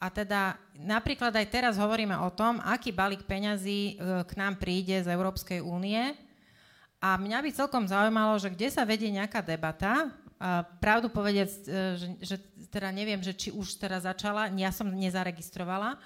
A 0.01 0.09
teda 0.09 0.57
napríklad 0.73 1.29
aj 1.29 1.47
teraz 1.53 1.73
hovoríme 1.77 2.17
o 2.17 2.33
tom, 2.33 2.57
aký 2.65 2.89
balík 2.89 3.21
peňazí 3.29 3.93
e, 3.93 4.25
k 4.25 4.31
nám 4.33 4.57
príde 4.57 4.97
z 4.97 5.13
Európskej 5.13 5.61
únie. 5.61 6.17
A 6.97 7.21
mňa 7.21 7.37
by 7.45 7.49
celkom 7.53 7.85
zaujímalo, 7.85 8.33
že 8.41 8.49
kde 8.49 8.73
sa 8.73 8.81
vedie 8.81 9.13
nejaká 9.13 9.45
debata, 9.45 10.09
a 10.41 10.65
pravdu 10.81 11.05
povedať, 11.13 11.53
e, 11.69 12.01
že, 12.01 12.07
že 12.17 12.35
teda 12.73 12.89
neviem, 12.89 13.21
že 13.21 13.37
či 13.37 13.53
už 13.53 13.77
teraz 13.77 14.09
začala, 14.09 14.49
ja 14.57 14.73
som 14.73 14.89
nezaregistrovala, 14.89 15.93
e, 15.93 15.97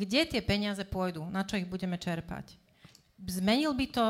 kde 0.00 0.24
tie 0.24 0.40
peniaze 0.40 0.80
pôjdu, 0.88 1.20
na 1.28 1.44
čo 1.44 1.60
ich 1.60 1.68
budeme 1.68 2.00
čerpať. 2.00 2.56
Zmenil 3.20 3.76
by 3.76 3.86
to 3.92 4.06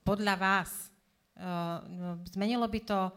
podľa 0.00 0.34
vás, 0.40 0.88
uh, 1.36 1.84
zmenilo 2.32 2.64
by 2.72 2.80
to 2.80 3.12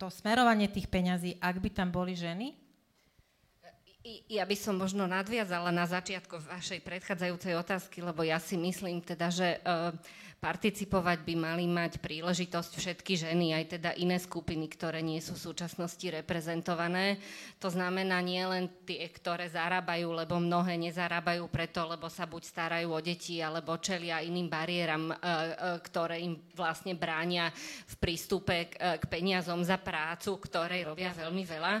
to 0.00 0.08
smerovanie 0.08 0.64
tých 0.72 0.88
peňazí, 0.88 1.36
ak 1.36 1.60
by 1.60 1.68
tam 1.68 1.92
boli 1.92 2.16
ženy? 2.16 2.56
Ja 4.32 4.48
by 4.48 4.56
som 4.56 4.80
možno 4.80 5.04
nadviazala 5.04 5.68
na 5.68 5.84
začiatku 5.84 6.40
vašej 6.48 6.80
predchádzajúcej 6.80 7.52
otázky, 7.52 8.00
lebo 8.00 8.24
ja 8.24 8.40
si 8.40 8.56
myslím 8.56 9.04
teda, 9.04 9.28
že 9.28 9.60
uh, 9.60 9.92
participovať 10.40 11.20
by 11.20 11.34
mali 11.36 11.68
mať 11.68 12.00
príležitosť 12.00 12.72
všetky 12.80 13.12
ženy, 13.12 13.52
aj 13.52 13.76
teda 13.76 13.92
iné 14.00 14.16
skupiny, 14.16 14.72
ktoré 14.72 15.04
nie 15.04 15.20
sú 15.20 15.36
v 15.36 15.52
súčasnosti 15.52 16.00
reprezentované. 16.08 17.20
To 17.60 17.68
znamená 17.68 18.24
nie 18.24 18.40
len 18.40 18.72
tie, 18.88 19.04
ktoré 19.04 19.52
zarábajú, 19.52 20.16
lebo 20.16 20.40
mnohé 20.40 20.80
nezarábajú 20.80 21.44
preto, 21.52 21.84
lebo 21.84 22.08
sa 22.08 22.24
buď 22.24 22.42
starajú 22.48 22.88
o 22.88 23.04
deti, 23.04 23.44
alebo 23.44 23.76
čelia 23.76 24.24
iným 24.24 24.48
bariéram, 24.48 25.12
e, 25.12 25.14
e, 25.14 25.18
ktoré 25.84 26.24
im 26.24 26.40
vlastne 26.56 26.96
bránia 26.96 27.52
v 27.84 27.94
prístupe 28.00 28.72
k 28.72 29.04
peniazom 29.12 29.60
za 29.60 29.76
prácu, 29.76 30.40
ktorej 30.40 30.88
robia 30.88 31.12
veľmi 31.12 31.44
veľa 31.44 31.74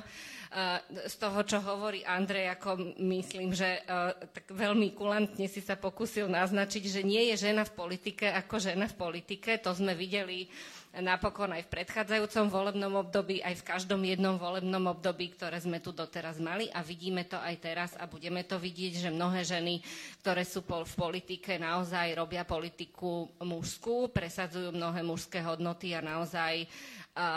z 1.06 1.14
toho, 1.22 1.46
čo 1.46 1.62
hovorí 1.62 2.02
Andrej, 2.02 2.50
ako 2.58 2.98
myslím, 2.98 3.54
že 3.54 3.86
tak 4.34 4.50
veľmi 4.50 4.98
kulantne 4.98 5.46
si 5.46 5.62
sa 5.62 5.78
pokusil 5.78 6.26
naznačiť, 6.26 6.82
že 6.90 7.06
nie 7.06 7.30
je 7.30 7.46
žena 7.46 7.62
v 7.62 7.76
politike 7.78 8.26
ako 8.34 8.58
žena 8.58 8.90
v 8.90 8.98
politike. 8.98 9.62
To 9.62 9.70
sme 9.70 9.94
videli 9.94 10.50
napokon 10.90 11.54
aj 11.54 11.70
v 11.70 11.72
predchádzajúcom 11.78 12.50
volebnom 12.50 12.98
období, 12.98 13.38
aj 13.46 13.62
v 13.62 13.66
každom 13.66 14.02
jednom 14.02 14.34
volebnom 14.42 14.90
období, 14.90 15.30
ktoré 15.38 15.62
sme 15.62 15.78
tu 15.78 15.94
doteraz 15.94 16.42
mali 16.42 16.66
a 16.74 16.82
vidíme 16.82 17.30
to 17.30 17.38
aj 17.38 17.54
teraz 17.62 17.90
a 17.94 18.10
budeme 18.10 18.42
to 18.42 18.58
vidieť, 18.58 19.06
že 19.06 19.14
mnohé 19.14 19.46
ženy, 19.46 19.78
ktoré 20.18 20.42
sú 20.42 20.66
v 20.66 20.94
politike, 20.98 21.62
naozaj 21.62 22.18
robia 22.18 22.42
politiku 22.42 23.30
mužskú, 23.38 24.10
presadzujú 24.10 24.74
mnohé 24.74 25.06
mužské 25.06 25.38
hodnoty 25.46 25.94
a 25.94 26.02
naozaj 26.02 26.66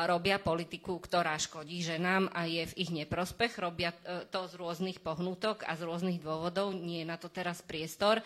robia 0.06 0.40
politiku, 0.40 1.00
ktorá 1.00 1.36
škodí 1.36 1.84
ženám 1.84 2.32
a 2.32 2.46
je 2.48 2.64
v 2.72 2.78
ich 2.80 2.92
neprospech. 2.94 3.60
Robia 3.60 3.92
e, 3.92 4.26
to 4.30 4.48
z 4.48 4.54
rôznych 4.56 5.00
pohnutok 5.04 5.66
a 5.68 5.76
z 5.76 5.84
rôznych 5.84 6.20
dôvodov. 6.22 6.72
Nie 6.72 7.04
je 7.04 7.12
na 7.12 7.18
to 7.20 7.28
teraz 7.28 7.60
priestor. 7.64 8.22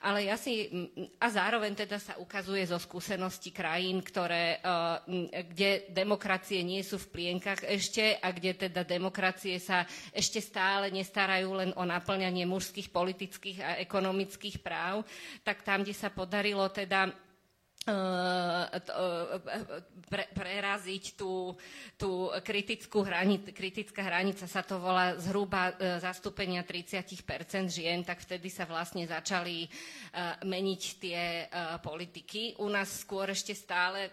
Ale 0.00 0.26
ja 0.26 0.36
si... 0.38 0.68
A 1.18 1.26
zároveň 1.28 1.74
teda 1.76 1.98
sa 2.00 2.16
ukazuje 2.16 2.64
zo 2.64 2.78
skúsenosti 2.78 3.50
krajín, 3.50 4.00
ktoré, 4.04 4.58
e, 4.58 5.42
kde 5.50 5.70
demokracie 5.90 6.62
nie 6.62 6.80
sú 6.84 7.00
v 7.00 7.10
plienkach 7.10 7.64
ešte 7.66 8.18
a 8.18 8.30
kde 8.30 8.68
teda 8.68 8.86
demokracie 8.86 9.58
sa 9.58 9.84
ešte 10.14 10.38
stále 10.40 10.92
nestarajú 10.92 11.50
len 11.56 11.70
o 11.74 11.84
naplňanie 11.84 12.44
mužských 12.46 12.92
politických 12.92 13.58
a 13.62 13.70
ekonomických 13.82 14.60
práv, 14.62 15.02
tak 15.42 15.62
tam, 15.66 15.82
kde 15.82 15.94
sa 15.96 16.12
podarilo 16.12 16.68
teda 16.70 17.29
pre, 20.10 20.24
preraziť 20.36 21.16
tú, 21.16 21.56
tú 21.96 22.28
kritickú 22.44 23.00
hranicu, 23.00 23.56
kritická 23.56 24.04
hranica 24.04 24.44
sa 24.44 24.60
to 24.60 24.76
volá 24.76 25.16
zhruba 25.16 25.72
e, 25.72 25.96
zastúpenia 25.96 26.60
30% 26.60 27.24
žien, 27.72 28.04
tak 28.04 28.20
vtedy 28.20 28.52
sa 28.52 28.68
vlastne 28.68 29.08
začali 29.08 29.64
meniť 30.42 30.82
tie 30.98 31.46
politiky. 31.78 32.58
U 32.58 32.66
nás 32.66 33.06
skôr 33.06 33.30
ešte 33.30 33.54
stále 33.54 34.10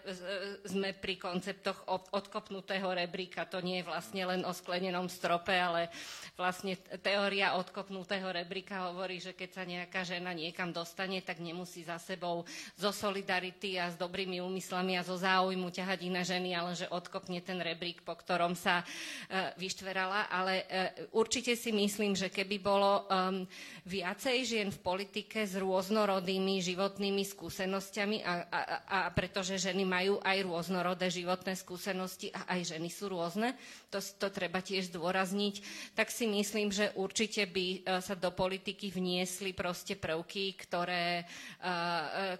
sme 0.62 0.94
pri 0.94 1.18
konceptoch 1.18 1.90
odkopnutého 2.14 2.86
rebríka. 2.94 3.42
To 3.50 3.58
nie 3.58 3.82
je 3.82 3.88
vlastne 3.90 4.22
len 4.22 4.46
o 4.46 4.54
sklenenom 4.54 5.10
strope, 5.10 5.50
ale 5.50 5.90
vlastne 6.38 6.78
teória 7.02 7.58
odkopnutého 7.58 8.30
rebríka 8.30 8.86
hovorí, 8.88 9.18
že 9.18 9.34
keď 9.34 9.50
sa 9.50 9.66
nejaká 9.66 10.06
žena 10.06 10.30
niekam 10.30 10.70
dostane, 10.70 11.18
tak 11.20 11.42
nemusí 11.42 11.82
za 11.82 11.98
sebou 11.98 12.46
zo 12.78 12.94
solidarity 12.94 13.57
pocity 13.58 13.74
a 13.74 13.90
s 13.90 13.98
dobrými 13.98 14.38
úmyslami 14.38 14.94
a 14.94 15.02
zo 15.02 15.18
záujmu 15.18 15.74
ťahať 15.74 16.06
iné 16.06 16.22
ženy, 16.22 16.54
ale 16.54 16.78
že 16.78 16.86
odkopne 16.86 17.42
ten 17.42 17.58
rebrík, 17.58 18.06
po 18.06 18.14
ktorom 18.14 18.54
sa 18.54 18.86
uh, 18.86 19.50
vyštverala. 19.58 20.30
Ale 20.30 20.62
uh, 20.62 21.18
určite 21.18 21.58
si 21.58 21.74
myslím, 21.74 22.14
že 22.14 22.30
keby 22.30 22.62
bolo 22.62 23.10
viacej 23.82 24.36
žien 24.46 24.68
v 24.70 24.78
politike 24.78 25.42
s 25.42 25.58
rôznorodými 25.58 26.62
životnými 26.62 27.24
skúsenosťami 27.26 28.22
a, 28.22 28.32
a, 28.46 28.60
a 28.86 28.98
pretože 29.10 29.58
ženy 29.58 29.82
majú 29.82 30.22
aj 30.22 30.38
rôznorodé 30.46 31.10
životné 31.10 31.58
skúsenosti 31.58 32.30
a 32.30 32.54
aj 32.54 32.78
ženy 32.78 32.86
sú 32.92 33.10
rôzne, 33.10 33.58
to, 33.90 33.98
to 33.98 34.28
treba 34.30 34.62
tiež 34.62 34.94
zdôrazniť, 34.94 35.54
tak 35.98 36.12
si 36.12 36.30
myslím, 36.30 36.70
že 36.70 36.94
určite 36.94 37.48
by 37.48 37.66
uh, 37.66 37.98
sa 37.98 38.14
do 38.14 38.30
politiky 38.30 38.92
vniesli 38.92 39.50
proste 39.50 39.98
prvky, 39.98 40.54
ktoré, 40.60 41.24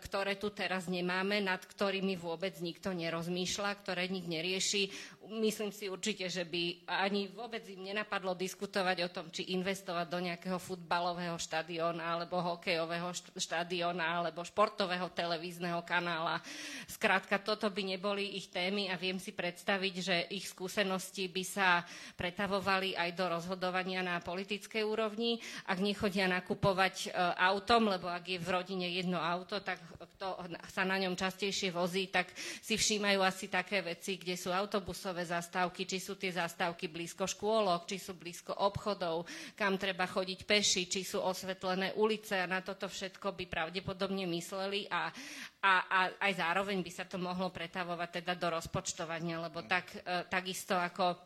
ktoré 0.05 0.37
tu 0.37 0.53
teraz 0.53 0.87
nemáme 0.87 1.08
nemáme, 1.09 1.41
nad 1.41 1.65
ktorými 1.65 2.21
vôbec 2.21 2.53
nikto 2.61 2.93
nerozmýšľa, 2.93 3.81
ktoré 3.81 4.13
nik 4.13 4.29
nerieši. 4.29 4.93
Myslím 5.29 5.71
si 5.71 5.93
určite, 5.93 6.27
že 6.33 6.49
by 6.49 6.89
ani 6.89 7.29
vôbec 7.29 7.61
im 7.69 7.93
nenapadlo 7.93 8.33
diskutovať 8.33 8.97
o 9.05 9.13
tom, 9.13 9.27
či 9.29 9.53
investovať 9.53 10.07
do 10.09 10.19
nejakého 10.25 10.57
futbalového 10.57 11.37
štadióna, 11.37 12.01
alebo 12.01 12.41
hokejového 12.41 13.13
štadióna, 13.37 14.05
alebo 14.05 14.43
športového 14.43 15.13
televízneho 15.13 15.85
kanála. 15.85 16.41
Skrátka, 16.89 17.39
toto 17.39 17.69
by 17.69 17.97
neboli 17.97 18.41
ich 18.41 18.49
témy 18.49 18.89
a 18.89 18.97
viem 18.97 19.21
si 19.21 19.37
predstaviť, 19.37 19.95
že 20.01 20.17
ich 20.33 20.49
skúsenosti 20.49 21.29
by 21.29 21.45
sa 21.45 21.85
pretavovali 22.17 22.97
aj 22.97 23.11
do 23.13 23.25
rozhodovania 23.29 24.01
na 24.01 24.19
politickej 24.25 24.83
úrovni. 24.83 25.39
Ak 25.69 25.79
nechodia 25.79 26.27
nakupovať 26.27 26.95
e, 27.07 27.09
autom, 27.37 27.93
lebo 27.93 28.09
ak 28.09 28.25
je 28.27 28.39
v 28.41 28.49
rodine 28.49 28.89
jedno 28.91 29.21
auto, 29.21 29.61
tak 29.61 29.79
kto 30.19 30.35
sa 30.67 30.83
na 30.83 30.99
ňom 30.99 31.15
častejšie 31.15 31.71
vozí, 31.71 32.11
tak 32.11 32.35
si 32.37 32.75
všímajú 32.75 33.23
asi 33.23 33.47
také 33.47 33.83
veci, 33.87 34.19
kde 34.19 34.35
sú 34.35 34.51
autobusové 34.51 35.18
zastávky, 35.25 35.89
či 35.89 35.99
sú 36.03 36.19
tie 36.19 36.35
zastávky 36.35 36.91
blízko 36.91 37.25
škôlok, 37.25 37.89
či 37.89 37.97
sú 37.97 38.19
blízko 38.19 38.55
obchodov, 38.59 39.25
kam 39.55 39.81
treba 39.81 40.05
chodiť 40.05 40.45
peši, 40.45 40.91
či 40.91 41.07
sú 41.07 41.23
osvetlené 41.23 41.97
ulice 41.97 42.37
a 42.37 42.51
na 42.51 42.61
toto 42.61 42.91
všetko 42.91 43.33
by 43.33 43.45
pravdepodobne 43.49 44.27
mysleli 44.29 44.91
a, 44.91 45.09
a, 45.63 45.73
a 45.89 45.99
aj 46.29 46.33
zároveň 46.37 46.83
by 46.85 46.91
sa 46.93 47.09
to 47.09 47.17
mohlo 47.17 47.49
pretavovať 47.49 48.23
teda 48.23 48.35
do 48.37 48.49
rozpočtovania, 48.53 49.41
lebo 49.43 49.65
tak, 49.65 49.91
e, 50.05 50.29
takisto 50.29 50.77
ako 50.77 51.17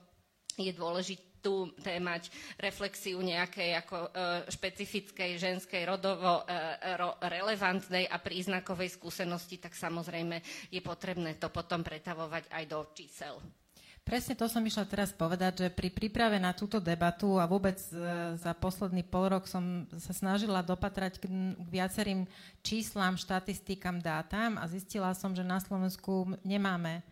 je 0.61 0.72
dôležité 0.72 1.32
tu 1.43 1.74
témať 1.82 2.30
reflexiu 2.57 3.18
nejakej 3.18 3.82
ako 3.82 3.97
e, 3.99 4.09
špecifickej 4.47 5.30
ženskej 5.43 5.82
rodovo 5.82 6.47
e, 6.47 6.55
ro, 6.95 7.18
relevantnej 7.18 8.07
a 8.07 8.22
príznakovej 8.22 8.95
skúsenosti, 8.95 9.59
tak 9.59 9.74
samozrejme 9.74 10.38
je 10.70 10.78
potrebné 10.80 11.36
to 11.43 11.51
potom 11.51 11.82
pretavovať 11.82 12.47
aj 12.47 12.64
do 12.70 12.80
čísel. 12.95 13.34
Presne 14.03 14.34
to 14.34 14.50
som 14.50 14.66
išla 14.66 14.82
teraz 14.82 15.14
povedať, 15.14 15.62
že 15.62 15.68
pri 15.70 15.86
príprave 15.86 16.34
na 16.42 16.50
túto 16.50 16.82
debatu 16.82 17.38
a 17.38 17.46
vôbec 17.46 17.78
e, 17.78 18.34
za 18.34 18.50
posledný 18.50 19.07
pol 19.07 19.30
rok 19.30 19.46
som 19.46 19.86
sa 19.94 20.11
snažila 20.11 20.59
dopatrať 20.59 21.22
k, 21.22 21.30
viacerým 21.70 22.26
číslam, 22.66 23.14
štatistikám, 23.14 24.03
dátam 24.03 24.59
a 24.59 24.66
zistila 24.66 25.14
som, 25.14 25.30
že 25.30 25.46
na 25.46 25.62
Slovensku 25.62 26.34
nemáme 26.42 27.07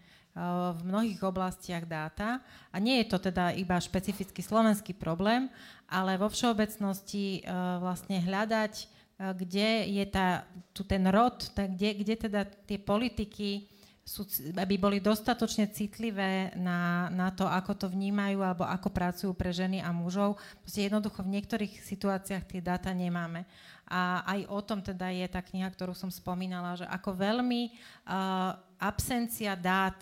v 0.75 0.81
mnohých 0.87 1.21
oblastiach 1.27 1.83
dáta. 1.87 2.39
A 2.71 2.77
nie 2.79 3.03
je 3.03 3.11
to 3.11 3.19
teda 3.19 3.51
iba 3.51 3.75
špecifický 3.83 4.43
slovenský 4.43 4.95
problém, 4.95 5.51
ale 5.91 6.15
vo 6.15 6.31
všeobecnosti 6.31 7.43
vlastne 7.83 8.23
hľadať, 8.23 8.87
kde 9.19 9.69
je 9.91 10.05
tá, 10.07 10.47
tu 10.71 10.87
ten 10.87 11.03
rod, 11.11 11.51
kde, 11.53 11.99
kde 11.99 12.15
teda 12.31 12.47
tie 12.47 12.79
politiky 12.79 13.67
sú, 14.05 14.27
aby 14.59 14.75
boli 14.75 14.99
dostatočne 14.99 15.71
citlivé 15.71 16.51
na, 16.59 17.07
na 17.15 17.31
to, 17.31 17.47
ako 17.47 17.73
to 17.79 17.87
vnímajú 17.87 18.43
alebo 18.43 18.65
ako 18.67 18.89
pracujú 18.91 19.33
pre 19.37 19.55
ženy 19.55 19.79
a 19.85 19.95
mužov. 19.95 20.41
Proste 20.65 20.89
jednoducho 20.89 21.23
v 21.23 21.39
niektorých 21.39 21.79
situáciách 21.79 22.45
tie 22.49 22.61
dáta 22.65 22.91
nemáme. 22.91 23.47
A 23.91 24.23
aj 24.27 24.41
o 24.51 24.61
tom 24.63 24.79
teda 24.83 25.11
je 25.11 25.27
tá 25.27 25.43
kniha, 25.43 25.67
ktorú 25.71 25.95
som 25.95 26.11
spomínala, 26.11 26.79
že 26.79 26.87
ako 26.87 27.11
veľmi 27.15 27.71
uh, 27.71 28.55
absencia 28.79 29.59
dát 29.59 29.99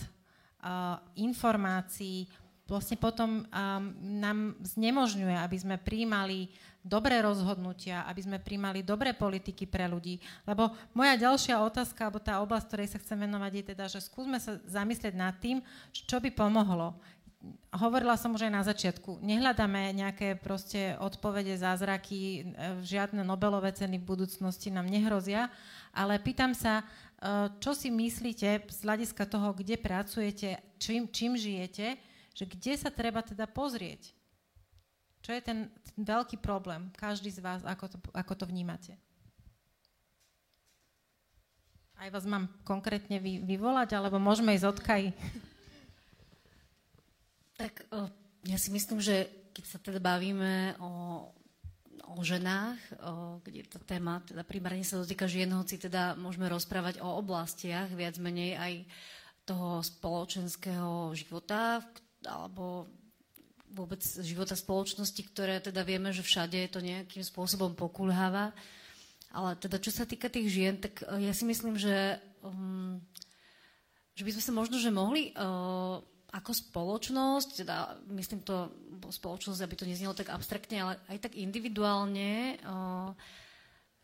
informácií 1.14 2.26
vlastne 2.68 3.00
potom 3.00 3.40
um, 3.40 3.46
nám 4.20 4.60
znemožňuje, 4.60 5.36
aby 5.40 5.56
sme 5.56 5.80
príjmali 5.80 6.52
dobré 6.88 7.20
rozhodnutia, 7.20 8.08
aby 8.08 8.20
sme 8.24 8.38
príjmali 8.40 8.80
dobré 8.80 9.12
politiky 9.12 9.68
pre 9.68 9.84
ľudí. 9.84 10.18
Lebo 10.48 10.72
moja 10.96 11.14
ďalšia 11.20 11.60
otázka, 11.60 12.08
alebo 12.08 12.18
tá 12.18 12.40
oblasť, 12.40 12.66
ktorej 12.72 12.88
sa 12.96 13.02
chcem 13.04 13.28
venovať, 13.28 13.52
je 13.52 13.64
teda, 13.76 13.84
že 13.92 14.00
skúsme 14.00 14.40
sa 14.40 14.56
zamyslieť 14.64 15.12
nad 15.12 15.36
tým, 15.36 15.60
čo 15.92 16.16
by 16.16 16.32
pomohlo. 16.32 16.96
Hovorila 17.70 18.18
som 18.18 18.34
už 18.34 18.50
aj 18.50 18.52
na 18.52 18.66
začiatku, 18.66 19.22
nehľadáme 19.22 19.94
nejaké 19.94 20.34
proste 20.42 20.98
odpovede, 20.98 21.54
zázraky, 21.54 22.18
e, 22.18 22.40
žiadne 22.82 23.22
Nobelové 23.22 23.70
ceny 23.70 24.02
v 24.02 24.08
budúcnosti 24.10 24.74
nám 24.74 24.90
nehrozia, 24.90 25.46
ale 25.94 26.18
pýtam 26.18 26.50
sa, 26.50 26.82
Eh, 27.18 27.50
čo 27.58 27.74
si 27.74 27.90
myslíte 27.90 28.70
z 28.70 28.78
hľadiska 28.86 29.26
toho, 29.26 29.50
kde 29.50 29.74
pracujete, 29.74 30.62
čím, 30.78 31.10
čím 31.10 31.34
žijete, 31.34 31.98
že 32.30 32.44
kde 32.46 32.78
sa 32.78 32.94
treba 32.94 33.26
teda 33.26 33.50
pozrieť? 33.50 34.14
Čo 35.22 35.30
je 35.34 35.42
ten, 35.42 35.58
veľký 35.98 36.38
problém? 36.38 36.88
Každý 36.94 37.28
z 37.34 37.42
vás, 37.42 37.60
ako 37.66 37.84
to, 37.90 37.98
ako 38.14 38.32
to 38.38 38.44
vnímate? 38.46 38.94
Aj 41.98 42.08
vás 42.14 42.24
mám 42.30 42.46
konkrétne 42.62 43.18
vy, 43.18 43.42
vyvolať, 43.42 43.98
alebo 43.98 44.22
môžeme 44.22 44.54
ísť 44.54 44.66
od 44.70 44.78
Kaj? 44.78 45.02
Tak 47.58 47.90
ja 48.46 48.54
si 48.54 48.70
myslím, 48.70 49.02
že 49.02 49.26
keď 49.50 49.64
sa 49.66 49.78
teda 49.82 49.98
bavíme 49.98 50.78
o 50.78 51.26
o 52.08 52.24
ženách, 52.24 52.80
o, 53.04 53.38
kde 53.44 53.68
tá 53.68 53.78
téma 53.84 54.24
teda 54.24 54.40
primárne 54.40 54.80
sa 54.80 54.96
dotýka 54.96 55.28
žien, 55.28 55.52
hoci 55.52 55.76
teda 55.76 56.16
môžeme 56.16 56.48
rozprávať 56.48 57.04
o 57.04 57.08
oblastiach, 57.20 57.92
viac 57.92 58.16
menej 58.16 58.56
aj 58.56 58.74
toho 59.44 59.84
spoločenského 59.84 61.12
života, 61.12 61.84
alebo 62.24 62.88
vôbec 63.72 64.00
života 64.02 64.56
spoločnosti, 64.56 65.22
ktoré 65.32 65.60
teda 65.60 65.84
vieme, 65.84 66.12
že 66.12 66.24
všade 66.24 66.72
to 66.72 66.84
nejakým 66.84 67.24
spôsobom 67.24 67.76
pokulháva. 67.76 68.52
Ale 69.28 69.60
teda 69.60 69.76
čo 69.76 69.92
sa 69.92 70.08
týka 70.08 70.32
tých 70.32 70.48
žien, 70.48 70.80
tak 70.80 71.04
e, 71.04 71.28
ja 71.28 71.32
si 71.36 71.44
myslím, 71.44 71.76
že, 71.76 72.16
um, 72.40 72.96
že 74.16 74.24
by 74.24 74.30
sme 74.32 74.42
sa 74.42 74.52
možno, 74.56 74.80
že 74.80 74.88
mohli 74.88 75.36
uh, 75.36 76.00
ako 76.28 76.52
spoločnosť, 76.52 77.64
teda 77.64 78.04
myslím 78.12 78.44
to 78.44 78.68
spoločnosť, 79.08 79.60
aby 79.64 79.74
to 79.76 79.88
neznelo 79.88 80.12
tak 80.12 80.28
abstraktne, 80.28 80.76
ale 80.84 80.94
aj 81.08 81.24
tak 81.24 81.40
individuálne 81.40 82.60
o, 82.68 83.16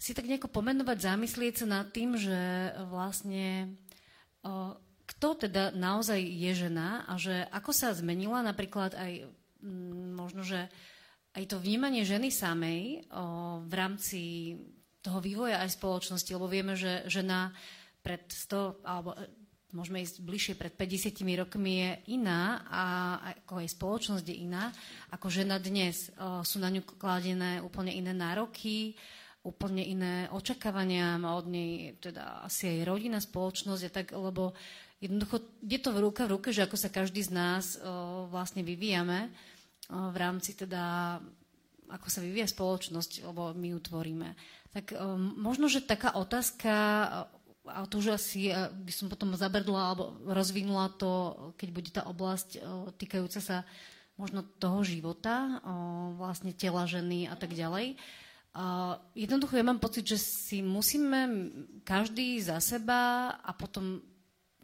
si 0.01 0.17
tak 0.17 0.25
nejako 0.25 0.49
pomenovať, 0.49 1.05
zamyslieť 1.05 1.55
sa 1.65 1.67
nad 1.69 1.87
tým, 1.93 2.17
že 2.17 2.73
vlastne 2.89 3.77
o, 4.41 4.73
kto 5.05 5.29
teda 5.37 5.77
naozaj 5.77 6.17
je 6.17 6.53
žena 6.57 7.05
a 7.05 7.21
že 7.21 7.45
ako 7.53 7.77
sa 7.77 7.93
zmenila 7.93 8.41
napríklad 8.41 8.97
aj 8.97 9.29
možno, 10.15 10.45
že 10.45 10.69
aj 11.35 11.45
to 11.51 11.57
vnímanie 11.59 12.07
ženy 12.07 12.31
samej 12.31 13.11
o, 13.11 13.65
v 13.67 13.73
rámci 13.75 14.21
toho 15.03 15.19
vývoja 15.19 15.61
aj 15.61 15.77
spoločnosti, 15.77 16.31
lebo 16.31 16.47
vieme, 16.47 16.79
že 16.79 17.05
žena 17.11 17.53
pred 18.01 18.25
100 18.25 18.87
alebo 18.87 19.19
môžeme 19.75 20.07
ísť 20.07 20.23
bližšie, 20.23 20.55
pred 20.55 20.71
50 20.71 21.19
rokmi 21.45 21.83
je 21.83 21.91
iná 22.15 22.63
a 22.71 22.83
ako 23.43 23.59
aj 23.59 23.69
spoločnosť 23.75 24.25
je 24.31 24.37
iná, 24.47 24.71
ako 25.11 25.27
žena 25.27 25.59
dnes. 25.59 26.15
Sú 26.47 26.63
na 26.63 26.71
ňu 26.71 26.87
kladené 26.87 27.59
úplne 27.59 27.91
iné 27.91 28.15
nároky, 28.15 28.95
úplne 29.43 29.83
iné 29.83 30.31
očakávania, 30.31 31.19
má 31.19 31.35
od 31.35 31.51
nej 31.51 31.99
teda 31.99 32.47
asi 32.47 32.71
aj 32.71 32.87
rodina, 32.87 33.19
spoločnosť 33.19 33.83
a 33.83 33.91
tak, 33.91 34.07
lebo 34.15 34.55
jednoducho 35.03 35.43
je 35.67 35.79
to 35.83 35.91
v 35.91 35.99
ruka 36.07 36.25
v 36.25 36.39
ruke, 36.39 36.49
že 36.55 36.65
ako 36.65 36.79
sa 36.79 36.89
každý 36.89 37.27
z 37.27 37.35
nás 37.35 37.77
o, 37.77 38.31
vlastne 38.31 38.63
vyvíjame 38.63 39.29
o, 39.29 39.33
v 39.95 40.17
rámci 40.19 40.59
teda 40.59 41.17
ako 41.85 42.09
sa 42.11 42.25
vyvíja 42.25 42.49
spoločnosť, 42.49 43.29
lebo 43.29 43.55
my 43.55 43.77
ju 43.77 43.79
tvoríme. 43.79 44.29
Tak 44.75 44.97
o, 44.97 45.15
možno, 45.21 45.71
že 45.71 45.85
taká 45.85 46.17
otázka 46.19 46.73
a 47.65 47.89
to 47.89 48.01
už 48.01 48.21
asi 48.21 48.53
eh, 48.53 48.69
by 48.73 48.93
som 48.93 49.09
potom 49.09 49.33
zabrdla 49.33 49.81
alebo 49.93 50.05
rozvinula 50.29 50.93
to, 51.01 51.53
keď 51.57 51.69
bude 51.73 51.91
tá 51.93 52.03
oblasť 52.05 52.49
eh, 52.57 52.63
týkajúca 53.01 53.41
sa 53.41 53.65
možno 54.15 54.47
toho 54.63 54.87
života, 54.87 55.59
vlastne 56.15 56.55
tela 56.55 56.87
ženy 56.87 57.27
a 57.27 57.35
tak 57.35 57.51
ďalej. 57.51 57.99
Jednoducho 59.19 59.59
ja 59.59 59.67
mám 59.67 59.83
pocit, 59.83 60.07
že 60.07 60.23
si 60.23 60.63
musíme 60.63 61.51
každý 61.83 62.39
za 62.39 62.63
seba 62.63 63.35
a 63.43 63.51
potom 63.51 63.99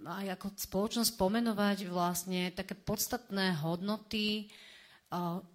aj 0.06 0.38
ako 0.38 0.54
spoločnosť 0.54 1.18
pomenovať 1.18 1.90
vlastne 1.90 2.54
také 2.54 2.78
podstatné 2.78 3.58
hodnoty 3.58 4.46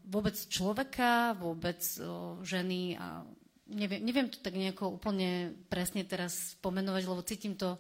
vôbec 0.04 0.36
človeka, 0.36 1.32
vôbec 1.40 1.80
ženy 2.44 3.00
a 3.00 3.24
neviem, 3.72 4.04
neviem 4.04 4.28
to 4.28 4.44
tak 4.44 4.54
nejako 4.54 5.00
úplne 5.00 5.56
presne 5.72 6.04
teraz 6.04 6.60
spomenovať, 6.60 7.04
lebo 7.08 7.24
cítim 7.24 7.56
to, 7.56 7.80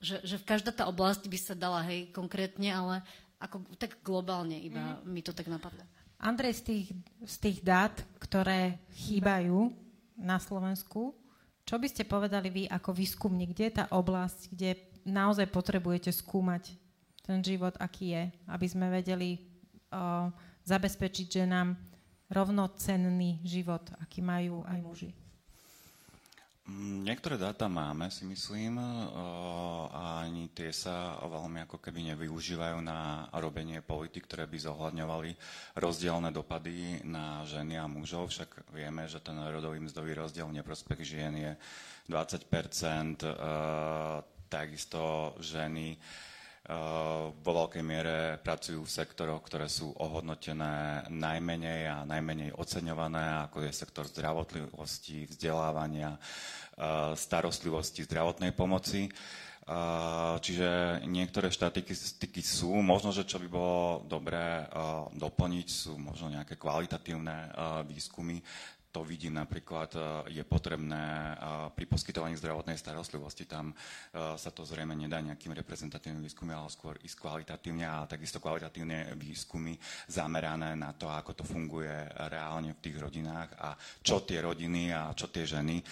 že, 0.00 0.24
že 0.24 0.36
v 0.40 0.48
každá 0.48 0.72
tá 0.72 0.88
oblasť 0.88 1.28
by 1.28 1.38
sa 1.38 1.54
dala, 1.54 1.84
hej, 1.86 2.08
konkrétne, 2.10 2.72
ale 2.72 2.94
ako 3.36 3.62
tak 3.76 4.00
globálne 4.00 4.56
iba 4.56 5.00
mm. 5.00 5.06
mi 5.06 5.20
to 5.20 5.36
tak 5.36 5.46
napadlo. 5.46 5.84
Andrej, 6.16 6.56
z 6.56 6.62
tých, 6.64 6.86
z 7.20 7.36
tých 7.36 7.58
dát, 7.60 7.92
ktoré 8.16 8.80
chýbajú 8.96 9.68
na 10.16 10.40
Slovensku, 10.40 11.12
čo 11.64 11.76
by 11.80 11.88
ste 11.88 12.08
povedali 12.08 12.48
vy 12.52 12.64
ako 12.68 12.92
výskumník? 12.92 13.56
Kde 13.56 13.64
je 13.68 13.76
tá 13.80 13.84
oblasť, 13.92 14.52
kde 14.52 14.76
naozaj 15.04 15.48
potrebujete 15.48 16.12
skúmať 16.12 16.76
ten 17.24 17.40
život, 17.40 17.72
aký 17.80 18.12
je, 18.12 18.24
aby 18.48 18.66
sme 18.68 18.92
vedeli 18.92 19.40
o, 19.88 20.28
zabezpečiť, 20.64 21.26
že 21.40 21.44
nám 21.44 21.76
rovnocenný 22.32 23.44
život, 23.44 23.84
aký 24.00 24.24
majú 24.24 24.64
aj 24.64 24.80
muži? 24.80 25.10
Mm, 26.64 27.04
niektoré 27.04 27.36
dáta 27.36 27.68
máme, 27.68 28.08
si 28.08 28.24
myslím, 28.24 28.80
a 29.92 30.24
ani 30.24 30.48
tie 30.56 30.72
sa 30.72 31.20
veľmi 31.20 31.68
ako 31.68 31.76
keby 31.76 32.16
nevyužívajú 32.16 32.80
na 32.80 33.28
robenie 33.36 33.84
politik, 33.84 34.24
ktoré 34.24 34.48
by 34.48 34.56
zohľadňovali 34.64 35.30
rozdielne 35.76 36.32
dopady 36.32 37.04
na 37.04 37.44
ženy 37.44 37.76
a 37.76 37.84
mužov. 37.84 38.32
Však 38.32 38.72
vieme, 38.72 39.04
že 39.04 39.20
ten 39.20 39.36
rodový 39.36 39.76
mzdový 39.84 40.16
rozdiel 40.16 40.48
v 40.48 40.64
neprospech 40.64 41.04
žien 41.04 41.36
je 41.36 41.52
20% 42.08 42.48
takisto 44.48 45.36
ženy 45.44 46.00
vo 47.44 47.50
veľkej 47.52 47.84
miere 47.84 48.40
pracujú 48.40 48.88
v 48.88 48.94
sektoroch, 48.96 49.44
ktoré 49.44 49.68
sú 49.68 49.92
ohodnotené 50.00 51.04
najmenej 51.12 51.80
a 51.92 52.08
najmenej 52.08 52.56
oceňované, 52.56 53.44
ako 53.44 53.68
je 53.68 53.72
sektor 53.76 54.08
zdravotlivosti, 54.08 55.28
vzdelávania, 55.28 56.16
starostlivosti, 57.20 58.08
zdravotnej 58.08 58.56
pomoci. 58.56 59.12
Čiže 60.44 61.00
niektoré 61.08 61.48
štatistiky 61.48 62.44
sú, 62.44 62.80
možno, 62.84 63.16
že 63.16 63.24
čo 63.24 63.40
by 63.40 63.48
bolo 63.48 64.04
dobré 64.04 64.64
doplniť, 65.16 65.66
sú 65.68 65.96
možno 65.96 66.28
nejaké 66.32 66.60
kvalitatívne 66.60 67.52
výskumy, 67.88 68.44
to 68.94 69.02
vidím 69.02 69.34
napríklad, 69.34 69.90
e, 69.98 69.98
je 70.38 70.44
potrebné 70.46 71.02
e, 71.02 71.34
pri 71.74 71.84
poskytovaní 71.90 72.38
zdravotnej 72.38 72.78
starostlivosti. 72.78 73.42
Tam 73.42 73.74
e, 73.74 73.74
sa 74.38 74.54
to 74.54 74.62
zrejme 74.62 74.94
nedá 74.94 75.18
nejakým 75.18 75.50
reprezentatívnym 75.50 76.22
výskumom, 76.22 76.54
ale 76.54 76.70
skôr 76.70 76.94
ísť 77.02 77.18
kvalitatívne 77.18 77.82
a 77.82 78.06
takisto 78.06 78.38
kvalitatívne 78.38 79.18
výskumy 79.18 79.74
zamerané 80.06 80.78
na 80.78 80.94
to, 80.94 81.10
ako 81.10 81.34
to 81.34 81.42
funguje 81.42 81.90
reálne 82.30 82.70
v 82.78 82.82
tých 82.86 83.02
rodinách 83.02 83.50
a 83.58 83.74
čo 83.98 84.22
tie 84.22 84.38
rodiny 84.38 84.94
a 84.94 85.10
čo 85.10 85.26
tie 85.26 85.42
ženy 85.42 85.82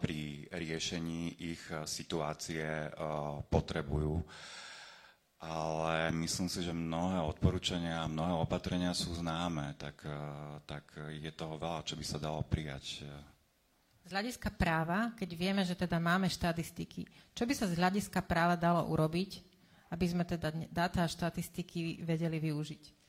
pri 0.00 0.48
riešení 0.48 1.44
ich 1.44 1.62
situácie 1.84 2.88
potrebujú 3.50 4.22
ale 5.40 6.12
myslím 6.20 6.52
si, 6.52 6.60
že 6.60 6.76
mnohé 6.76 7.24
odporúčania 7.24 8.04
a 8.04 8.10
mnohé 8.12 8.36
opatrenia 8.36 8.92
sú 8.92 9.16
známe, 9.16 9.72
tak, 9.80 10.04
eh, 10.04 10.14
tak 10.68 10.84
je 11.16 11.32
toho 11.32 11.56
veľa, 11.56 11.80
čo 11.88 11.96
by 11.96 12.04
sa 12.04 12.20
dalo 12.20 12.44
prijať. 12.44 13.08
Z 14.04 14.10
hľadiska 14.12 14.52
práva, 14.52 15.16
keď 15.16 15.30
vieme, 15.36 15.62
že 15.64 15.76
teda 15.76 15.96
máme 15.96 16.28
štatistiky, 16.28 17.08
čo 17.32 17.48
by 17.48 17.54
sa 17.56 17.64
z 17.68 17.78
hľadiska 17.78 18.20
práva 18.24 18.56
dalo 18.56 18.84
urobiť, 18.92 19.40
aby 19.90 20.06
sme 20.06 20.28
teda 20.28 20.52
dáta 20.68 21.02
a 21.04 21.10
štatistiky 21.10 22.04
vedeli 22.04 22.36
využiť? 22.36 22.99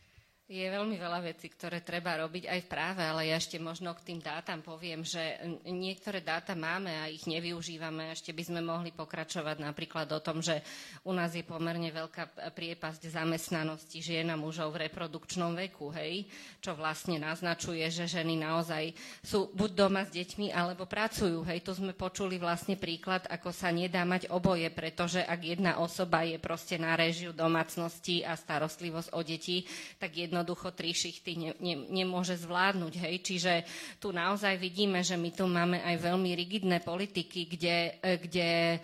Je 0.51 0.67
veľmi 0.67 0.99
veľa 0.99 1.23
vecí, 1.23 1.47
ktoré 1.47 1.79
treba 1.79 2.19
robiť 2.19 2.51
aj 2.51 2.59
v 2.59 2.67
práve, 2.67 2.99
ale 2.99 3.31
ja 3.31 3.39
ešte 3.39 3.55
možno 3.55 3.95
k 3.95 4.03
tým 4.11 4.19
dátam 4.19 4.59
poviem, 4.59 4.99
že 4.99 5.39
niektoré 5.63 6.19
dáta 6.19 6.59
máme 6.59 6.91
a 6.91 7.07
ich 7.07 7.23
nevyužívame. 7.23 8.11
Ešte 8.11 8.35
by 8.35 8.43
sme 8.43 8.59
mohli 8.59 8.91
pokračovať 8.91 9.63
napríklad 9.63 10.11
o 10.11 10.19
tom, 10.19 10.43
že 10.43 10.59
u 11.07 11.15
nás 11.15 11.31
je 11.31 11.47
pomerne 11.47 11.87
veľká 11.87 12.51
priepasť 12.51 13.15
zamestnanosti 13.15 14.03
žien 14.03 14.27
a 14.27 14.35
mužov 14.35 14.75
v 14.75 14.91
reprodukčnom 14.91 15.55
veku, 15.55 15.87
hej, 15.95 16.27
čo 16.59 16.75
vlastne 16.75 17.15
naznačuje, 17.15 17.87
že 17.87 18.11
ženy 18.11 18.43
naozaj 18.43 18.91
sú 19.23 19.55
buď 19.55 19.71
doma 19.71 20.03
s 20.03 20.11
deťmi, 20.11 20.51
alebo 20.51 20.83
pracujú. 20.83 21.47
Hej, 21.47 21.63
tu 21.63 21.79
sme 21.79 21.95
počuli 21.95 22.35
vlastne 22.35 22.75
príklad, 22.75 23.23
ako 23.31 23.55
sa 23.55 23.71
nedá 23.71 24.03
mať 24.03 24.27
oboje, 24.27 24.67
pretože 24.67 25.23
ak 25.23 25.39
jedna 25.47 25.79
osoba 25.79 26.27
je 26.27 26.35
proste 26.43 26.75
na 26.75 26.99
režiu 26.99 27.31
domácnosti 27.31 28.27
a 28.27 28.35
starostlivosť 28.35 29.15
o 29.15 29.23
deti, 29.23 29.63
tak 29.95 30.11
jedno 30.19 30.40
jednoducho 30.41 30.73
tri 30.73 30.89
šichty 30.89 31.37
ne, 31.37 31.51
ne, 31.61 31.75
nemôže 32.01 32.33
zvládnuť. 32.33 32.93
Hej? 32.97 33.15
Čiže 33.21 33.53
tu 34.01 34.09
naozaj 34.09 34.57
vidíme, 34.57 35.05
že 35.05 35.13
my 35.13 35.29
tu 35.29 35.45
máme 35.45 35.77
aj 35.85 36.01
veľmi 36.01 36.33
rigidné 36.33 36.81
politiky, 36.81 37.45
kde, 37.45 38.01
kde 38.01 38.81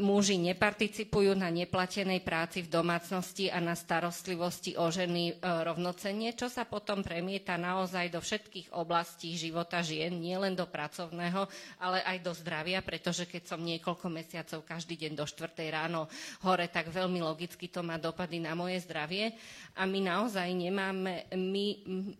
muži 0.00 0.40
neparticipujú 0.40 1.36
na 1.36 1.52
neplatenej 1.52 2.24
práci 2.24 2.64
v 2.64 2.72
domácnosti 2.72 3.52
a 3.52 3.60
na 3.60 3.76
starostlivosti 3.76 4.80
o 4.80 4.88
ženy 4.88 5.24
e, 5.28 5.32
rovnocenne, 5.44 6.32
čo 6.32 6.48
sa 6.48 6.64
potom 6.64 7.04
premieta 7.04 7.60
naozaj 7.60 8.08
do 8.08 8.16
všetkých 8.16 8.72
oblastí 8.72 9.36
života 9.36 9.84
žien, 9.84 10.16
nielen 10.16 10.56
do 10.56 10.64
pracovného, 10.64 11.44
ale 11.84 12.00
aj 12.00 12.16
do 12.24 12.32
zdravia, 12.32 12.80
pretože 12.80 13.28
keď 13.28 13.44
som 13.44 13.60
niekoľko 13.60 14.08
mesiacov 14.08 14.64
každý 14.64 14.96
deň 15.04 15.12
do 15.20 15.28
4. 15.28 15.52
ráno 15.68 16.08
hore, 16.48 16.64
tak 16.72 16.88
veľmi 16.88 17.20
logicky 17.20 17.68
to 17.68 17.84
má 17.84 18.00
dopady 18.00 18.40
na 18.40 18.56
moje 18.56 18.80
zdravie. 18.88 19.36
A 19.76 19.84
my 19.84 20.00
naozaj 20.00 20.48
nemáme, 20.48 21.28
my 21.36 21.66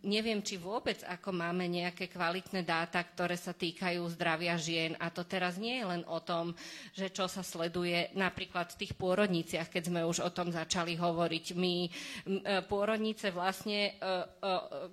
neviem, 0.05 0.45
či 0.45 0.61
vôbec 0.61 1.01
ako 1.01 1.33
máme 1.33 1.65
nejaké 1.65 2.13
kvalitné 2.13 2.61
dáta, 2.61 3.01
ktoré 3.01 3.33
sa 3.33 3.57
týkajú 3.57 4.05
zdravia 4.13 4.53
žien. 4.53 4.93
A 5.01 5.09
to 5.09 5.25
teraz 5.25 5.57
nie 5.57 5.81
je 5.81 5.85
len 5.97 6.05
o 6.05 6.21
tom, 6.21 6.53
že 6.93 7.09
čo 7.09 7.25
sa 7.25 7.38
sa 7.39 7.55
sleduje 7.55 8.11
napríklad 8.19 8.75
v 8.75 8.83
tých 8.83 8.99
pôrodniciach, 8.99 9.71
keď 9.71 9.83
sme 9.87 10.03
už 10.03 10.19
o 10.19 10.29
tom 10.35 10.51
začali 10.51 10.99
hovoriť. 10.99 11.45
My 11.55 11.87
e, 11.87 11.89
pôrodnice 12.67 13.31
vlastne 13.31 13.95
e, 13.95 14.01
e, 14.03 14.11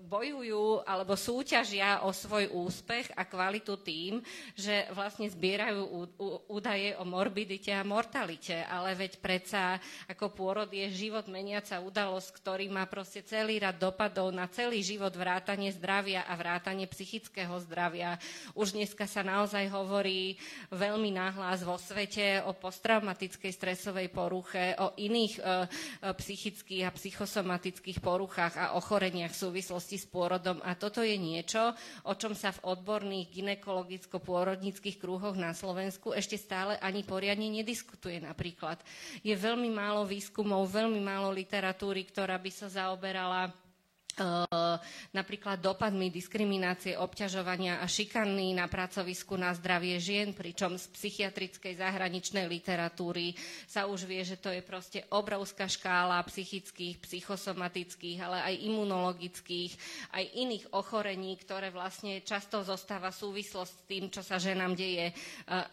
bojujú 0.07 0.87
alebo 0.87 1.19
súťažia 1.19 2.07
o 2.07 2.15
svoj 2.15 2.55
úspech 2.55 3.11
a 3.19 3.27
kvalitu 3.27 3.83
tým, 3.83 4.23
že 4.55 4.87
vlastne 4.95 5.27
zbierajú 5.27 6.07
údaje 6.47 6.95
o 6.95 7.03
morbidite 7.03 7.75
a 7.75 7.83
mortalite, 7.83 8.63
ale 8.63 8.95
veď 8.95 9.19
predsa 9.19 9.83
ako 10.07 10.31
pôrod 10.31 10.71
je 10.71 10.87
život 10.95 11.27
meniaca 11.27 11.83
udalosť, 11.83 12.31
ktorý 12.39 12.71
má 12.71 12.87
proste 12.87 13.27
celý 13.27 13.59
rad 13.59 13.75
dopadov 13.75 14.31
na 14.31 14.47
celý 14.47 14.87
život 14.87 15.11
vrátanie 15.11 15.75
zdravia 15.75 16.23
a 16.23 16.39
vrátanie 16.39 16.87
psychického 16.87 17.59
zdravia. 17.67 18.23
Už 18.55 18.79
dneska 18.79 19.11
sa 19.11 19.27
naozaj 19.27 19.67
hovorí 19.75 20.39
veľmi 20.71 21.11
náhlas 21.11 21.67
vo 21.67 21.75
svete 21.75 22.36
o 22.45 22.53
posttraumatickej 22.57 23.53
stresovej 23.53 24.09
poruche, 24.13 24.77
o 24.77 24.93
iných 24.97 25.35
e, 25.37 25.43
e, 25.43 25.47
psychických 26.13 26.89
a 26.89 26.95
psychosomatických 26.95 27.99
poruchách 28.01 28.55
a 28.57 28.67
ochoreniach 28.77 29.33
v 29.33 29.43
súvislosti 29.49 29.97
s 30.01 30.07
pôrodom. 30.09 30.61
A 30.65 30.77
toto 30.77 31.05
je 31.05 31.17
niečo, 31.17 31.73
o 32.05 32.13
čom 32.17 32.33
sa 32.33 32.53
v 32.57 32.77
odborných 32.77 33.33
ginekologicko-pôrodnických 33.33 34.97
krúhoch 34.97 35.37
na 35.37 35.53
Slovensku 35.53 36.17
ešte 36.17 36.41
stále 36.41 36.81
ani 36.81 37.05
poriadne 37.05 37.53
nediskutuje 37.53 38.23
napríklad. 38.25 38.81
Je 39.21 39.37
veľmi 39.37 39.69
málo 39.69 40.09
výskumov, 40.09 40.73
veľmi 40.73 41.01
málo 41.03 41.33
literatúry, 41.33 42.09
ktorá 42.09 42.41
by 42.41 42.51
sa 42.53 42.69
zaoberala 42.73 43.66
napríklad 45.13 45.61
dopadmi 45.61 46.09
diskriminácie, 46.09 46.97
obťažovania 46.97 47.85
a 47.85 47.87
šikany 47.87 48.57
na 48.57 48.65
pracovisku 48.65 49.37
na 49.37 49.53
zdravie 49.53 50.01
žien, 50.01 50.33
pričom 50.33 50.81
z 50.81 50.89
psychiatrickej 50.89 51.77
zahraničnej 51.77 52.49
literatúry 52.49 53.37
sa 53.69 53.85
už 53.85 54.09
vie, 54.09 54.25
že 54.25 54.41
to 54.41 54.49
je 54.49 54.65
proste 54.65 55.05
obrovská 55.13 55.69
škála 55.69 56.17
psychických, 56.25 56.97
psychosomatických, 56.97 58.19
ale 58.25 58.39
aj 58.41 58.55
imunologických, 58.65 59.73
aj 60.17 60.25
iných 60.33 60.65
ochorení, 60.73 61.37
ktoré 61.37 61.69
vlastne 61.69 62.25
často 62.25 62.65
zostáva 62.65 63.13
súvislosť 63.13 63.73
s 63.73 63.85
tým, 63.85 64.05
čo 64.09 64.25
sa 64.25 64.41
ženám 64.41 64.73
deje 64.73 65.13
eh, 65.13 65.15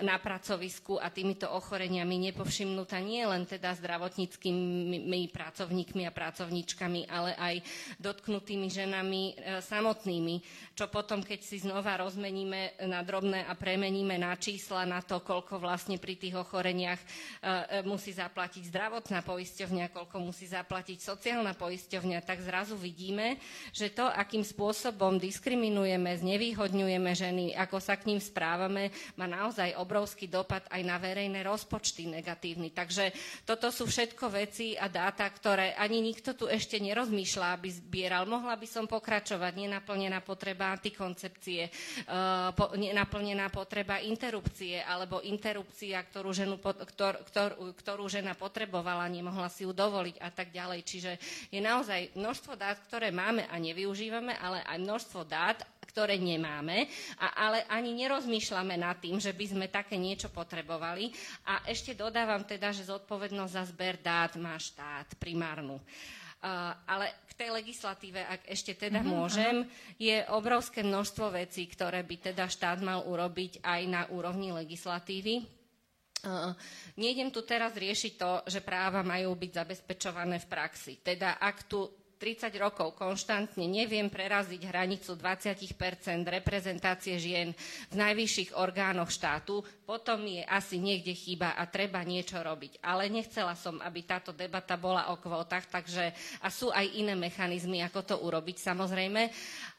na 0.04 0.20
pracovisku 0.20 1.00
a 1.00 1.08
týmito 1.08 1.48
ochoreniami 1.48 2.28
nepovšimnutá 2.32 3.00
nie 3.00 3.24
len 3.24 3.48
teda 3.48 3.72
zdravotníckými 3.80 5.32
pracovníkmi 5.32 6.04
a 6.04 6.12
pracovníčkami, 6.12 7.08
ale 7.08 7.32
aj 7.39 7.56
dotknutými 8.04 8.33
dotknutými 8.34 8.66
ženami 8.66 9.22
e, 9.30 9.34
samotnými, 9.62 10.42
čo 10.74 10.90
potom, 10.90 11.22
keď 11.22 11.40
si 11.46 11.62
znova 11.62 12.02
rozmeníme 12.02 12.82
na 12.90 13.06
drobné 13.06 13.46
a 13.46 13.54
premeníme 13.54 14.18
na 14.18 14.34
čísla, 14.34 14.90
na 14.90 15.06
to, 15.06 15.22
koľko 15.22 15.62
vlastne 15.62 16.02
pri 16.02 16.18
tých 16.18 16.34
ochoreniach 16.34 16.98
e, 16.98 17.06
e, 17.06 17.86
musí 17.86 18.10
zaplatiť 18.10 18.74
zdravotná 18.74 19.22
poisťovňa, 19.22 19.94
koľko 19.94 20.18
musí 20.18 20.50
zaplatiť 20.50 20.98
sociálna 20.98 21.54
poisťovňa, 21.54 22.26
tak 22.26 22.42
zrazu 22.42 22.74
vidíme, 22.74 23.38
že 23.70 23.94
to, 23.94 24.10
akým 24.10 24.42
spôsobom 24.42 25.22
diskriminujeme, 25.22 26.18
znevýhodňujeme 26.18 27.12
ženy, 27.14 27.46
ako 27.54 27.78
sa 27.78 28.02
k 28.02 28.10
ním 28.10 28.18
správame, 28.18 28.90
má 29.14 29.30
naozaj 29.30 29.78
obrovský 29.78 30.26
dopad 30.26 30.66
aj 30.74 30.82
na 30.82 30.98
verejné 30.98 31.46
rozpočty 31.46 32.10
negatívny. 32.10 32.74
Takže 32.74 33.14
toto 33.46 33.70
sú 33.70 33.86
všetko 33.86 34.26
veci 34.34 34.74
a 34.74 34.90
dáta, 34.90 35.30
ktoré 35.30 35.78
ani 35.78 36.02
nikto 36.02 36.34
tu 36.34 36.50
ešte 36.50 36.82
nerozmýšľa, 36.82 37.48
aby 37.54 37.70
zbieral 37.70 38.22
Mohla 38.26 38.55
by 38.55 38.67
som 38.67 38.86
pokračovať. 38.89 39.53
Nenaplnená 39.55 40.19
potreba 40.24 40.71
antikoncepcie, 40.74 41.67
uh, 42.09 42.51
nenaplnená 42.74 43.47
potreba 43.53 43.99
interrupcie 44.01 44.82
alebo 44.82 45.24
interrupcia, 45.24 46.01
ktorú, 46.01 46.30
ženu, 46.34 46.55
ktor, 46.59 47.21
ktor, 47.30 47.51
ktorú 47.55 48.03
žena 48.09 48.34
potrebovala, 48.34 49.07
nemohla 49.11 49.47
si 49.47 49.63
ju 49.67 49.71
dovoliť 49.71 50.19
a 50.19 50.30
tak 50.32 50.51
ďalej. 50.51 50.80
Čiže 50.84 51.11
je 51.51 51.59
naozaj 51.61 52.15
množstvo 52.15 52.53
dát, 52.57 52.80
ktoré 52.89 53.13
máme 53.13 53.45
a 53.47 53.55
nevyužívame, 53.59 54.36
ale 54.39 54.65
aj 54.65 54.78
množstvo 54.82 55.21
dát, 55.28 55.61
ktoré 55.93 56.17
nemáme, 56.17 56.89
a, 57.21 57.45
ale 57.45 57.69
ani 57.69 57.93
nerozmýšľame 57.93 58.82
nad 58.82 58.97
tým, 58.97 59.21
že 59.21 59.30
by 59.30 59.45
sme 59.45 59.65
také 59.69 59.93
niečo 59.93 60.34
potrebovali. 60.34 61.13
A 61.45 61.61
ešte 61.69 61.93
dodávam 61.93 62.41
teda, 62.41 62.74
že 62.74 62.89
zodpovednosť 62.89 63.53
za 63.53 63.63
zber 63.69 64.01
dát 64.01 64.34
má 64.41 64.57
štát 64.57 65.13
primárnu. 65.21 65.78
Ale 66.84 67.24
k 67.26 67.32
tej 67.39 67.50
legislatíve, 67.56 68.20
ak 68.20 68.41
ešte 68.52 68.76
teda 68.76 69.00
uh-huh, 69.00 69.16
môžem, 69.16 69.56
je 69.96 70.22
obrovské 70.36 70.84
množstvo 70.84 71.32
vecí, 71.34 71.66
ktoré 71.72 72.04
by 72.04 72.34
teda 72.34 72.46
štát 72.52 72.84
mal 72.84 73.08
urobiť 73.08 73.64
aj 73.64 73.82
na 73.88 74.04
úrovni 74.12 74.52
legislatívy. 74.52 75.64
Uh, 76.24 76.56
nejdem 77.00 77.32
tu 77.32 77.44
teraz 77.44 77.76
riešiť 77.76 78.14
to, 78.16 78.32
že 78.48 78.64
práva 78.64 79.04
majú 79.04 79.36
byť 79.36 79.52
zabezpečované 79.52 80.39
v 80.39 80.48
praxi. 80.48 80.94
Teda 81.04 81.36
ak 81.36 81.68
tu 81.68 81.84
30 82.24 82.55
rokov 82.55 82.95
konštantne 82.95 83.67
neviem 83.67 84.07
preraziť 84.07 84.63
hranicu 84.71 85.19
20% 85.19 85.76
reprezentácie 86.24 87.19
žien 87.19 87.51
v 87.91 87.95
najvyšších 87.99 88.55
orgánoch 88.55 89.11
štátu, 89.11 89.59
potom 89.84 90.24
je 90.24 90.39
asi 90.47 90.80
niekde 90.80 91.11
chýba 91.11 91.51
a 91.51 91.67
treba 91.67 91.99
niečo 91.99 92.39
robiť. 92.39 92.80
Ale 92.80 93.11
nechcela 93.11 93.59
som, 93.59 93.76
aby 93.84 94.07
táto 94.07 94.32
debata 94.32 94.80
bola 94.80 95.11
o 95.11 95.19
kvótach, 95.19 95.67
takže 95.67 96.15
a 96.39 96.47
sú 96.47 96.71
aj 96.71 96.95
iné 96.95 97.11
mechanizmy, 97.11 97.84
ako 97.84 97.99
to 98.07 98.15
urobiť 98.24 98.55
samozrejme 98.55 99.28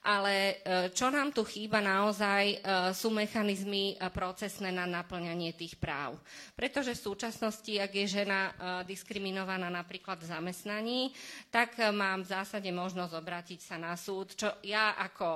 ale 0.04 0.34
e, 0.36 0.54
čo 0.92 1.08
nám 1.08 1.32
tu 1.32 1.40
chýba 1.48 1.80
naozaj 1.80 2.44
e, 2.52 2.56
sú 2.92 3.08
mechanizmy 3.08 3.96
e, 3.96 4.12
procesné 4.12 4.68
na 4.68 4.84
naplňanie 4.84 5.56
tých 5.56 5.80
práv. 5.80 6.20
Pretože 6.52 6.92
v 6.92 7.04
súčasnosti, 7.08 7.72
ak 7.80 7.92
je 7.96 8.06
žena 8.20 8.52
diskriminovaná 8.84 9.72
napríklad 9.72 10.20
v 10.20 10.28
zamestnaní, 10.28 11.00
tak 11.48 11.80
mám 11.96 12.20
v 12.20 12.30
zásade 12.36 12.68
možnosť 12.68 13.12
obrátiť 13.16 13.60
sa 13.64 13.76
na 13.80 13.96
súd, 13.96 14.36
čo 14.36 14.52
ja 14.60 14.94
ako 15.00 15.28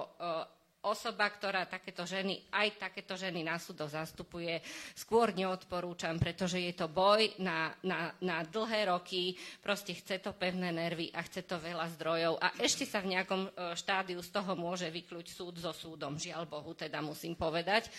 osoba, 0.87 1.26
ktorá 1.26 1.66
takéto 1.66 2.07
ženy, 2.07 2.39
aj 2.55 2.79
takéto 2.79 3.18
ženy 3.18 3.43
na 3.43 3.59
súdo 3.59 3.91
zastupuje, 3.91 4.62
skôr 4.95 5.35
neodporúčam, 5.35 6.14
pretože 6.22 6.62
je 6.62 6.70
to 6.70 6.87
boj 6.87 7.35
na, 7.43 7.74
na, 7.83 8.14
na 8.22 8.47
dlhé 8.47 8.87
roky, 8.87 9.35
proste 9.59 9.99
chce 9.99 10.22
to 10.22 10.31
pevné 10.31 10.70
nervy 10.70 11.11
a 11.11 11.26
chce 11.26 11.43
to 11.43 11.59
veľa 11.59 11.91
zdrojov. 11.99 12.39
A 12.39 12.55
ešte 12.62 12.87
sa 12.87 13.03
v 13.03 13.18
nejakom 13.18 13.51
e, 13.51 13.74
štádiu 13.74 14.22
z 14.22 14.31
toho 14.31 14.55
môže 14.55 14.87
vykľuť 14.87 15.26
súd 15.26 15.59
so 15.59 15.74
súdom, 15.74 16.14
žiaľ 16.14 16.47
Bohu, 16.47 16.70
teda 16.79 17.03
musím 17.03 17.35
povedať, 17.35 17.91
e, 17.91 17.93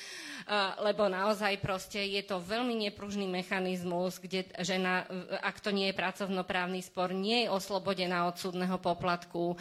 lebo 0.79 1.11
naozaj 1.11 1.59
proste 1.59 1.99
je 1.99 2.23
to 2.23 2.39
veľmi 2.39 2.79
nepružný 2.87 3.27
mechanizmus, 3.27 4.23
kde 4.23 4.47
žena, 4.63 5.03
e, 5.03 5.35
ak 5.35 5.59
to 5.59 5.75
nie 5.75 5.91
je 5.91 5.99
pracovnoprávny 5.99 6.79
spor, 6.79 7.11
nie 7.11 7.43
je 7.43 7.51
oslobodená 7.51 8.23
od 8.31 8.39
súdneho 8.39 8.79
poplatku. 8.79 9.59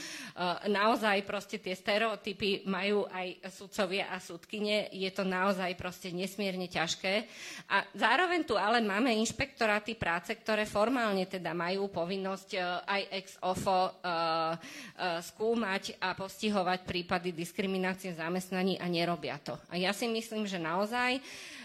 Naozaj 0.69 1.25
proste 1.25 1.57
tie 1.59 1.75
stereotypy 1.75 2.69
majú 2.69 3.08
aj 3.11 3.51
sudcovia 3.51 4.13
a 4.13 4.21
sudkyne. 4.23 4.93
Je 4.93 5.11
to 5.11 5.27
naozaj 5.27 5.73
proste 5.75 6.13
nesmierne 6.15 6.69
ťažké. 6.69 7.27
A 7.73 7.85
zároveň 7.97 8.45
tu 8.47 8.55
ale 8.55 8.79
máme 8.85 9.13
inšpektoráty 9.19 9.99
práce, 9.99 10.33
ktoré 10.37 10.69
formálne 10.69 11.25
teda 11.27 11.53
majú 11.53 11.91
povinnosť 11.91 12.51
e, 12.55 12.61
aj 12.63 13.03
ex 13.13 13.27
ofo 13.45 13.91
uh, 13.91 13.91
uh, 13.91 15.21
skúmať 15.23 15.99
a 16.01 16.13
postihovať 16.15 16.85
prípady 16.85 17.31
diskriminácie 17.33 18.13
zamestnaní 18.15 18.77
a 18.81 18.87
nerobia 18.87 19.39
to. 19.41 19.57
A 19.71 19.79
ja 19.81 19.93
si 19.95 20.11
myslím, 20.11 20.45
že 20.45 20.61
naozaj 20.61 21.21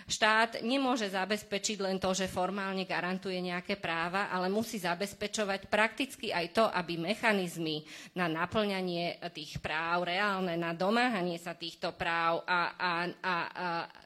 štát 0.07 0.63
nemôže 0.63 1.07
zabezpečiť 1.07 1.77
len 1.83 1.97
to, 1.99 2.11
že 2.11 2.31
formálne 2.31 2.83
garantuje 2.83 3.39
nejaké 3.39 3.79
práva, 3.79 4.27
ale 4.31 4.51
musí 4.51 4.79
zabezpečovať 4.79 5.67
prakticky 5.71 6.31
aj 6.31 6.45
to, 6.51 6.65
aby 6.67 6.99
mechanizmy 6.99 7.83
na 8.15 8.27
naplňanie 8.27 9.19
tých 9.31 9.59
práv, 9.63 10.07
reálne 10.07 10.55
na 10.59 10.75
domáhanie 10.75 11.39
sa 11.39 11.55
týchto 11.55 11.95
práv 11.95 12.43
a, 12.43 12.75
a, 12.75 12.91
a, 13.23 13.35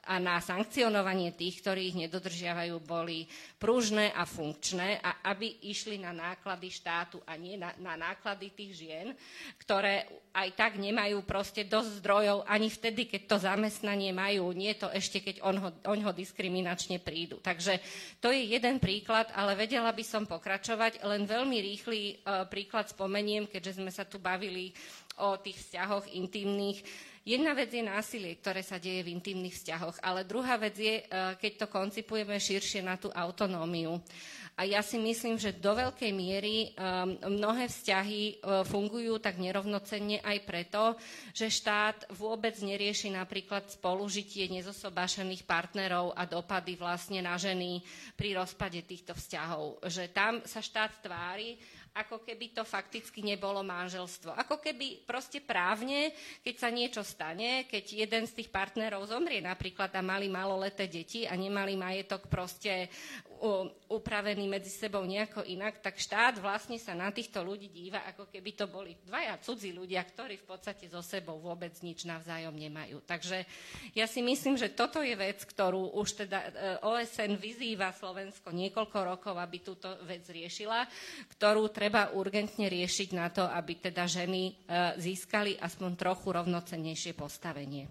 a, 0.06 0.16
na 0.22 0.38
sankcionovanie 0.40 1.34
tých, 1.34 1.62
ktorí 1.62 1.94
ich 1.94 1.98
nedodržiavajú, 2.08 2.76
boli 2.82 3.26
pružné 3.58 4.14
a 4.14 4.24
funkčné 4.24 5.02
a 5.02 5.26
aby 5.34 5.68
išli 5.70 5.98
na 5.98 6.14
náklady 6.14 6.70
štátu 6.70 7.18
a 7.26 7.34
nie 7.36 7.58
na, 7.58 7.74
na 7.82 7.98
náklady 7.98 8.54
tých 8.54 8.86
žien, 8.86 9.08
ktoré 9.58 10.06
aj 10.38 10.54
tak 10.54 10.72
nemajú 10.78 11.26
proste 11.26 11.66
dosť 11.66 12.06
zdrojov 12.06 12.46
ani 12.46 12.70
vtedy, 12.70 13.10
keď 13.10 13.22
to 13.26 13.38
zamestnanie 13.42 14.14
majú, 14.14 14.54
nie 14.54 14.70
to 14.78 14.86
ešte, 14.94 15.26
keď 15.26 15.42
on 15.42 15.58
ho, 15.58 15.70
on 15.90 16.00
ho 16.06 16.12
diskriminačne 16.14 17.02
prídu. 17.02 17.42
Takže 17.42 17.82
to 18.22 18.30
je 18.30 18.54
jeden 18.54 18.78
príklad, 18.78 19.34
ale 19.34 19.58
vedela 19.58 19.90
by 19.90 20.06
som 20.06 20.30
pokračovať. 20.30 21.02
Len 21.02 21.26
veľmi 21.26 21.58
rýchly 21.58 22.22
uh, 22.22 22.46
príklad 22.46 22.86
spomeniem, 22.86 23.50
keďže 23.50 23.82
sme 23.82 23.90
sa 23.90 24.06
tu 24.06 24.22
bavili 24.22 24.70
o 25.18 25.42
tých 25.42 25.58
vzťahoch 25.58 26.14
intimných. 26.14 26.86
Jedna 27.28 27.52
vec 27.52 27.74
je 27.74 27.84
násilie, 27.84 28.40
ktoré 28.40 28.64
sa 28.64 28.80
deje 28.80 29.04
v 29.04 29.12
intimných 29.20 29.52
vzťahoch, 29.52 30.00
ale 30.00 30.24
druhá 30.24 30.56
vec 30.56 30.80
je, 30.80 31.04
e, 31.04 31.36
keď 31.36 31.52
to 31.60 31.68
koncipujeme 31.68 32.40
širšie 32.40 32.80
na 32.80 32.96
tú 32.96 33.12
autonómiu. 33.12 34.00
A 34.58 34.66
ja 34.66 34.82
si 34.82 34.98
myslím, 34.98 35.38
že 35.38 35.54
do 35.54 35.78
veľkej 35.78 36.10
miery 36.18 36.74
um, 36.74 37.14
mnohé 37.38 37.70
vzťahy 37.70 38.42
uh, 38.42 38.66
fungujú 38.66 39.22
tak 39.22 39.38
nerovnocenne 39.38 40.18
aj 40.26 40.38
preto, 40.50 40.98
že 41.30 41.54
štát 41.54 42.10
vôbec 42.18 42.58
nerieši 42.58 43.14
napríklad 43.14 43.70
spolužitie 43.70 44.50
nezosobášených 44.50 45.46
partnerov 45.46 46.18
a 46.18 46.26
dopady 46.26 46.74
vlastne 46.74 47.22
na 47.22 47.38
ženy 47.38 47.86
pri 48.18 48.34
rozpade 48.34 48.82
týchto 48.82 49.14
vzťahov. 49.14 49.86
Že 49.86 50.04
tam 50.10 50.42
sa 50.42 50.58
štát 50.58 51.06
tvári, 51.06 51.54
ako 51.98 52.22
keby 52.22 52.54
to 52.54 52.64
fakticky 52.64 53.26
nebolo 53.26 53.66
manželstvo. 53.66 54.38
Ako 54.38 54.62
keby 54.62 55.02
proste 55.04 55.42
právne, 55.42 56.14
keď 56.46 56.56
sa 56.56 56.70
niečo 56.70 57.02
stane, 57.02 57.66
keď 57.66 58.06
jeden 58.06 58.24
z 58.30 58.36
tých 58.44 58.50
partnerov 58.54 59.10
zomrie 59.10 59.42
napríklad 59.42 59.90
a 59.98 60.02
mali 60.06 60.30
maloleté 60.30 60.86
deti 60.86 61.26
a 61.26 61.34
nemali 61.34 61.74
majetok 61.74 62.30
proste 62.30 62.90
upravený 63.88 64.50
medzi 64.50 64.74
sebou 64.74 65.06
nejako 65.06 65.46
inak, 65.46 65.80
tak 65.80 66.02
štát 66.02 66.42
vlastne 66.42 66.82
sa 66.82 66.98
na 66.98 67.14
týchto 67.14 67.46
ľudí 67.46 67.70
díva, 67.70 68.02
ako 68.10 68.28
keby 68.34 68.58
to 68.58 68.66
boli 68.66 68.98
dvaja 69.06 69.38
cudzí 69.38 69.72
ľudia, 69.72 70.02
ktorí 70.02 70.42
v 70.42 70.48
podstate 70.50 70.90
so 70.90 71.06
sebou 71.06 71.38
vôbec 71.38 71.72
nič 71.86 72.04
navzájom 72.10 72.58
nemajú. 72.58 72.98
Takže 73.06 73.46
ja 73.94 74.10
si 74.10 74.26
myslím, 74.26 74.58
že 74.58 74.74
toto 74.74 75.06
je 75.06 75.14
vec, 75.14 75.38
ktorú 75.46 75.94
už 76.02 76.26
teda 76.26 76.40
e, 76.42 76.50
OSN 76.82 77.38
vyzýva 77.38 77.94
Slovensko 77.94 78.50
niekoľko 78.50 78.98
rokov, 79.06 79.36
aby 79.38 79.58
túto 79.62 79.88
vec 80.04 80.26
riešila, 80.26 80.90
ktorú 81.38 81.70
treba 81.70 81.87
urgentne 82.16 82.68
riešiť 82.68 83.10
na 83.16 83.28
to, 83.32 83.46
aby 83.46 83.80
teda 83.80 84.08
ženy 84.10 84.52
e, 84.52 84.54
získali 85.00 85.56
aspoň 85.60 85.96
trochu 85.96 86.34
rovnocennejšie 86.34 87.14
postavenie. 87.16 87.88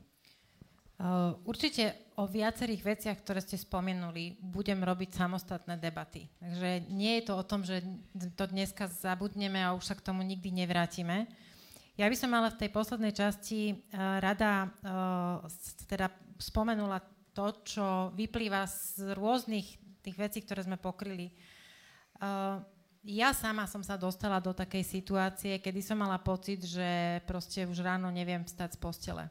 Určite 1.44 2.08
o 2.16 2.24
viacerých 2.24 2.80
veciach, 2.80 3.20
ktoré 3.20 3.44
ste 3.44 3.60
spomenuli, 3.60 4.40
budem 4.40 4.80
robiť 4.80 5.20
samostatné 5.20 5.76
debaty. 5.76 6.24
Takže 6.40 6.88
nie 6.88 7.20
je 7.20 7.24
to 7.28 7.36
o 7.36 7.44
tom, 7.44 7.68
že 7.68 7.84
to 8.32 8.48
dneska 8.48 8.88
zabudneme 8.88 9.60
a 9.60 9.76
už 9.76 9.92
sa 9.92 9.92
k 9.92 10.00
tomu 10.00 10.24
nikdy 10.24 10.48
nevrátime. 10.48 11.28
Ja 12.00 12.08
by 12.08 12.16
som 12.16 12.32
ale 12.32 12.48
v 12.48 12.60
tej 12.64 12.70
poslednej 12.72 13.12
časti 13.12 13.76
uh, 13.76 14.20
rada 14.24 14.72
teda 15.84 16.08
spomenula 16.40 17.04
to, 17.36 17.46
čo 17.60 17.86
vyplýva 18.16 18.64
z 18.64 19.12
rôznych 19.12 20.00
tých 20.00 20.16
vecí, 20.16 20.40
ktoré 20.40 20.64
sme 20.64 20.80
pokryli. 20.80 21.28
Ja 23.06 23.30
sama 23.30 23.70
som 23.70 23.86
sa 23.86 23.94
dostala 23.94 24.42
do 24.42 24.50
takej 24.50 24.82
situácie, 24.82 25.62
kedy 25.62 25.78
som 25.78 26.02
mala 26.02 26.18
pocit, 26.18 26.66
že 26.66 27.22
proste 27.22 27.62
už 27.62 27.78
ráno 27.78 28.10
neviem 28.10 28.42
vstať 28.42 28.74
z 28.74 28.78
postele 28.82 29.24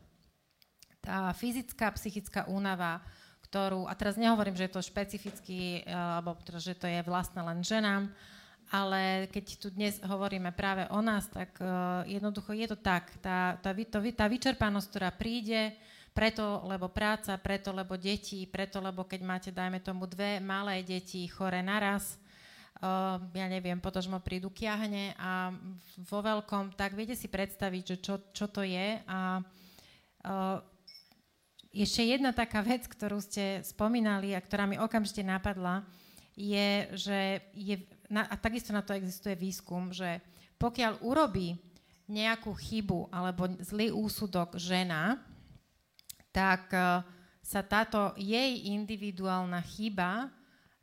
tá 1.05 1.29
fyzická, 1.37 1.93
psychická 1.93 2.49
únava, 2.49 3.05
ktorú, 3.45 3.85
a 3.85 3.93
teraz 3.93 4.17
nehovorím, 4.17 4.57
že 4.57 4.65
je 4.65 4.73
to 4.73 4.81
špecificky, 4.81 5.85
eh, 5.85 5.93
alebo 5.93 6.33
teda, 6.41 6.57
že 6.57 6.73
to 6.73 6.89
je 6.89 7.05
vlastné 7.05 7.45
len 7.45 7.61
ženám, 7.61 8.09
ale 8.73 9.29
keď 9.29 9.45
tu 9.61 9.69
dnes 9.69 10.01
hovoríme 10.01 10.49
práve 10.57 10.89
o 10.89 10.97
nás, 10.97 11.29
tak 11.29 11.53
uh, 11.61 12.01
jednoducho 12.09 12.49
je 12.49 12.65
to 12.65 12.73
tak. 12.73 13.13
Tá, 13.21 13.61
tá, 13.61 13.69
to, 13.77 14.01
tá 14.09 14.25
vyčerpanosť, 14.25 14.87
ktorá 14.89 15.13
príde, 15.13 15.77
preto, 16.17 16.65
lebo 16.65 16.89
práca, 16.89 17.37
preto, 17.37 17.69
lebo 17.69 17.93
deti, 17.93 18.49
preto, 18.49 18.81
lebo 18.81 19.05
keď 19.05 19.21
máte, 19.21 19.49
dajme 19.53 19.85
tomu, 19.85 20.09
dve 20.09 20.41
malé 20.41 20.81
deti 20.81 21.29
chore 21.29 21.61
naraz, 21.61 22.17
ja 23.31 23.47
neviem, 23.47 23.79
potom 23.79 24.19
prídu 24.19 24.51
kiahne 24.51 25.15
a 25.15 25.47
vo 26.03 26.19
veľkom, 26.19 26.75
tak 26.75 26.91
viete 26.91 27.15
si 27.15 27.31
predstaviť, 27.31 27.83
že 27.95 27.97
čo, 28.03 28.15
čo 28.35 28.45
to 28.51 28.67
je 28.67 28.99
a 29.07 29.39
uh, 29.39 30.59
ešte 31.75 32.07
jedna 32.07 32.31
taká 32.31 32.63
vec, 32.63 32.87
ktorú 32.87 33.19
ste 33.19 33.59
spomínali 33.63 34.31
a 34.31 34.43
ktorá 34.43 34.63
mi 34.63 34.79
okamžite 34.79 35.23
napadla, 35.23 35.83
je, 36.35 36.87
že 36.95 37.19
je, 37.55 37.79
a 38.11 38.35
takisto 38.35 38.75
na 38.75 38.83
to 38.83 38.95
existuje 38.95 39.35
výskum, 39.39 39.91
že 39.91 40.19
pokiaľ 40.59 41.03
urobí 41.03 41.55
nejakú 42.11 42.51
chybu 42.55 43.11
alebo 43.11 43.47
zlý 43.63 43.91
úsudok 43.91 44.59
žena, 44.59 45.19
tak 46.31 46.67
uh, 46.75 47.03
sa 47.39 47.63
táto 47.63 48.11
jej 48.19 48.67
individuálna 48.67 49.63
chyba 49.63 50.27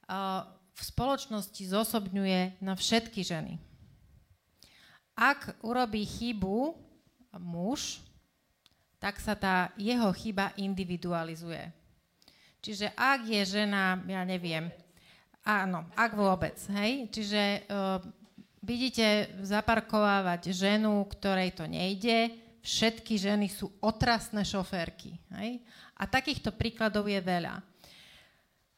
uh, 0.08 0.48
v 0.72 0.80
spoločnosti 0.80 1.62
zosobňuje 1.68 2.60
na 2.64 2.72
všetky 2.72 3.20
ženy. 3.20 3.60
Ak 5.12 5.54
urobí 5.60 6.02
chybu 6.08 6.72
muž, 7.36 8.00
tak 8.96 9.20
sa 9.20 9.36
tá 9.36 9.74
jeho 9.76 10.08
chyba 10.14 10.54
individualizuje. 10.56 11.68
Čiže 12.62 12.94
ak 12.94 13.26
je 13.26 13.42
žena, 13.42 13.98
ja 14.06 14.22
neviem, 14.22 14.70
áno, 15.42 15.90
ak 15.98 16.14
vôbec, 16.14 16.54
hej, 16.78 17.10
čiže 17.10 17.66
uh, 17.66 17.98
vidíte 18.62 19.34
zaparkovávať 19.42 20.54
ženu, 20.54 21.02
ktorej 21.10 21.58
to 21.58 21.66
nejde, 21.66 22.30
všetky 22.62 23.18
ženy 23.18 23.50
sú 23.50 23.66
otrasné 23.82 24.46
šoférky. 24.46 25.18
Hej? 25.34 25.58
A 25.98 26.06
takýchto 26.06 26.54
príkladov 26.54 27.10
je 27.10 27.18
veľa. 27.18 27.58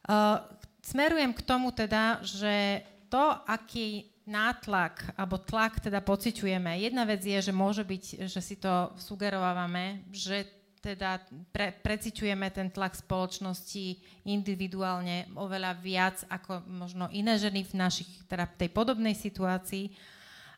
Uh, 0.05 0.41
smerujem 0.85 1.33
k 1.33 1.41
tomu 1.41 1.73
teda, 1.73 2.21
že 2.21 2.85
to, 3.09 3.33
aký 3.49 4.13
nátlak 4.29 5.13
alebo 5.17 5.41
tlak 5.41 5.81
teda 5.81 6.01
pociťujeme. 6.01 6.81
Jedna 6.81 7.05
vec 7.05 7.21
je, 7.25 7.37
že 7.41 7.53
môže 7.53 7.81
byť, 7.81 8.29
že 8.29 8.41
si 8.41 8.57
to 8.57 8.93
sugerovávame, 8.97 10.05
že 10.13 10.45
teda 10.81 11.17
pre, 11.49 11.73
preciťujeme 11.73 12.45
ten 12.53 12.69
tlak 12.69 12.93
spoločnosti 12.93 13.97
individuálne 14.29 15.33
oveľa 15.33 15.71
viac 15.81 16.21
ako 16.29 16.61
možno 16.69 17.09
iné 17.09 17.41
ženy 17.41 17.65
v 17.65 17.73
našich, 17.73 18.09
teda 18.29 18.45
tej 18.45 18.69
podobnej 18.69 19.17
situácii. 19.17 19.89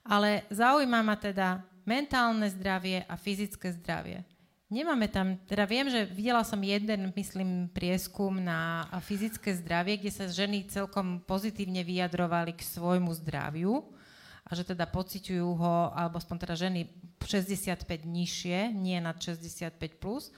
Ale 0.04 0.44
zaujíma 0.52 1.00
ma 1.04 1.16
teda 1.16 1.64
mentálne 1.88 2.52
zdravie 2.52 3.08
a 3.08 3.16
fyzické 3.16 3.72
zdravie. 3.80 4.24
Nemáme 4.68 5.08
tam, 5.08 5.40
teda 5.48 5.64
viem, 5.64 5.88
že 5.88 6.04
videla 6.04 6.44
som 6.44 6.60
jeden, 6.60 7.16
myslím, 7.16 7.72
prieskum 7.72 8.36
na 8.36 8.84
fyzické 9.00 9.56
zdravie, 9.56 9.96
kde 9.96 10.12
sa 10.12 10.28
ženy 10.28 10.68
celkom 10.68 11.24
pozitívne 11.24 11.88
vyjadrovali 11.88 12.52
k 12.52 12.68
svojmu 12.68 13.16
zdraviu 13.16 13.88
a 14.44 14.52
že 14.52 14.68
teda 14.68 14.84
pociťujú 14.84 15.50
ho, 15.56 15.96
alebo 15.96 16.20
aspoň 16.20 16.38
teda 16.44 16.56
ženy 16.60 16.92
65 17.24 17.88
nižšie, 18.04 18.76
nie 18.76 19.00
nad 19.00 19.16
65 19.16 19.72
plus, 20.04 20.36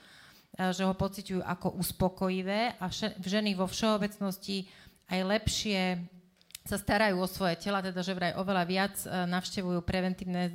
že 0.54 0.82
ho 0.86 0.94
pociťujú 0.94 1.42
ako 1.42 1.78
uspokojivé 1.82 2.78
a 2.78 2.86
ženy 3.18 3.58
vo 3.58 3.66
všeobecnosti 3.66 4.70
aj 5.10 5.20
lepšie 5.26 5.80
sa 6.70 6.76
starajú 6.78 7.18
o 7.18 7.26
svoje 7.26 7.58
tela, 7.58 7.82
teda 7.82 7.98
že 7.98 8.14
vraj 8.14 8.36
oveľa 8.38 8.64
viac 8.68 8.94
e, 9.02 9.08
navštevujú 9.08 9.80
preventívne 9.82 10.42
e, 10.46 10.52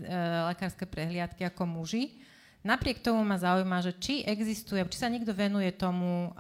lekárske 0.53 0.85
prehliadky 0.85 1.43
ako 1.43 1.65
muži. 1.65 2.21
Napriek 2.65 2.97
tomu 2.97 3.21
ma 3.21 3.37
zaujíma, 3.37 3.77
že 3.85 3.93
či 3.93 4.25
existuje, 4.25 4.81
či 4.89 4.97
sa 4.97 5.05
niekto 5.05 5.37
venuje 5.37 5.69
tomu 5.69 6.33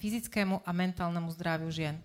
fyzickému 0.00 0.64
a 0.64 0.70
mentálnemu 0.72 1.28
zdraviu 1.36 1.68
žien. 1.68 2.00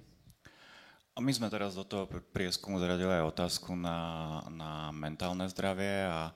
A 1.16 1.24
my 1.24 1.32
sme 1.32 1.48
teraz 1.48 1.72
do 1.72 1.88
toho 1.88 2.10
prieskumu 2.36 2.76
zaradili 2.82 3.24
aj 3.24 3.32
otázku 3.32 3.72
na, 3.80 4.42
na 4.52 4.92
mentálne 4.92 5.48
zdravie 5.48 6.10
a 6.10 6.36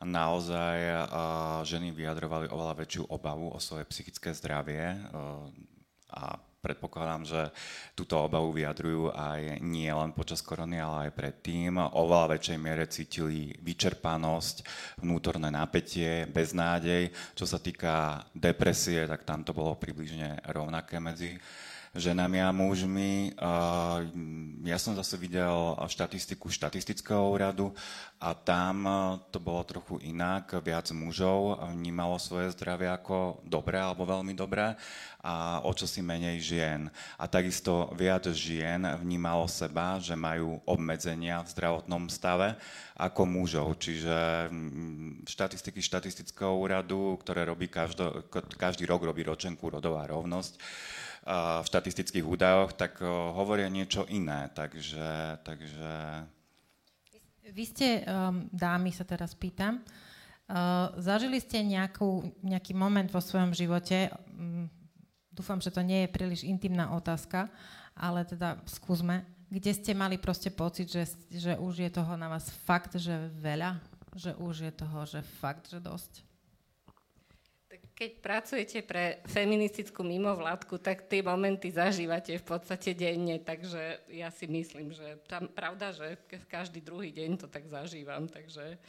naozaj 0.00 0.76
a 1.12 1.22
ženy 1.68 1.92
vyjadrovali 1.92 2.48
oveľa 2.48 2.74
väčšiu 2.80 3.04
obavu 3.10 3.52
o 3.52 3.58
svoje 3.60 3.84
psychické 3.92 4.32
zdravie 4.32 4.96
a 6.08 6.40
predpokladám, 6.62 7.26
že 7.26 7.40
túto 7.98 8.14
obavu 8.22 8.54
vyjadrujú 8.54 9.10
aj 9.10 9.58
nie 9.66 9.90
len 9.90 10.14
počas 10.14 10.38
korony, 10.38 10.78
ale 10.78 11.10
aj 11.10 11.18
predtým. 11.18 11.74
Oveľa 11.74 12.38
väčšej 12.38 12.58
miere 12.62 12.86
cítili 12.86 13.50
vyčerpanosť, 13.58 14.62
vnútorné 15.02 15.50
napätie, 15.50 16.30
beznádej. 16.30 17.10
Čo 17.34 17.50
sa 17.50 17.58
týka 17.58 18.22
depresie, 18.30 19.02
tak 19.10 19.26
tam 19.26 19.42
to 19.42 19.50
bolo 19.50 19.74
približne 19.74 20.38
rovnaké 20.54 21.02
medzi 21.02 21.34
ženami 21.92 22.40
a 22.40 22.50
mužmi. 22.56 23.36
Ja 24.64 24.78
som 24.80 24.96
zase 24.96 25.20
videl 25.20 25.76
štatistiku 25.76 26.48
štatistického 26.48 27.20
úradu 27.28 27.76
a 28.16 28.32
tam 28.32 28.88
to 29.28 29.36
bolo 29.36 29.60
trochu 29.68 30.00
inak. 30.00 30.56
Viac 30.64 30.88
mužov 30.96 31.60
vnímalo 31.76 32.16
svoje 32.16 32.52
zdravie 32.56 32.88
ako 32.88 33.44
dobré 33.44 33.76
alebo 33.76 34.08
veľmi 34.08 34.32
dobré 34.32 34.72
a 35.22 35.60
o 35.62 35.70
čo 35.76 35.84
si 35.84 36.00
menej 36.00 36.40
žien. 36.40 36.80
A 37.20 37.28
takisto 37.28 37.92
viac 37.94 38.24
žien 38.32 38.82
vnímalo 38.98 39.44
seba, 39.46 40.00
že 40.00 40.16
majú 40.16 40.64
obmedzenia 40.64 41.44
v 41.44 41.52
zdravotnom 41.52 42.08
stave 42.08 42.56
ako 42.96 43.22
mužov. 43.28 43.68
Čiže 43.78 44.48
mm, 44.48 45.28
štatistiky 45.28 45.78
štatistického 45.84 46.56
úradu, 46.56 47.20
ktoré 47.20 47.44
robí 47.44 47.68
každo, 47.68 48.24
každý 48.58 48.88
rok 48.88 49.04
robí 49.04 49.22
ročenku 49.22 49.68
rodová 49.68 50.08
rovnosť, 50.08 50.58
v 51.22 51.66
štatistických 51.66 52.26
údajoch, 52.26 52.74
tak 52.74 52.98
hovoria 53.06 53.70
niečo 53.70 54.02
iné. 54.10 54.50
Takže, 54.50 55.38
takže... 55.46 55.90
Vy 57.52 57.64
ste, 57.68 58.02
um, 58.02 58.50
dámy 58.50 58.90
sa 58.90 59.06
teraz 59.06 59.36
pýtam, 59.38 59.78
uh, 59.82 60.90
zažili 60.98 61.38
ste 61.38 61.62
nejakú, 61.62 62.26
nejaký 62.42 62.74
moment 62.74 63.06
vo 63.06 63.22
svojom 63.22 63.54
živote, 63.54 64.10
um, 64.34 64.66
dúfam, 65.30 65.62
že 65.62 65.70
to 65.70 65.84
nie 65.84 66.06
je 66.06 66.14
príliš 66.14 66.42
intimná 66.42 66.90
otázka, 66.90 67.46
ale 67.94 68.26
teda 68.26 68.58
skúsme, 68.66 69.22
kde 69.52 69.72
ste 69.76 69.92
mali 69.92 70.16
proste 70.16 70.48
pocit, 70.48 70.88
že, 70.88 71.04
že 71.28 71.54
už 71.60 71.86
je 71.86 71.90
toho 71.92 72.16
na 72.16 72.26
vás 72.32 72.48
fakt, 72.64 72.96
že 72.96 73.28
veľa? 73.36 73.78
Že 74.16 74.32
už 74.40 74.54
je 74.64 74.72
toho, 74.72 74.98
že 75.04 75.20
fakt, 75.20 75.68
že 75.68 75.76
dosť? 75.78 76.31
Keď 77.92 78.10
pracujete 78.24 78.78
pre 78.82 79.20
feministickú 79.28 80.00
mimovládku, 80.02 80.80
tak 80.80 81.06
tie 81.06 81.20
momenty 81.20 81.68
zažívate 81.68 82.34
v 82.40 82.44
podstate 82.44 82.96
denne, 82.96 83.38
takže 83.38 84.08
ja 84.10 84.32
si 84.32 84.48
myslím, 84.48 84.96
že 84.96 85.20
tam 85.28 85.46
pravda, 85.46 85.92
že 85.92 86.16
každý 86.48 86.80
druhý 86.80 87.12
deň 87.12 87.44
to 87.44 87.46
tak 87.46 87.68
zažívam, 87.68 88.26
takže 88.26 88.80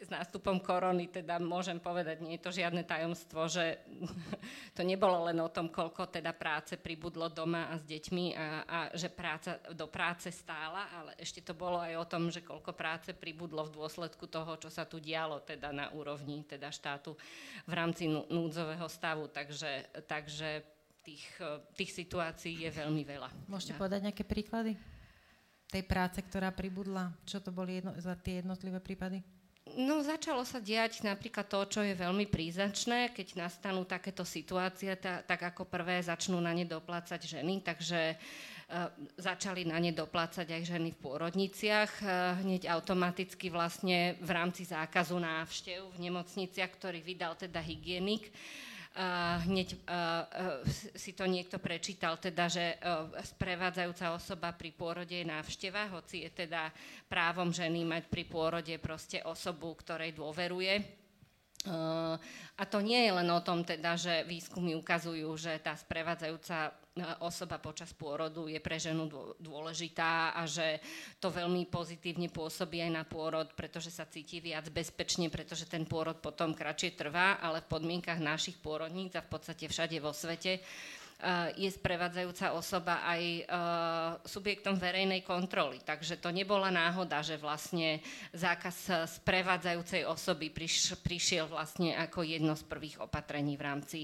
s 0.00 0.08
nástupom 0.08 0.56
korony 0.58 1.12
teda 1.12 1.36
môžem 1.36 1.76
povedať, 1.76 2.24
nie 2.24 2.40
je 2.40 2.44
to 2.44 2.50
žiadne 2.50 2.82
tajomstvo, 2.88 3.44
že 3.46 3.78
to 4.76 4.82
nebolo 4.82 5.28
len 5.28 5.36
o 5.44 5.52
tom, 5.52 5.68
koľko 5.68 6.08
teda 6.08 6.32
práce 6.32 6.80
pribudlo 6.80 7.28
doma 7.28 7.68
a 7.68 7.76
s 7.76 7.84
deťmi 7.84 8.24
a, 8.32 8.46
a 8.64 8.78
že 8.96 9.12
práca 9.12 9.60
do 9.76 9.86
práce 9.86 10.32
stála, 10.32 10.88
ale 10.90 11.14
ešte 11.20 11.44
to 11.44 11.52
bolo 11.52 11.78
aj 11.78 11.94
o 12.00 12.08
tom, 12.08 12.32
že 12.32 12.40
koľko 12.40 12.72
práce 12.72 13.12
pribudlo 13.12 13.68
v 13.68 13.74
dôsledku 13.76 14.24
toho, 14.26 14.56
čo 14.56 14.72
sa 14.72 14.88
tu 14.88 14.96
dialo 14.96 15.44
teda 15.44 15.70
na 15.70 15.92
úrovni 15.92 16.42
teda 16.48 16.72
štátu 16.72 17.12
v 17.68 17.72
rámci 17.76 18.08
núdzového 18.08 18.88
stavu. 18.88 19.28
Takže, 19.28 20.04
takže 20.08 20.64
tých, 21.04 21.24
tých 21.76 21.90
situácií 21.92 22.64
je 22.64 22.70
veľmi 22.72 23.04
veľa. 23.04 23.28
Môžete 23.52 23.76
ja. 23.76 23.80
povedať 23.80 24.00
nejaké 24.08 24.24
príklady? 24.24 24.74
tej 25.70 25.86
práce, 25.86 26.18
ktorá 26.18 26.50
pribudla? 26.50 27.14
Čo 27.22 27.38
to 27.38 27.54
boli 27.54 27.78
jedno, 27.78 27.94
za 28.02 28.18
tie 28.18 28.42
jednotlivé 28.42 28.82
prípady? 28.82 29.22
No 29.78 30.02
začalo 30.02 30.42
sa 30.42 30.58
diať 30.58 31.06
napríklad 31.06 31.46
to, 31.46 31.78
čo 31.78 31.80
je 31.86 31.94
veľmi 31.94 32.26
príznačné, 32.26 33.14
keď 33.14 33.38
nastanú 33.38 33.86
takéto 33.86 34.26
situácie, 34.26 34.90
tá, 34.98 35.22
tak 35.22 35.46
ako 35.54 35.68
prvé 35.68 36.02
začnú 36.02 36.42
na 36.42 36.50
ne 36.50 36.66
doplácať 36.66 37.38
ženy, 37.38 37.62
takže 37.62 38.18
uh, 38.18 38.90
začali 39.14 39.62
na 39.62 39.78
ne 39.78 39.94
doplácať 39.94 40.58
aj 40.58 40.62
ženy 40.74 40.90
v 40.90 41.00
pôrodniciach, 41.04 41.92
uh, 42.02 42.42
hneď 42.42 42.66
automaticky 42.66 43.46
vlastne 43.46 44.18
v 44.18 44.30
rámci 44.34 44.66
zákazu 44.66 45.20
návštev 45.22 45.94
v 45.94 45.98
nemocniciach, 46.02 46.72
ktorý 46.74 46.98
vydal 46.98 47.38
teda 47.38 47.62
hygienik, 47.62 48.26
uh, 48.26 48.69
hneď 49.46 49.68
si 50.98 51.14
to 51.14 51.24
niekto 51.24 51.62
prečítal, 51.62 52.18
teda, 52.18 52.50
že 52.50 52.74
sprevádzajúca 53.34 54.12
osoba 54.12 54.50
pri 54.50 54.74
pôrode 54.74 55.14
je 55.14 55.26
návšteva, 55.26 55.94
hoci 55.94 56.26
je 56.26 56.30
teda 56.44 56.74
právom 57.06 57.54
ženy 57.54 57.86
mať 57.86 58.10
pri 58.10 58.26
pôrode 58.26 58.74
proste 58.82 59.22
osobu, 59.22 59.78
ktorej 59.78 60.12
dôveruje 60.12 60.99
a 61.60 62.62
to 62.64 62.80
nie 62.80 63.04
je 63.04 63.12
len 63.12 63.28
o 63.28 63.44
tom, 63.44 63.60
teda, 63.60 63.92
že 63.92 64.24
výskumy 64.24 64.72
ukazujú, 64.80 65.28
že 65.36 65.60
tá 65.60 65.76
sprevádzajúca 65.76 66.56
e, 66.64 66.70
osoba 67.20 67.60
počas 67.60 67.92
pôrodu 67.92 68.48
je 68.48 68.56
pre 68.64 68.80
ženu 68.80 69.12
dôležitá 69.36 70.32
a 70.32 70.48
že 70.48 70.80
to 71.20 71.28
veľmi 71.28 71.68
pozitívne 71.68 72.32
pôsobí 72.32 72.80
aj 72.80 72.92
na 72.96 73.04
pôrod, 73.04 73.52
pretože 73.52 73.92
sa 73.92 74.08
cíti 74.08 74.40
viac 74.40 74.72
bezpečne, 74.72 75.28
pretože 75.28 75.68
ten 75.68 75.84
pôrod 75.84 76.16
potom 76.16 76.56
kratšie 76.56 76.96
trvá, 76.96 77.36
ale 77.44 77.60
v 77.60 77.76
podmienkach 77.76 78.24
našich 78.24 78.56
pôrodníc 78.56 79.12
a 79.20 79.24
v 79.24 79.28
podstate 79.28 79.68
všade 79.68 80.00
vo 80.00 80.16
svete 80.16 80.64
je 81.60 81.68
sprevádzajúca 81.68 82.56
osoba 82.56 83.04
aj 83.04 83.22
e, 83.22 83.42
subjektom 84.24 84.80
verejnej 84.80 85.20
kontroly. 85.20 85.84
Takže 85.84 86.16
to 86.16 86.32
nebola 86.32 86.72
náhoda, 86.72 87.20
že 87.20 87.36
vlastne 87.36 88.00
zákaz 88.32 89.08
sprevádzajúcej 89.20 90.08
osoby 90.08 90.48
priš, 90.48 90.96
prišiel 91.04 91.44
vlastne 91.44 91.92
ako 92.00 92.24
jedno 92.24 92.56
z 92.56 92.64
prvých 92.64 93.04
opatrení 93.04 93.60
v 93.60 93.66
rámci 93.66 93.98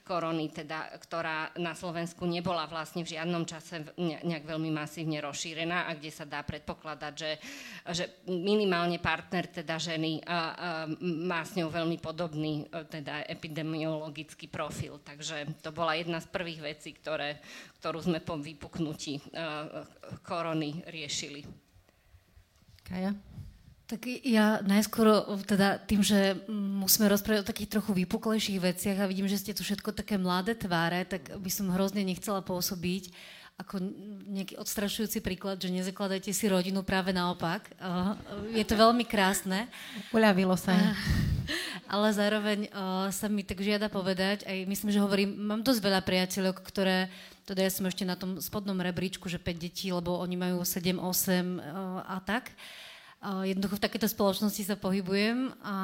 korony, 0.00 0.48
teda, 0.48 0.96
ktorá 0.96 1.52
na 1.60 1.76
Slovensku 1.76 2.24
nebola 2.24 2.64
vlastne 2.64 3.04
v 3.04 3.12
žiadnom 3.18 3.44
čase 3.44 3.92
nejak 4.00 4.48
veľmi 4.48 4.72
masívne 4.72 5.20
rozšírená 5.20 5.86
a 5.86 5.96
kde 5.98 6.10
sa 6.10 6.24
dá 6.24 6.40
predpokladať, 6.40 7.12
že, 7.12 7.32
že 7.92 8.04
minimálne 8.32 8.96
partner 8.96 9.50
teda 9.52 9.76
ženy 9.76 10.24
a, 10.24 10.32
a, 10.32 10.40
má 11.02 11.44
s 11.44 11.54
ňou 11.58 11.68
veľmi 11.68 12.00
podobný 12.00 12.64
teda 12.88 13.28
epidemiologický 13.28 14.48
profil. 14.48 15.02
Takže 15.04 15.60
to 15.60 15.70
bola 15.74 15.98
jedna 15.98 16.22
z 16.22 16.30
prvých 16.32 16.61
veci, 16.62 16.94
ktoré, 16.94 17.42
ktorú 17.82 17.98
sme 17.98 18.22
po 18.22 18.38
vypuknutí 18.38 19.18
uh, 19.18 19.82
korony 20.22 20.86
riešili. 20.86 21.42
Kaja? 22.86 23.12
Tak 23.90 24.08
ja 24.24 24.64
najskôr 24.64 25.36
teda 25.44 25.76
tým, 25.76 26.00
že 26.00 26.38
musíme 26.48 27.12
rozprávať 27.12 27.44
o 27.44 27.50
takých 27.52 27.76
trochu 27.76 27.92
vypuklejších 27.92 28.56
veciach 28.56 29.04
a 29.04 29.10
vidím, 29.10 29.28
že 29.28 29.36
ste 29.36 29.52
tu 29.52 29.60
všetko 29.60 29.92
také 29.92 30.16
mladé 30.16 30.56
tváre, 30.56 31.04
tak 31.04 31.28
by 31.36 31.50
som 31.52 31.68
hrozne 31.68 32.00
nechcela 32.00 32.40
pôsobiť 32.40 33.12
ako 33.60 33.78
nejaký 34.32 34.58
odstrašujúci 34.58 35.20
príklad, 35.20 35.60
že 35.60 35.70
nezakladajte 35.70 36.32
si 36.32 36.44
rodinu 36.48 36.82
práve 36.82 37.14
naopak. 37.14 37.70
Uh, 37.78 38.16
je 38.56 38.64
to 38.64 38.74
veľmi 38.74 39.04
krásne. 39.06 39.68
Uľavilo 40.10 40.56
sa. 40.56 40.72
Uh, 40.72 40.96
ale 41.92 42.10
zároveň 42.16 42.72
uh, 42.72 43.12
sa 43.12 43.28
mi 43.28 43.44
tak 43.44 43.60
žiada 43.60 43.92
povedať, 43.92 44.48
aj 44.48 44.66
myslím, 44.66 44.90
že 44.90 45.02
hovorím, 45.02 45.36
mám 45.36 45.60
dosť 45.60 45.80
veľa 45.84 46.00
priateľov, 46.02 46.58
ktoré, 46.64 47.12
teda 47.44 47.60
ja 47.62 47.70
som 47.70 47.86
ešte 47.86 48.08
na 48.08 48.16
tom 48.16 48.40
spodnom 48.40 48.78
rebríčku, 48.80 49.28
že 49.28 49.38
5 49.38 49.54
detí, 49.60 49.92
lebo 49.92 50.18
oni 50.18 50.34
majú 50.34 50.64
7, 50.64 50.98
8 50.98 51.02
uh, 51.02 52.02
a 52.02 52.18
tak. 52.24 52.50
Jednoducho 53.22 53.78
v 53.78 53.84
takéto 53.86 54.10
spoločnosti 54.10 54.66
sa 54.66 54.74
pohybujem 54.74 55.54
a 55.62 55.76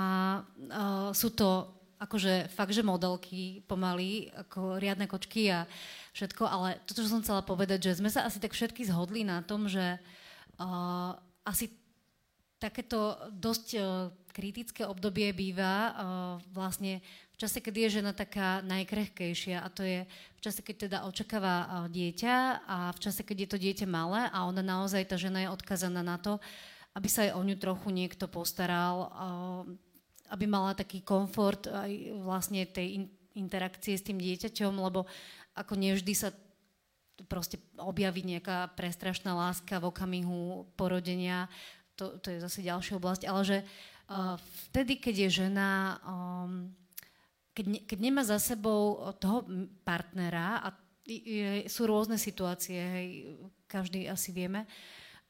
sú 1.14 1.31
to 1.31 1.71
akože 1.99 2.47
fakt, 2.55 2.75
že 2.75 2.87
modelky 2.87 3.62
pomaly, 3.66 4.31
ako 4.31 4.79
riadne 4.79 5.11
kočky 5.11 5.51
a 5.51 5.66
všetko, 6.19 6.43
ale 6.51 6.83
toto, 6.83 7.07
čo 7.07 7.14
som 7.14 7.23
chcela 7.23 7.47
povedať, 7.47 7.87
že 7.87 8.03
sme 8.03 8.11
sa 8.11 8.27
asi 8.27 8.43
tak 8.43 8.51
všetky 8.51 8.83
zhodli 8.91 9.23
na 9.23 9.39
tom, 9.47 9.71
že 9.71 10.03
uh, 10.59 11.14
asi 11.47 11.71
takéto 12.59 13.14
dosť 13.31 13.66
uh, 13.79 14.11
kritické 14.35 14.83
obdobie 14.83 15.31
býva 15.31 15.75
uh, 15.79 15.93
vlastne 16.51 16.99
v 17.31 17.37
čase, 17.39 17.62
keď 17.62 17.75
je 17.79 17.95
žena 18.03 18.11
taká 18.11 18.59
najkrehkejšia 18.66 19.62
a 19.62 19.71
to 19.71 19.87
je 19.87 20.03
v 20.11 20.41
čase, 20.43 20.59
keď 20.66 20.77
teda 20.91 20.99
očakáva 21.07 21.55
uh, 21.55 21.66
dieťa 21.87 22.66
a 22.66 22.77
v 22.91 22.99
čase, 22.99 23.23
keď 23.23 23.37
je 23.47 23.49
to 23.55 23.62
dieťa 23.62 23.87
malé 23.87 24.27
a 24.35 24.43
ona 24.43 24.66
naozaj, 24.66 25.07
tá 25.07 25.14
žena 25.14 25.47
je 25.47 25.55
odkazaná 25.55 26.03
na 26.03 26.19
to, 26.19 26.43
aby 26.99 27.07
sa 27.07 27.31
aj 27.31 27.39
o 27.39 27.47
ňu 27.47 27.55
trochu 27.62 27.95
niekto 27.95 28.27
postaral, 28.27 29.07
aby 30.35 30.51
mala 30.51 30.75
taký 30.75 31.07
komfort 31.07 31.71
aj 31.71 31.93
vlastne 32.27 32.66
tej 32.66 32.99
in- 32.99 33.11
interakcie 33.39 33.95
s 33.95 34.03
tým 34.03 34.19
dieťaťom, 34.19 34.75
lebo 34.83 35.07
ako 35.59 35.75
nevždy 35.75 36.15
sa 36.15 36.31
proste 37.27 37.59
objaví 37.75 38.23
nejaká 38.23 38.71
prestrašná 38.79 39.35
láska 39.35 39.83
v 39.83 39.91
okamihu 39.91 40.71
porodenia, 40.79 41.51
to, 41.99 42.23
to 42.23 42.31
je 42.31 42.39
zase 42.39 42.63
ďalšia 42.63 42.95
oblasť, 42.95 43.23
ale 43.27 43.43
že 43.43 43.59
uh, 43.67 44.39
vtedy, 44.71 45.03
keď 45.03 45.27
je 45.27 45.31
žena, 45.43 45.99
um, 46.07 46.71
keď, 47.51 47.65
ne, 47.67 47.81
keď 47.83 47.99
nemá 47.99 48.23
za 48.23 48.39
sebou 48.39 49.03
toho 49.19 49.43
partnera 49.83 50.63
a 50.63 50.69
je, 51.03 51.67
sú 51.67 51.91
rôzne 51.91 52.15
situácie, 52.21 52.79
hej, 52.79 53.09
každý 53.67 54.07
asi 54.07 54.31
vieme, 54.31 54.63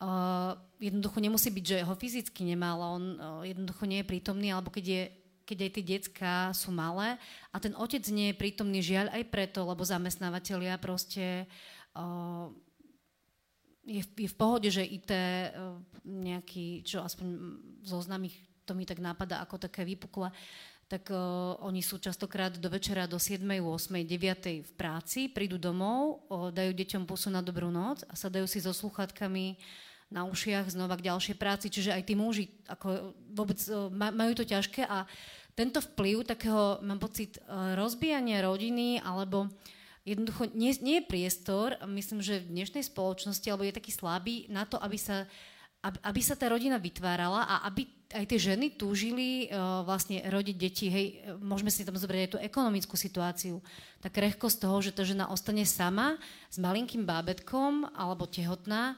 uh, 0.05 0.53
jednoducho 0.77 1.25
nemusí 1.25 1.49
byť, 1.49 1.65
že 1.65 1.79
ho 1.89 1.95
fyzicky 1.97 2.45
nemá, 2.45 2.77
ale 2.77 2.85
on 2.85 3.05
uh, 3.17 3.43
jednoducho 3.49 3.89
nie 3.89 4.05
je 4.05 4.11
prítomný, 4.13 4.53
alebo 4.53 4.69
keď 4.69 4.85
je 4.85 5.03
keď 5.49 5.59
aj 5.65 5.73
tie 5.73 5.85
decka 5.97 6.33
sú 6.53 6.69
malé 6.69 7.17
a 7.49 7.57
ten 7.57 7.73
otec 7.73 8.05
nie 8.13 8.31
je 8.31 8.37
prítomný 8.37 8.85
žiaľ 8.85 9.09
aj 9.17 9.33
preto, 9.33 9.65
lebo 9.65 9.81
zamestnávateľia 9.81 10.77
proste 10.77 11.49
uh, 11.97 12.53
je, 13.89 14.05
v, 14.05 14.09
je 14.21 14.29
v 14.29 14.37
pohode, 14.37 14.69
že 14.69 14.85
IT 14.85 15.09
uh, 15.09 15.81
nejaký, 16.05 16.85
čo 16.85 17.01
aspoň 17.01 17.57
zoznam 17.81 18.29
ich, 18.29 18.37
to 18.69 18.77
mi 18.77 18.85
tak 18.85 19.01
napadá 19.01 19.41
ako 19.41 19.57
také 19.57 19.89
vypukle, 19.89 20.29
tak 20.85 21.09
uh, 21.09 21.57
oni 21.65 21.81
sú 21.81 21.97
častokrát 21.97 22.53
do 22.53 22.69
večera 22.69 23.09
do 23.09 23.17
7, 23.17 23.41
8, 23.41 24.05
9 24.05 24.69
v 24.69 24.73
práci, 24.77 25.33
prídu 25.33 25.57
domov, 25.57 26.29
uh, 26.29 26.53
dajú 26.53 26.77
deťom 26.77 27.09
pusu 27.09 27.33
na 27.33 27.41
dobrú 27.41 27.73
noc 27.73 28.05
a 28.05 28.13
sadajú 28.13 28.45
si 28.45 28.61
so 28.61 28.77
sluchátkami 28.77 29.57
na 30.09 30.25
ušiach 30.25 30.73
znova 30.73 30.97
k 30.97 31.13
ďalšej 31.13 31.37
práci, 31.37 31.69
čiže 31.69 31.93
aj 31.93 32.03
tí 32.09 32.17
muži 32.17 32.49
ako 32.65 33.13
vôbec 33.33 33.61
uh, 33.69 33.93
majú 33.93 34.33
to 34.33 34.45
ťažké 34.49 34.89
a 34.89 35.05
tento 35.59 35.83
vplyv 35.83 36.23
takého, 36.23 36.79
mám 36.87 37.03
pocit, 37.03 37.43
e, 37.43 37.75
rozbijania 37.75 38.47
rodiny 38.47 39.03
alebo 39.03 39.51
jednoducho 40.07 40.55
nie, 40.55 40.71
nie 40.79 41.03
je 41.03 41.11
priestor, 41.11 41.75
myslím, 41.83 42.23
že 42.23 42.47
v 42.47 42.63
dnešnej 42.63 42.87
spoločnosti, 42.87 43.43
alebo 43.51 43.67
je 43.67 43.75
taký 43.75 43.91
slabý 43.91 44.47
na 44.47 44.63
to, 44.63 44.79
aby 44.79 44.95
sa, 44.95 45.27
aby, 45.83 45.99
aby 46.07 46.21
sa 46.23 46.39
tá 46.39 46.47
rodina 46.47 46.79
vytvárala 46.79 47.43
a 47.43 47.67
aby 47.67 47.91
aj 48.09 48.25
tie 48.25 48.41
ženy 48.41 48.79
túžili 48.79 49.51
uh, 49.51 49.85
vlastne 49.85 50.25
rodiť 50.25 50.57
deti. 50.57 50.89
Hej, 50.89 51.37
môžeme 51.45 51.69
si 51.69 51.85
tam 51.85 51.93
zobrať 51.93 52.21
aj 52.25 52.33
tú 52.33 52.39
ekonomickú 52.41 52.97
situáciu. 52.97 53.61
Tá 54.01 54.09
krehkosť 54.09 54.65
toho, 54.65 54.81
že 54.81 54.97
tá 54.97 55.05
žena 55.05 55.29
ostane 55.29 55.69
sama 55.69 56.17
s 56.49 56.57
malinkým 56.57 57.05
bábetkom 57.05 57.85
alebo 57.93 58.25
tehotná, 58.25 58.97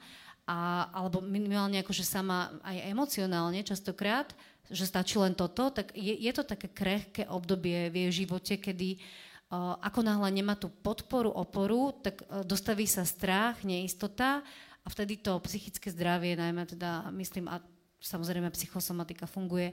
a, 0.50 0.90
alebo 0.90 1.22
minimálne 1.22 1.78
akože 1.78 2.02
sama 2.02 2.50
aj 2.66 2.90
emocionálne 2.90 3.62
častokrát, 3.62 4.34
že 4.66 4.82
stačí 4.82 5.14
len 5.18 5.38
toto, 5.38 5.70
tak 5.70 5.94
je, 5.94 6.10
je 6.10 6.32
to 6.34 6.42
také 6.42 6.66
krehké 6.66 7.22
obdobie 7.30 7.86
v 7.90 8.06
jej 8.06 8.26
živote, 8.26 8.58
kedy 8.58 8.98
uh, 8.98 9.78
ako 9.78 10.02
náhle 10.02 10.26
nemá 10.34 10.58
tú 10.58 10.66
podporu, 10.66 11.30
oporu, 11.30 11.94
tak 12.02 12.26
uh, 12.26 12.42
dostaví 12.42 12.90
sa 12.90 13.06
strach, 13.06 13.62
neistota 13.62 14.42
a 14.82 14.86
vtedy 14.90 15.22
to 15.22 15.38
psychické 15.46 15.94
zdravie, 15.94 16.34
najmä 16.34 16.66
teda, 16.66 17.14
myslím, 17.14 17.46
a 17.46 17.62
samozrejme 18.02 18.50
psychosomatika 18.50 19.30
funguje. 19.30 19.70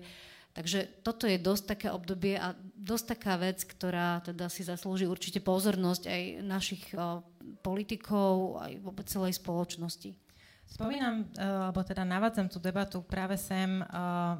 Takže 0.54 1.06
toto 1.06 1.30
je 1.30 1.38
dosť 1.38 1.64
také 1.78 1.88
obdobie 1.94 2.34
a 2.34 2.58
dosť 2.74 3.18
taká 3.18 3.38
vec, 3.38 3.62
ktorá 3.62 4.26
teda 4.26 4.50
si 4.50 4.66
zaslúži 4.66 5.06
určite 5.06 5.38
pozornosť 5.42 6.04
aj 6.10 6.22
našich 6.42 6.84
uh, 6.94 7.22
politikov, 7.66 8.62
aj 8.62 8.82
vôbec 8.82 9.06
celej 9.10 9.38
spoločnosti. 9.38 10.27
Spomínam, 10.68 11.24
eh, 11.24 11.48
alebo 11.48 11.80
teda 11.80 12.04
navádzam 12.04 12.52
tú 12.52 12.60
debatu 12.60 13.00
práve 13.00 13.40
sem 13.40 13.80
eh, 13.80 13.88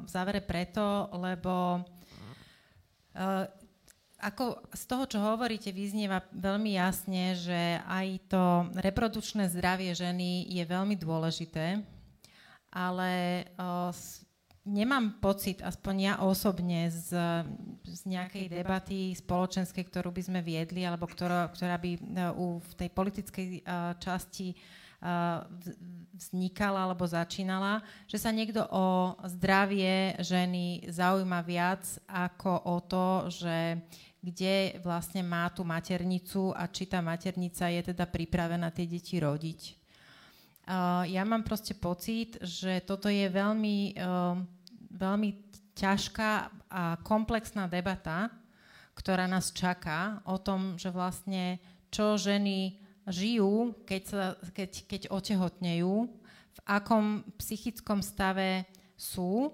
v 0.04 0.08
závere 0.08 0.44
preto, 0.44 1.08
lebo 1.16 1.80
eh, 3.16 3.48
ako 4.18 4.60
z 4.74 4.82
toho, 4.84 5.04
čo 5.08 5.18
hovoríte, 5.22 5.70
vyznieva 5.72 6.26
veľmi 6.34 6.74
jasne, 6.74 7.38
že 7.38 7.78
aj 7.86 8.28
to 8.28 8.44
reprodučné 8.82 9.46
zdravie 9.46 9.94
ženy 9.94 10.42
je 10.50 10.64
veľmi 10.66 10.98
dôležité, 10.98 11.86
ale 12.74 13.46
nemám 14.66 15.22
pocit, 15.22 15.62
aspoň 15.62 15.94
ja 16.02 16.14
osobne, 16.26 16.90
z, 16.90 17.14
z 17.86 18.00
nejakej 18.10 18.50
debaty 18.50 19.14
spoločenskej, 19.14 19.86
ktorú 19.86 20.10
by 20.10 20.22
sme 20.26 20.40
viedli, 20.42 20.82
alebo 20.82 21.06
ktorá, 21.06 21.54
ktorá 21.54 21.78
by 21.78 22.02
u, 22.34 22.58
v 22.58 22.72
tej 22.74 22.90
politickej 22.90 23.46
časti 24.02 24.58
vznikala 26.18 26.90
alebo 26.90 27.06
začínala, 27.06 27.78
že 28.10 28.18
sa 28.18 28.34
niekto 28.34 28.66
o 28.74 29.14
zdravie 29.30 30.18
ženy 30.18 30.90
zaujíma 30.90 31.38
viac 31.46 31.86
ako 32.10 32.52
o 32.66 32.76
to, 32.82 33.06
že 33.30 33.78
kde 34.18 34.82
vlastne 34.82 35.22
má 35.22 35.46
tú 35.54 35.62
maternicu 35.62 36.50
a 36.50 36.66
či 36.66 36.90
tá 36.90 36.98
maternica 36.98 37.70
je 37.70 37.94
teda 37.94 38.10
pripravená 38.10 38.74
tie 38.74 38.90
deti 38.90 39.22
rodiť. 39.22 39.78
Ja 41.06 41.22
mám 41.22 41.46
proste 41.46 41.78
pocit, 41.78 42.34
že 42.42 42.82
toto 42.82 43.06
je 43.06 43.30
veľmi, 43.30 43.94
veľmi 44.90 45.30
ťažká 45.78 46.30
a 46.68 46.98
komplexná 47.06 47.70
debata, 47.70 48.28
ktorá 48.98 49.30
nás 49.30 49.54
čaká 49.54 50.18
o 50.26 50.36
tom, 50.42 50.74
že 50.74 50.90
vlastne 50.90 51.62
čo 51.88 52.18
ženy 52.18 52.87
žijú, 53.08 53.74
keď, 53.84 54.02
sa, 54.04 54.24
keď, 54.52 54.70
keď 54.88 55.02
otehotnejú, 55.10 56.08
v 56.58 56.60
akom 56.66 57.24
psychickom 57.38 58.02
stave 58.04 58.66
sú. 58.98 59.52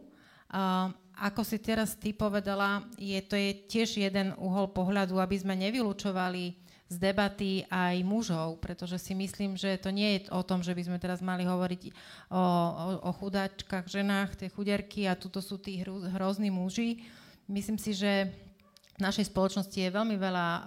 Uh, 0.48 0.90
ako 1.14 1.46
si 1.46 1.62
teraz 1.62 1.94
ty 1.94 2.10
povedala, 2.10 2.82
je, 2.98 3.18
to 3.22 3.38
je 3.38 3.54
tiež 3.70 4.02
jeden 4.02 4.34
uhol 4.34 4.70
pohľadu, 4.74 5.22
aby 5.22 5.36
sme 5.38 5.54
nevylučovali 5.54 6.64
z 6.90 6.96
debaty 7.00 7.64
aj 7.70 7.96
mužov, 8.04 8.60
pretože 8.60 9.00
si 9.00 9.16
myslím, 9.16 9.56
že 9.56 9.80
to 9.80 9.88
nie 9.88 10.18
je 10.20 10.30
o 10.34 10.42
tom, 10.44 10.60
že 10.60 10.76
by 10.76 10.82
sme 10.84 10.98
teraz 11.00 11.24
mali 11.24 11.46
hovoriť 11.48 11.82
o, 11.88 11.90
o, 12.34 12.42
o 13.08 13.10
chudáčkach, 13.14 13.88
ženách, 13.88 14.36
tie 14.36 14.48
chuderky 14.52 15.08
a 15.08 15.16
tuto 15.16 15.40
sú 15.40 15.56
tí 15.56 15.80
hrozní 15.86 16.52
muži. 16.52 17.02
Myslím 17.48 17.80
si, 17.80 17.96
že 17.96 18.30
v 18.94 19.02
našej 19.02 19.26
spoločnosti 19.26 19.74
je 19.74 19.90
veľmi 19.90 20.14
veľa 20.14 20.48
uh, 20.54 20.62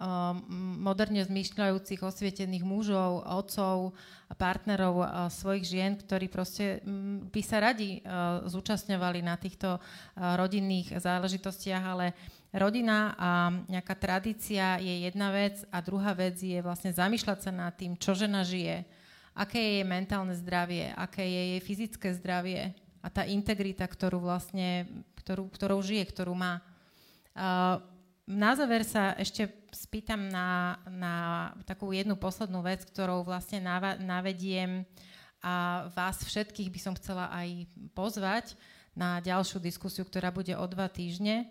moderne 0.83 1.23
zmýšľajúcich, 1.23 2.03
osvietených 2.03 2.67
mužov, 2.67 3.23
otcov, 3.23 3.95
partnerov 4.35 4.95
uh, 4.99 5.07
svojich 5.31 5.63
žien, 5.63 5.95
ktorí 5.95 6.27
proste 6.27 6.83
um, 6.83 7.23
by 7.31 7.39
sa 7.39 7.63
radi 7.63 8.03
uh, 8.03 8.43
zúčastňovali 8.43 9.23
na 9.23 9.39
týchto 9.39 9.79
rodinných 10.19 10.99
záležitostiach, 10.99 11.83
ale 11.87 12.11
rodina 12.51 13.15
a 13.15 13.29
nejaká 13.71 13.95
tradícia 13.95 14.75
je 14.75 15.07
jedna 15.07 15.31
vec 15.31 15.63
a 15.71 15.79
druhá 15.79 16.11
vec 16.11 16.35
je 16.35 16.59
vlastne 16.59 16.91
zamýšľať 16.91 17.39
sa 17.47 17.51
nad 17.55 17.71
tým, 17.79 17.95
čo 17.95 18.11
žena 18.11 18.43
žije, 18.43 18.83
aké 19.39 19.55
je 19.55 19.71
jej 19.79 19.87
mentálne 19.87 20.35
zdravie, 20.35 20.91
aké 20.99 21.23
je 21.23 21.41
jej 21.55 21.61
fyzické 21.63 22.11
zdravie 22.11 22.75
a 22.99 23.07
tá 23.07 23.23
integrita, 23.23 23.87
ktorú 23.87 24.19
vlastne, 24.19 24.83
ktorú, 25.23 25.47
ktorou 25.47 25.79
žije, 25.79 26.03
ktorú 26.11 26.35
má. 26.35 26.59
Uh, 27.37 27.79
na 28.27 28.51
záver 28.59 28.83
sa 28.83 29.15
ešte 29.15 29.47
spýtam 29.71 30.27
na, 30.27 30.75
na 30.91 31.15
takú 31.63 31.95
jednu 31.95 32.19
poslednú 32.19 32.59
vec, 32.59 32.83
ktorou 32.83 33.23
vlastne 33.23 33.63
navediem 34.03 34.83
a 35.39 35.87
vás 35.95 36.19
všetkých 36.27 36.67
by 36.67 36.79
som 36.81 36.93
chcela 36.99 37.31
aj 37.31 37.71
pozvať 37.95 38.59
na 38.91 39.23
ďalšiu 39.23 39.63
diskusiu, 39.63 40.03
ktorá 40.03 40.33
bude 40.33 40.51
o 40.59 40.65
dva 40.67 40.91
týždne. 40.91 41.47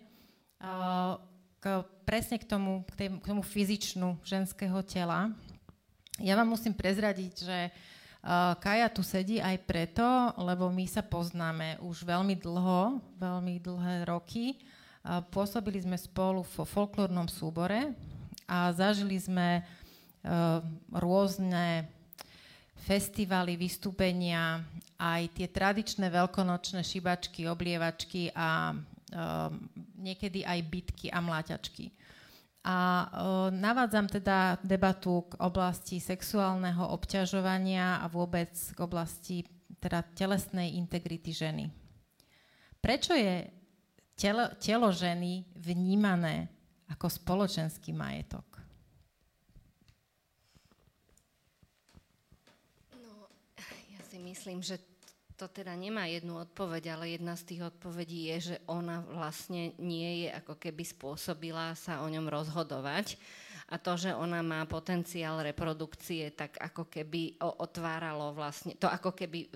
K, 1.57 1.65
presne 2.05 2.37
k 2.37 2.45
tomu, 2.45 2.85
k, 2.93 2.93
tej, 2.93 3.09
k 3.17 3.25
tomu 3.25 3.41
fyzičnu 3.41 4.21
ženského 4.21 4.77
tela. 4.85 5.33
Ja 6.21 6.37
vám 6.37 6.53
musím 6.53 6.77
prezradiť, 6.77 7.33
že 7.41 7.57
Kaja 8.59 8.91
tu 8.91 9.07
sedí 9.07 9.39
aj 9.39 9.63
preto, 9.63 10.03
lebo 10.35 10.67
my 10.67 10.83
sa 10.83 10.99
poznáme 10.99 11.79
už 11.79 12.03
veľmi 12.03 12.35
dlho, 12.35 12.99
veľmi 13.15 13.63
dlhé 13.63 14.03
roky. 14.09 14.59
Pôsobili 15.31 15.79
sme 15.79 15.95
spolu 15.95 16.43
vo 16.43 16.63
folklórnom 16.67 17.31
súbore 17.31 17.95
a 18.43 18.75
zažili 18.75 19.15
sme 19.15 19.63
rôzne 20.91 21.87
festivaly, 22.83 23.55
vystúpenia, 23.55 24.59
aj 24.99 25.31
tie 25.31 25.47
tradičné 25.47 26.11
veľkonočné 26.11 26.83
šibačky, 26.83 27.47
oblievačky 27.47 28.35
a 28.35 28.75
niekedy 29.95 30.43
aj 30.43 30.59
bitky 30.67 31.07
a 31.07 31.23
mláťačky. 31.23 31.91
A 32.67 33.07
navádzam 33.47 34.11
teda 34.11 34.59
debatu 34.59 35.23
k 35.31 35.39
oblasti 35.39 36.03
sexuálneho 36.03 36.83
obťažovania 36.91 38.03
a 38.03 38.11
vôbec 38.11 38.51
k 38.51 38.79
oblasti 38.83 39.47
teda 39.79 40.03
telesnej 40.11 40.75
integrity 40.75 41.31
ženy. 41.31 41.71
Prečo 42.83 43.15
je 43.15 43.47
telo, 44.17 44.49
telo 44.57 44.89
ženy 44.89 45.45
vnímané 45.53 46.49
ako 46.89 47.05
spoločenský 47.05 47.93
majetok? 47.93 48.43
No, 52.97 53.29
ja 53.93 54.01
si 54.09 54.17
myslím, 54.17 54.65
že 54.65 54.81
to 55.37 55.45
teda 55.45 55.77
nemá 55.77 56.09
jednu 56.09 56.41
odpoveď, 56.41 56.97
ale 56.97 57.13
jedna 57.13 57.37
z 57.37 57.53
tých 57.53 57.61
odpovedí 57.69 58.33
je, 58.33 58.37
že 58.41 58.55
ona 58.65 59.05
vlastne 59.05 59.77
nie 59.77 60.25
je 60.25 60.29
ako 60.33 60.57
keby 60.57 60.81
spôsobila 60.81 61.77
sa 61.77 62.01
o 62.01 62.09
ňom 62.09 62.25
rozhodovať. 62.25 63.21
A 63.67 63.75
to, 63.75 63.99
že 63.99 64.15
ona 64.15 64.39
má 64.39 64.63
potenciál 64.63 65.43
reprodukcie, 65.43 66.31
tak 66.31 66.55
ako 66.55 66.87
keby 66.87 67.35
otváralo 67.37 68.31
vlastne, 68.31 68.79
to 68.79 68.87
ako 68.87 69.11
keby 69.11 69.51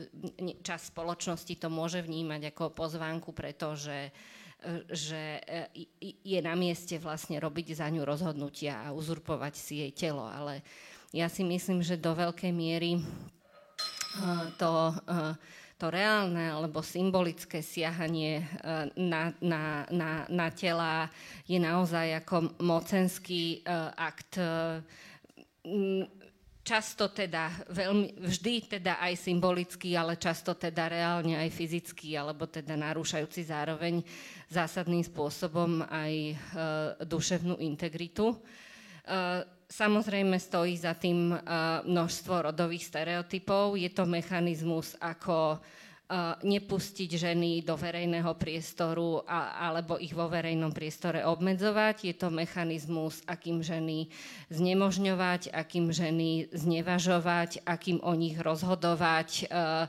čas 0.59 0.91
spoločnosti 0.91 1.55
to 1.55 1.71
môže 1.71 2.03
vnímať 2.03 2.51
ako 2.51 2.75
pozvánku, 2.75 3.31
pretože 3.31 4.11
že 4.93 5.41
e, 5.41 5.63
je 6.21 6.39
na 6.41 6.53
mieste 6.53 7.01
vlastne 7.01 7.41
robiť 7.41 7.73
za 7.81 7.89
ňu 7.89 8.05
rozhodnutia 8.05 8.85
a 8.85 8.93
uzurpovať 8.93 9.53
si 9.57 9.73
jej 9.81 9.91
telo. 9.91 10.21
Ale 10.21 10.61
ja 11.09 11.25
si 11.27 11.41
myslím, 11.41 11.81
že 11.81 11.97
do 11.97 12.13
veľkej 12.13 12.53
miery 12.53 12.97
e, 12.97 13.01
to 14.61 14.93
e, 15.09 15.33
to 15.81 15.89
reálne 15.89 16.37
alebo 16.37 16.85
symbolické 16.85 17.65
siahanie 17.65 18.45
na, 19.01 19.33
na, 19.41 19.81
na, 19.89 20.29
na 20.29 20.47
tela 20.53 21.09
je 21.49 21.57
naozaj 21.57 22.21
ako 22.21 22.53
mocenský 22.61 23.65
akt. 23.97 24.37
Často 26.71 27.11
teda, 27.11 27.51
veľmi, 27.67 28.15
vždy 28.31 28.79
teda 28.79 29.03
aj 29.03 29.27
symbolický, 29.27 29.91
ale 29.99 30.15
často 30.15 30.55
teda 30.55 30.87
reálne 30.87 31.35
aj 31.35 31.51
fyzický, 31.51 32.15
alebo 32.15 32.47
teda 32.47 32.79
narúšajúci 32.79 33.43
zároveň 33.43 33.99
zásadným 34.47 35.03
spôsobom 35.03 35.83
aj 35.83 36.13
uh, 36.31 36.37
duševnú 37.03 37.59
integritu. 37.59 38.39
Uh, 39.03 39.43
Samozrejme 39.67 40.35
stojí 40.35 40.75
za 40.79 40.95
tým 40.95 41.31
uh, 41.31 41.39
množstvo 41.87 42.51
rodových 42.51 42.87
stereotypov. 42.87 43.79
Je 43.79 43.87
to 43.91 44.03
mechanizmus, 44.03 44.99
ako 44.99 45.63
nepustiť 46.43 47.07
ženy 47.07 47.63
do 47.63 47.79
verejného 47.79 48.35
priestoru 48.35 49.23
a, 49.23 49.71
alebo 49.71 49.95
ich 49.95 50.11
vo 50.11 50.27
verejnom 50.27 50.75
priestore 50.75 51.23
obmedzovať. 51.23 52.11
Je 52.11 52.15
to 52.19 52.27
mechanizmus, 52.27 53.23
akým 53.23 53.63
ženy 53.63 54.11
znemožňovať, 54.51 55.55
akým 55.55 55.87
ženy 55.87 56.51
znevažovať, 56.51 57.63
akým 57.63 58.03
o 58.03 58.11
nich 58.11 58.35
rozhodovať, 58.35 59.47
uh, 59.47 59.87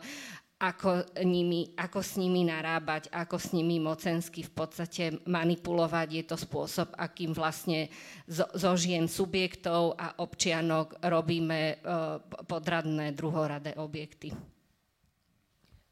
ako, 0.62 1.10
nimi, 1.26 1.74
ako 1.74 1.98
s 1.98 2.14
nimi 2.22 2.46
narábať, 2.46 3.10
ako 3.10 3.34
s 3.34 3.50
nimi 3.50 3.82
mocensky 3.82 4.46
v 4.46 4.52
podstate 4.54 5.04
manipulovať. 5.26 6.08
Je 6.14 6.24
to 6.30 6.38
spôsob, 6.38 6.94
akým 6.94 7.34
vlastne 7.34 7.90
zo, 8.30 8.46
zo 8.54 8.70
žien 8.78 9.10
subjektov 9.10 9.98
a 9.98 10.22
občianok 10.22 11.02
robíme 11.02 11.82
uh, 11.82 12.22
podradné 12.46 13.10
druhoradé 13.10 13.74
objekty. 13.74 14.51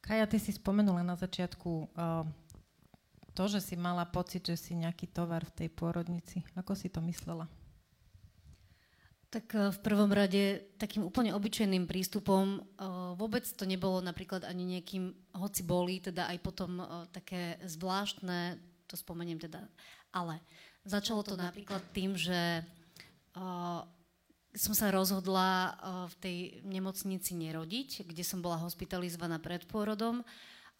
Kaja, 0.01 0.27
ty 0.27 0.41
si 0.41 0.51
spomenula 0.57 1.05
na 1.05 1.15
začiatku 1.15 1.71
uh, 1.93 2.25
to, 3.35 3.45
že 3.49 3.61
si 3.63 3.75
mala 3.79 4.05
pocit, 4.05 4.45
že 4.45 4.57
si 4.59 4.73
nejaký 4.75 5.09
tovar 5.09 5.47
v 5.49 5.65
tej 5.65 5.69
pôrodnici. 5.73 6.43
Ako 6.59 6.75
si 6.75 6.91
to 6.91 7.01
myslela? 7.01 7.49
Tak 9.31 9.47
eh, 9.55 9.71
v 9.71 9.79
prvom 9.81 10.11
rade 10.11 10.75
takým 10.77 11.07
úplne 11.07 11.31
obyčajným 11.33 11.87
prístupom 11.87 12.59
eh, 12.59 12.65
vôbec 13.15 13.47
to 13.47 13.63
nebolo 13.65 14.03
napríklad 14.03 14.43
ani 14.43 14.77
nejakým, 14.77 15.15
hoci 15.39 15.63
boli, 15.63 16.03
teda 16.03 16.27
aj 16.27 16.39
potom 16.43 16.83
eh, 16.83 16.87
také 17.15 17.57
zvláštne, 17.63 18.59
to 18.91 18.99
spomeniem 18.99 19.39
teda, 19.39 19.63
ale 20.11 20.43
začalo 20.83 21.23
to 21.23 21.39
napríklad 21.39 21.79
tým, 21.95 22.19
že 22.19 22.67
som 24.55 24.75
sa 24.75 24.91
rozhodla 24.91 25.79
v 26.11 26.15
tej 26.19 26.37
nemocnici 26.67 27.39
nerodiť, 27.39 28.03
kde 28.03 28.25
som 28.27 28.43
bola 28.43 28.59
hospitalizovaná 28.59 29.39
pred 29.39 29.63
pôrodom. 29.71 30.27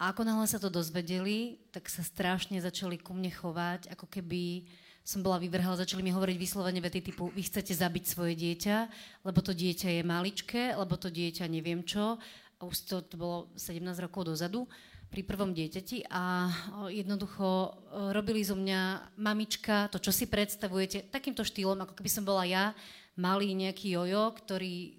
A 0.01 0.11
ako 0.11 0.25
náhle 0.25 0.49
sa 0.49 0.57
to 0.57 0.73
dozvedeli, 0.73 1.61
tak 1.69 1.85
sa 1.87 2.01
strašne 2.01 2.57
začali 2.57 2.97
ku 2.97 3.13
mne 3.13 3.29
chovať, 3.29 3.93
ako 3.93 4.09
keby 4.09 4.65
som 5.01 5.25
bola 5.25 5.41
vyvrhala, 5.41 5.81
začali 5.81 6.05
mi 6.05 6.13
hovoriť 6.13 6.37
vyslovene 6.37 6.77
vety 6.77 7.09
typu 7.09 7.33
vy 7.33 7.41
chcete 7.41 7.73
zabiť 7.73 8.05
svoje 8.05 8.37
dieťa, 8.37 8.77
lebo 9.25 9.41
to 9.41 9.53
dieťa 9.53 9.97
je 9.97 10.03
maličké, 10.05 10.63
lebo 10.77 10.93
to 10.97 11.09
dieťa 11.09 11.49
neviem 11.49 11.81
čo. 11.81 12.21
A 12.61 12.61
už 12.69 12.85
to, 12.85 12.95
to 13.01 13.17
bolo 13.17 13.49
17 13.57 13.81
rokov 13.97 14.29
dozadu 14.29 14.69
pri 15.09 15.25
prvom 15.25 15.57
dieťati. 15.57 16.05
A 16.13 16.53
jednoducho 16.93 17.73
robili 18.13 18.45
zo 18.45 18.53
mňa 18.53 19.13
mamička, 19.17 19.89
to, 19.89 19.97
čo 19.97 20.13
si 20.13 20.29
predstavujete, 20.29 21.09
takýmto 21.09 21.41
štýlom, 21.41 21.81
ako 21.81 21.97
keby 21.97 22.09
som 22.09 22.21
bola 22.21 22.45
ja, 22.45 22.77
malý 23.21 23.53
nejaký 23.53 23.93
jojo, 23.93 24.33
ktorý 24.33 24.97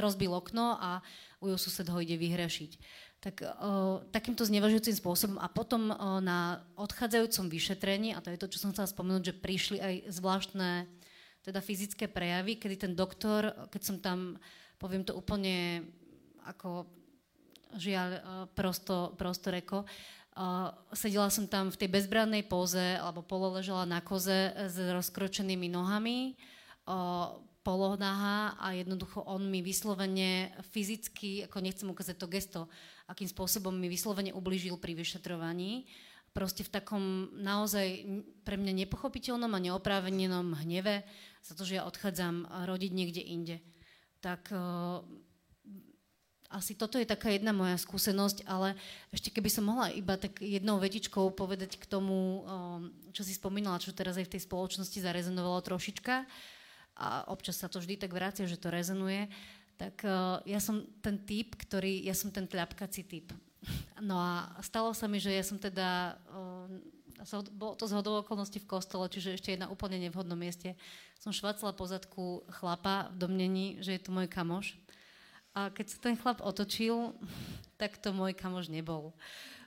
rozbil 0.00 0.32
okno 0.34 0.74
a 0.80 0.98
ujo 1.38 1.54
sused 1.60 1.86
ho 1.86 1.98
ide 2.00 2.16
vyhrašiť 2.18 2.72
tak 3.24 3.40
o, 3.40 4.04
takýmto 4.12 4.44
znevažujúcim 4.44 5.00
spôsobom 5.00 5.40
a 5.40 5.48
potom 5.48 5.88
o, 5.88 6.20
na 6.20 6.60
odchádzajúcom 6.76 7.48
vyšetrení, 7.48 8.12
a 8.12 8.20
to 8.20 8.28
je 8.28 8.36
to, 8.36 8.52
čo 8.52 8.60
som 8.60 8.76
chcela 8.76 8.84
spomenúť, 8.84 9.32
že 9.32 9.40
prišli 9.40 9.78
aj 9.80 9.94
zvláštne 10.12 10.84
teda 11.40 11.64
fyzické 11.64 12.04
prejavy, 12.04 12.60
kedy 12.60 12.76
ten 12.76 12.92
doktor, 12.92 13.48
keď 13.72 13.80
som 13.80 13.96
tam, 13.96 14.36
poviem 14.76 15.08
to 15.08 15.16
úplne 15.16 15.88
ako 16.44 16.84
žiaľ 17.80 18.20
prosto, 18.52 19.16
prosto 19.16 19.48
reko, 19.48 19.88
Uh, 20.34 20.74
sedela 20.90 21.30
som 21.30 21.46
tam 21.46 21.70
v 21.70 21.78
tej 21.78 21.94
bezbrannej 21.94 22.42
póze 22.42 22.98
alebo 22.98 23.22
pololežela 23.22 23.86
na 23.86 24.02
koze 24.02 24.50
s 24.50 24.74
rozkročenými 24.74 25.70
nohami, 25.70 26.34
uh, 26.88 27.40
polonaha 27.64 28.60
a 28.60 28.76
jednoducho 28.76 29.24
on 29.24 29.48
mi 29.48 29.64
vyslovene 29.64 30.52
fyzicky, 30.68 31.48
ako 31.48 31.64
nechcem 31.64 31.88
ukázať 31.88 32.16
to 32.20 32.28
gesto, 32.28 32.60
akým 33.08 33.24
spôsobom 33.24 33.72
mi 33.72 33.88
vyslovene 33.88 34.36
ubližil 34.36 34.76
pri 34.76 34.92
vyšetrovaní. 34.92 35.88
Proste 36.36 36.60
v 36.60 36.70
takom 36.76 37.32
naozaj 37.40 38.04
pre 38.44 38.60
mňa 38.60 38.84
nepochopiteľnom 38.84 39.48
a 39.48 39.64
neoprávnenom 39.64 40.60
hneve 40.60 41.08
za 41.40 41.56
to, 41.56 41.64
že 41.64 41.80
ja 41.80 41.88
odchádzam 41.88 42.68
rodiť 42.68 42.90
niekde 42.92 43.22
inde. 43.24 43.56
Tak 44.20 44.52
uh, 44.52 45.00
asi 46.52 46.76
toto 46.76 47.00
je 47.00 47.08
taká 47.08 47.32
jedna 47.32 47.56
moja 47.56 47.80
skúsenosť, 47.80 48.44
ale 48.44 48.76
ešte 49.08 49.32
keby 49.32 49.48
som 49.48 49.64
mohla 49.72 49.88
iba 49.88 50.20
tak 50.20 50.44
jednou 50.44 50.76
vetičkou 50.76 51.32
povedať 51.32 51.80
k 51.80 51.88
tomu, 51.88 52.44
uh, 52.44 52.82
čo 53.16 53.24
si 53.24 53.32
spomínala, 53.32 53.80
čo 53.80 53.96
teraz 53.96 54.20
aj 54.20 54.28
v 54.28 54.32
tej 54.36 54.44
spoločnosti 54.44 55.00
zarezonovalo 55.00 55.64
trošička 55.64 56.28
a 56.94 57.26
občas 57.26 57.58
sa 57.58 57.66
to 57.66 57.82
vždy 57.82 57.98
tak 57.98 58.14
vrácia, 58.14 58.46
že 58.46 58.58
to 58.58 58.70
rezonuje. 58.70 59.26
Tak 59.74 60.06
uh, 60.06 60.38
ja 60.46 60.62
som 60.62 60.86
ten 61.02 61.18
typ, 61.18 61.58
ktorý, 61.58 62.06
ja 62.06 62.14
som 62.14 62.30
ten 62.30 62.46
tľapkací 62.46 63.02
typ. 63.06 63.28
No 64.04 64.20
a 64.20 64.52
stalo 64.60 64.92
sa 64.92 65.08
mi, 65.08 65.16
že 65.16 65.32
ja 65.32 65.40
som 65.40 65.56
teda, 65.56 66.20
uh, 66.28 66.68
bolo 67.56 67.72
to 67.72 67.88
z 67.88 67.96
okolností 67.96 68.60
v 68.60 68.68
kostole, 68.68 69.08
čiže 69.08 69.40
ešte 69.40 69.56
na 69.56 69.72
úplne 69.72 69.96
nevhodnom 69.96 70.36
mieste, 70.36 70.76
som 71.16 71.32
švacala 71.32 71.72
po 71.72 71.88
zadku 71.88 72.44
chlapa 72.52 73.08
v 73.16 73.24
domnení, 73.24 73.66
že 73.80 73.96
je 73.96 74.02
to 74.04 74.12
môj 74.12 74.28
kamoš. 74.28 74.76
A 75.56 75.72
keď 75.72 75.86
sa 75.88 75.98
ten 76.02 76.14
chlap 76.20 76.44
otočil, 76.44 77.16
tak 77.80 77.96
to 77.96 78.12
môj 78.12 78.36
kamoš 78.36 78.68
nebol. 78.68 79.16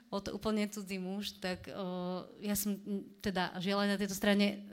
Bol 0.08 0.24
to 0.24 0.32
úplne 0.32 0.64
cudzí 0.70 0.96
muž, 0.96 1.36
tak 1.36 1.68
uh, 1.68 2.24
ja 2.40 2.56
som 2.56 2.80
teda 3.20 3.58
žiaľ 3.60 3.92
na 3.92 4.00
tejto 4.00 4.16
strane 4.16 4.64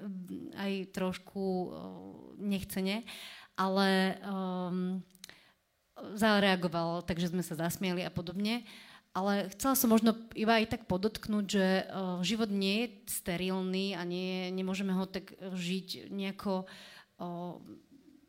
aj 0.55 0.95
trošku 0.95 1.43
uh, 1.43 2.24
nechcene, 2.37 3.07
ale 3.55 4.19
um, 4.21 4.99
zareagoval, 6.15 7.07
takže 7.07 7.31
sme 7.31 7.43
sa 7.43 7.55
zasmiali 7.55 8.03
a 8.03 8.11
podobne. 8.11 8.67
Ale 9.15 9.47
chcela 9.55 9.79
som 9.79 9.87
možno 9.87 10.11
iba 10.35 10.59
aj 10.59 10.75
tak 10.75 10.91
podotknúť, 10.91 11.45
že 11.47 11.67
uh, 11.87 12.19
život 12.19 12.51
nie 12.51 12.83
je 12.83 13.15
sterilný 13.23 13.95
a 13.95 14.03
nie, 14.03 14.51
nemôžeme 14.51 14.91
ho 14.91 15.07
tak 15.07 15.31
žiť 15.39 16.11
nejako, 16.11 16.67
uh, 17.23 17.55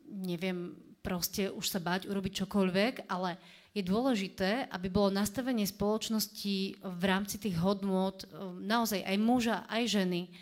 neviem, 0.07 0.79
proste 1.03 1.51
už 1.51 1.67
sa 1.67 1.83
báť 1.83 2.07
urobiť 2.07 2.47
čokoľvek, 2.47 3.11
ale 3.11 3.35
je 3.77 3.83
dôležité, 3.85 4.71
aby 4.73 4.89
bolo 4.89 5.13
nastavenie 5.13 5.67
spoločnosti 5.69 6.81
v 6.81 7.03
rámci 7.05 7.37
tých 7.37 7.61
hodnôt 7.61 8.17
naozaj 8.57 9.05
aj 9.05 9.17
muža, 9.21 9.57
aj 9.69 9.83
ženy, 9.85 10.33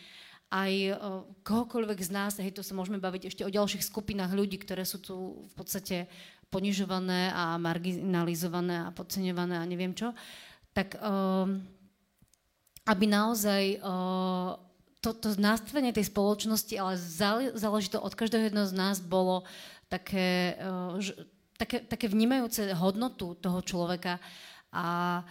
aj 0.54 0.74
kohokoľvek 1.42 2.00
z 2.06 2.12
nás, 2.14 2.38
hej, 2.38 2.54
to 2.54 2.62
sa 2.62 2.78
môžeme 2.78 3.02
baviť 3.02 3.34
ešte 3.34 3.44
o 3.44 3.54
ďalších 3.54 3.82
skupinách 3.82 4.32
ľudí, 4.38 4.62
ktoré 4.62 4.86
sú 4.86 5.02
tu 5.02 5.46
v 5.50 5.54
podstate 5.58 6.06
ponižované 6.54 7.34
a 7.34 7.58
marginalizované 7.58 8.88
a 8.88 8.94
podceňované 8.94 9.58
a 9.58 9.66
neviem 9.66 9.92
čo, 9.92 10.14
tak 10.72 10.96
aby 12.86 13.06
naozaj 13.10 13.82
to, 15.02 15.10
to 15.18 15.28
nastavenie 15.42 15.92
tej 15.92 16.08
spoločnosti, 16.14 16.74
ale 16.78 16.94
záleží 17.58 17.90
to 17.90 18.00
od 18.00 18.14
každého 18.14 18.48
jedného 18.48 18.70
z 18.70 18.78
nás, 18.78 19.02
bolo 19.02 19.44
také, 19.90 20.56
také, 21.58 21.82
také 21.84 22.06
vnímajúce 22.06 22.74
hodnotu 22.78 23.34
toho 23.42 23.60
človeka 23.66 24.22
a 24.70 25.22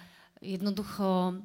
jednoducho 0.42 1.38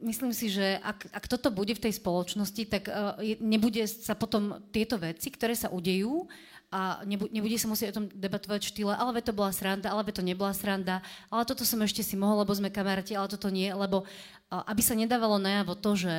myslím 0.00 0.32
si, 0.32 0.48
že 0.48 0.80
ak, 0.80 1.08
ak 1.12 1.24
toto 1.28 1.52
bude 1.52 1.76
v 1.76 1.84
tej 1.88 1.96
spoločnosti, 2.00 2.62
tak 2.66 2.88
uh, 2.88 3.16
nebude 3.40 3.84
sa 3.86 4.16
potom 4.16 4.60
tieto 4.72 4.96
veci, 4.96 5.28
ktoré 5.30 5.52
sa 5.54 5.68
udejú, 5.68 6.28
a 6.70 7.02
nebude, 7.02 7.58
sa 7.58 7.66
musieť 7.66 7.90
o 7.90 7.96
tom 7.98 8.06
debatovať 8.14 8.62
v 8.62 8.70
štýle, 8.70 8.94
ale 8.94 9.18
to 9.26 9.34
bola 9.34 9.50
sranda, 9.50 9.90
ale 9.90 10.06
to 10.06 10.22
nebola 10.22 10.54
sranda, 10.54 11.02
ale 11.26 11.42
toto 11.42 11.66
som 11.66 11.82
ešte 11.82 12.06
si 12.06 12.14
mohol, 12.14 12.46
lebo 12.46 12.54
sme 12.54 12.70
kamaráti, 12.70 13.18
ale 13.18 13.26
toto 13.26 13.50
nie, 13.50 13.74
lebo 13.74 14.06
uh, 14.06 14.62
aby 14.70 14.78
sa 14.78 14.94
nedávalo 14.94 15.42
najavo 15.42 15.74
to, 15.74 15.98
že 15.98 16.14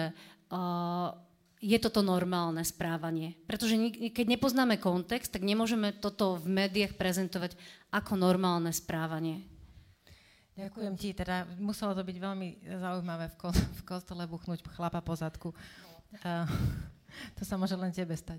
uh, 0.51 1.15
je 1.61 1.77
toto 1.79 2.03
normálne 2.03 2.59
správanie. 2.67 3.39
Pretože 3.47 3.79
keď 4.11 4.25
nepoznáme 4.27 4.81
kontext, 4.81 5.31
tak 5.31 5.45
nemôžeme 5.45 5.93
toto 5.93 6.41
v 6.41 6.67
médiách 6.67 6.97
prezentovať 6.97 7.55
ako 7.93 8.17
normálne 8.17 8.73
správanie. 8.73 9.45
Ďakujem 10.61 10.93
ti, 10.93 11.09
teda 11.17 11.49
muselo 11.57 11.97
to 11.97 12.05
byť 12.05 12.17
veľmi 12.21 12.47
zaujímavé 12.61 13.33
v, 13.33 13.35
ko- 13.41 13.49
v 13.49 13.81
kostole 13.81 14.29
buchnúť 14.29 14.61
chlapa 14.77 15.01
po 15.01 15.17
zadku. 15.17 15.49
Uh, 16.21 16.45
to 17.37 17.41
sa 17.41 17.57
môže 17.57 17.73
len 17.73 17.89
tebe 17.89 18.13
stať. 18.13 18.37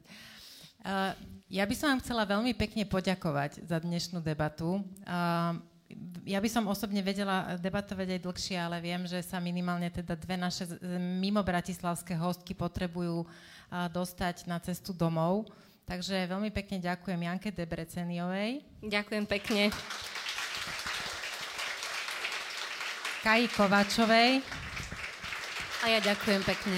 Uh, 0.86 1.14
ja 1.50 1.66
by 1.66 1.74
som 1.74 1.90
vám 1.94 2.02
chcela 2.02 2.22
veľmi 2.22 2.54
pekne 2.54 2.86
poďakovať 2.86 3.66
za 3.66 3.82
dnešnú 3.82 4.22
debatu. 4.22 4.86
Uh, 5.02 5.58
ja 6.22 6.38
by 6.38 6.46
som 6.46 6.70
osobne 6.70 7.02
vedela 7.02 7.58
debatovať 7.58 8.16
aj 8.16 8.20
dlhšie, 8.22 8.56
ale 8.56 8.78
viem, 8.78 9.02
že 9.04 9.18
sa 9.20 9.42
minimálne 9.42 9.90
teda 9.90 10.14
dve 10.14 10.38
naše 10.38 10.64
mimo 11.20 11.42
bratislavské 11.42 12.16
hostky 12.16 12.56
potrebujú 12.56 13.28
dostať 13.92 14.48
na 14.48 14.56
cestu 14.56 14.96
domov. 14.96 15.52
Takže 15.84 16.30
veľmi 16.32 16.48
pekne 16.48 16.80
ďakujem 16.80 17.20
Janke 17.28 17.52
Debreceniovej. 17.52 18.64
Ďakujem 18.80 19.24
pekne. 19.28 19.68
Kaji 23.22 23.54
Kovačovej. 23.54 24.42
A 25.82 25.84
ja 25.86 26.02
ďakujem 26.02 26.42
pekne. 26.42 26.74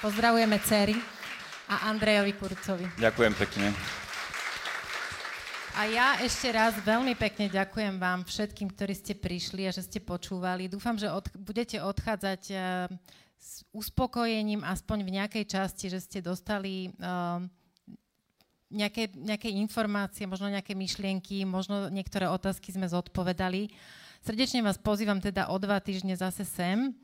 Pozdravujeme 0.00 0.56
cery 0.64 0.96
a 1.68 1.92
Andrejovi 1.92 2.32
Kurcovi. 2.40 2.88
Ďakujem 2.96 3.34
pekne. 3.36 3.68
A 5.76 5.84
ja 5.84 6.16
ešte 6.24 6.48
raz 6.56 6.72
veľmi 6.80 7.12
pekne 7.20 7.52
ďakujem 7.52 8.00
vám 8.00 8.24
všetkým, 8.24 8.72
ktorí 8.72 8.96
ste 8.96 9.12
prišli 9.12 9.68
a 9.68 9.76
že 9.76 9.84
ste 9.84 10.00
počúvali. 10.00 10.72
Dúfam, 10.72 10.96
že 10.96 11.12
od, 11.12 11.28
budete 11.36 11.76
odchádzať 11.76 12.42
uh, 12.48 12.88
s 13.36 13.60
uspokojením 13.68 14.64
aspoň 14.64 15.04
v 15.04 15.14
nejakej 15.20 15.44
časti, 15.44 15.92
že 15.92 16.00
ste 16.00 16.24
dostali 16.24 16.96
uh, 16.96 17.44
nejaké, 18.72 19.12
nejaké 19.12 19.52
informácie, 19.52 20.24
možno 20.24 20.48
nejaké 20.48 20.72
myšlienky, 20.72 21.44
možno 21.44 21.92
niektoré 21.92 22.24
otázky 22.24 22.72
sme 22.72 22.88
zodpovedali. 22.88 23.68
Srdečne 24.24 24.64
vás 24.64 24.80
pozývam 24.80 25.20
teda 25.20 25.52
o 25.52 25.60
dva 25.60 25.76
týždne 25.84 26.16
zase 26.16 26.48
sem 26.48 26.96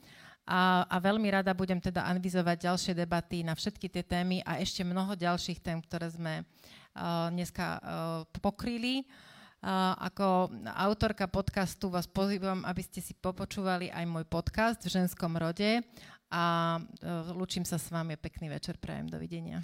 a, 0.48 0.88
a 0.88 0.96
veľmi 1.04 1.28
rada 1.28 1.52
budem 1.52 1.76
teda 1.76 2.08
anvizovať 2.08 2.64
ďalšie 2.64 2.92
debaty 2.96 3.44
na 3.44 3.52
všetky 3.52 3.92
tie 3.92 4.00
témy 4.00 4.40
a 4.40 4.56
ešte 4.56 4.80
mnoho 4.80 5.12
ďalších 5.12 5.60
tém, 5.60 5.84
ktoré 5.84 6.08
sme 6.08 6.40
uh, 6.40 7.28
dneska 7.28 7.76
uh, 7.76 7.80
pokryli. 8.40 9.04
Uh, 9.60 9.92
ako 10.00 10.48
autorka 10.72 11.28
podcastu 11.28 11.92
vás 11.92 12.08
pozývam, 12.08 12.64
aby 12.64 12.80
ste 12.80 13.04
si 13.04 13.12
popočúvali 13.12 13.92
aj 13.92 14.04
môj 14.08 14.24
podcast 14.24 14.80
v 14.80 15.04
ženskom 15.04 15.36
rode 15.36 15.84
a 16.32 16.44
uh, 16.80 17.36
lúčim 17.36 17.68
sa 17.68 17.76
s 17.76 17.92
vami. 17.92 18.16
Pekný 18.16 18.48
večer, 18.48 18.80
prajem. 18.80 19.12
Dovidenia. 19.12 19.60